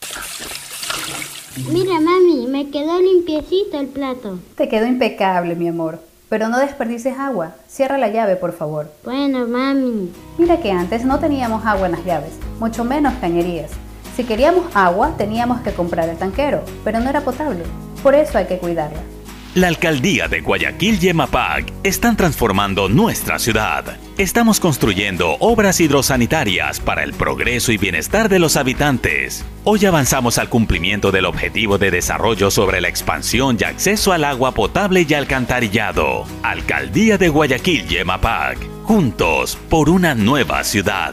[1.70, 4.38] Mira, mami, me quedó limpiecito el plato.
[4.56, 6.11] Te quedó impecable, mi amor.
[6.32, 7.50] Pero no desperdices agua.
[7.68, 8.90] Cierra la llave, por favor.
[9.04, 10.10] Bueno, mami.
[10.38, 13.70] Mira que antes no teníamos agua en las llaves, mucho menos cañerías.
[14.16, 17.64] Si queríamos agua, teníamos que comprar el tanquero, pero no era potable.
[18.02, 19.00] Por eso hay que cuidarla.
[19.54, 23.98] La alcaldía de Guayaquil y Emapac están transformando nuestra ciudad.
[24.16, 29.44] Estamos construyendo obras hidrosanitarias para el progreso y bienestar de los habitantes.
[29.64, 34.52] Hoy avanzamos al cumplimiento del objetivo de desarrollo sobre la expansión y acceso al agua
[34.52, 36.24] potable y alcantarillado.
[36.42, 38.56] Alcaldía de Guayaquil y Emapac.
[38.84, 41.12] Juntos por una nueva ciudad.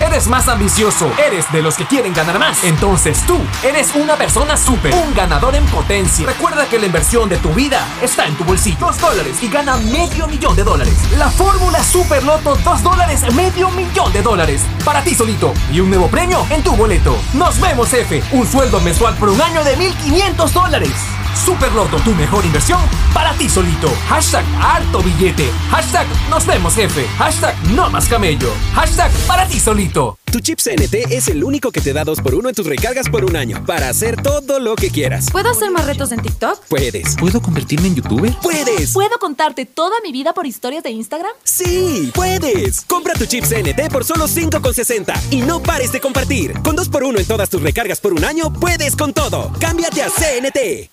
[0.00, 2.64] Eres más ambicioso, eres de los que quieren ganar más.
[2.64, 6.26] Entonces tú eres una persona súper, un ganador en potencia.
[6.26, 8.78] Recuerda que la inversión de tu vida está en tu bolsillo.
[8.80, 10.94] Dos dólares y gana medio millón de dólares.
[11.16, 14.62] La fórmula Super Loto, dos dólares, medio millón de dólares.
[14.84, 15.52] Para ti solito.
[15.72, 17.16] Y un nuevo premio en tu boleto.
[17.34, 18.22] Nos vemos, F.
[18.32, 20.92] Un sueldo mensual por un año de 1.500 dólares.
[21.34, 22.80] Super Loto, tu mejor inversión
[23.14, 23.88] para ti solito.
[24.08, 25.50] Hashtag harto billete.
[25.70, 27.06] Hashtag nos vemos jefe.
[27.18, 28.52] Hashtag no más camello.
[28.74, 29.81] Hashtag para ti solito.
[29.90, 33.34] Tu chip CNT es el único que te da 2x1 en tus recargas por un
[33.36, 35.26] año para hacer todo lo que quieras.
[35.32, 36.66] ¿Puedo hacer más retos en TikTok?
[36.68, 37.16] Puedes.
[37.16, 38.32] ¿Puedo convertirme en youtuber?
[38.40, 38.92] Puedes.
[38.92, 41.32] ¿Puedo contarte toda mi vida por historias de Instagram?
[41.42, 42.82] Sí, puedes.
[42.82, 46.52] Compra tu chip CNT por solo 5,60 y no pares de compartir.
[46.62, 49.52] Con 2x1 en todas tus recargas por un año, puedes con todo.
[49.58, 50.90] Cámbiate a CNT.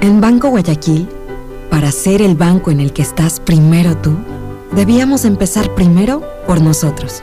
[0.00, 1.06] En Banco Guayaquil,
[1.68, 4.16] para ser el banco en el que estás primero tú,
[4.72, 7.22] debíamos empezar primero por nosotros,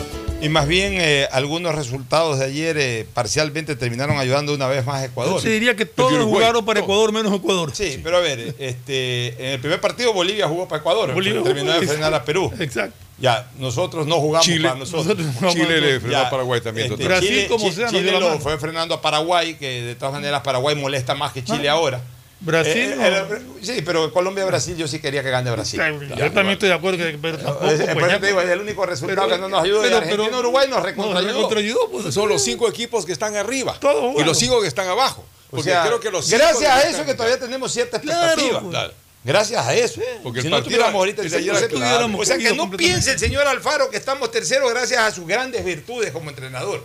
[0.41, 4.97] y más bien eh, algunos resultados de ayer eh, parcialmente terminaron ayudando una vez más
[5.01, 5.41] a Ecuador.
[5.41, 6.79] Yo diría que todos Uruguay, jugaron para.
[6.79, 7.71] Ecuador menos Ecuador.
[7.73, 11.71] Sí, pero a ver, este, en el primer partido Bolivia jugó para Ecuador, Bolivia terminó
[11.79, 12.51] de frenar a Perú.
[12.59, 12.97] Exacto.
[13.19, 15.05] Ya, nosotros no jugamos Chile- para nosotros.
[15.05, 16.91] nosotros no jugamos Chile le frenó a Paraguay también.
[16.91, 17.05] Este.
[17.05, 20.75] Brasil, Chile, como sea, Chile lo fue frenando a Paraguay, que de todas maneras Paraguay
[20.75, 22.01] molesta más que Chile ahora.
[22.41, 23.35] Brasil, Eh, no.
[23.35, 25.79] eh, sí, pero Colombia-Brasil yo sí quería que gane Brasil.
[26.17, 27.67] Yo también estoy de acuerdo, que, pero tampoco.
[27.69, 29.81] Eh, pues, te digo, es el único resultado pero- que no nos ayuda.
[29.83, 30.85] pero- y Argentina-Uruguay nos nos
[31.23, 31.89] recontrayudó.
[31.91, 32.13] pues.
[32.13, 33.79] Son los cinco equipos que están arriba
[34.17, 35.21] y los cinco que están abajo.
[35.21, 38.59] O Porque sea, creo que los cinco gracias a eso que todavía tenemos cierta expectativa.
[38.61, 38.71] pues.
[38.71, 38.93] Claro.
[39.23, 40.01] Gracias a eso.
[40.23, 42.09] Porque si no tuviéramos ahorita el 100%, era claro.
[42.17, 45.63] O sea que no piense el señor Alfaro que estamos terceros gracias a sus grandes
[45.63, 46.83] virtudes como entrenador.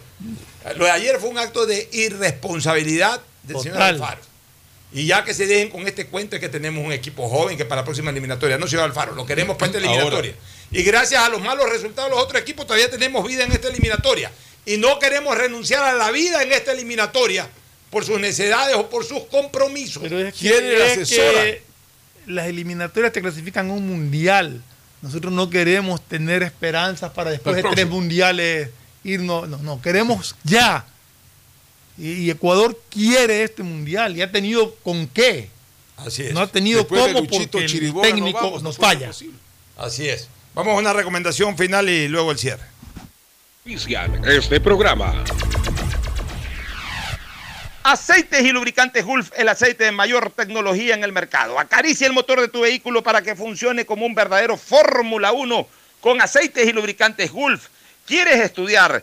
[0.76, 3.80] Lo de ayer fue un acto de irresponsabilidad del señor.
[3.80, 4.20] Alfaro.
[4.92, 7.64] Y ya que se dejen con este cuento de que tenemos un equipo joven que
[7.64, 10.34] para la próxima eliminatoria, no señor Alfaro, lo queremos para esta eliminatoria.
[10.70, 13.68] Y gracias a los malos resultados de los otros equipos todavía tenemos vida en esta
[13.68, 14.30] eliminatoria.
[14.64, 17.48] Y no queremos renunciar a la vida en esta eliminatoria
[17.90, 20.02] por sus necesidades o por sus compromisos.
[20.02, 21.44] Pero es que, ¿Quién le es asesora?
[21.44, 21.62] que
[22.26, 24.62] las eliminatorias te clasifican a un mundial.
[25.02, 28.70] Nosotros no queremos tener esperanzas para después de tres mundiales
[29.04, 29.48] irnos.
[29.48, 30.86] No, no, queremos ya.
[31.98, 35.50] Y, y Ecuador quiere este mundial y ha tenido con qué.
[35.96, 36.32] Así es.
[36.32, 39.10] No ha tenido Después de cómo Luchito porque el no técnico vamos, nos falla.
[39.76, 40.28] Así es.
[40.54, 42.64] Vamos a una recomendación final y luego el cierre.
[43.66, 45.24] Este programa.
[47.82, 51.58] Aceites y lubricantes Gulf, el aceite de mayor tecnología en el mercado.
[51.58, 55.68] Acaricia el motor de tu vehículo para que funcione como un verdadero Fórmula 1
[56.00, 57.68] con aceites y lubricantes Gulf.
[58.06, 59.02] ¿Quieres estudiar,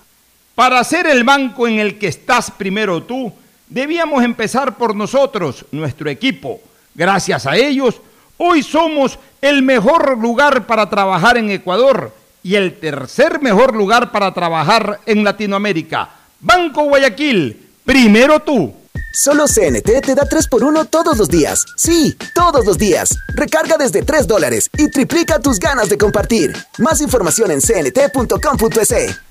[0.55, 3.31] Para ser el banco en el que estás primero tú,
[3.67, 6.59] debíamos empezar por nosotros, nuestro equipo.
[6.93, 8.01] Gracias a ellos,
[8.37, 12.13] hoy somos el mejor lugar para trabajar en Ecuador
[12.43, 16.09] y el tercer mejor lugar para trabajar en Latinoamérica.
[16.39, 18.73] Banco Guayaquil, primero tú.
[19.13, 21.65] Solo CNT te da 3x1 todos los días.
[21.75, 23.09] Sí, todos los días.
[23.35, 26.53] Recarga desde 3 dólares y triplica tus ganas de compartir.
[26.77, 29.30] Más información en cnt.com.es.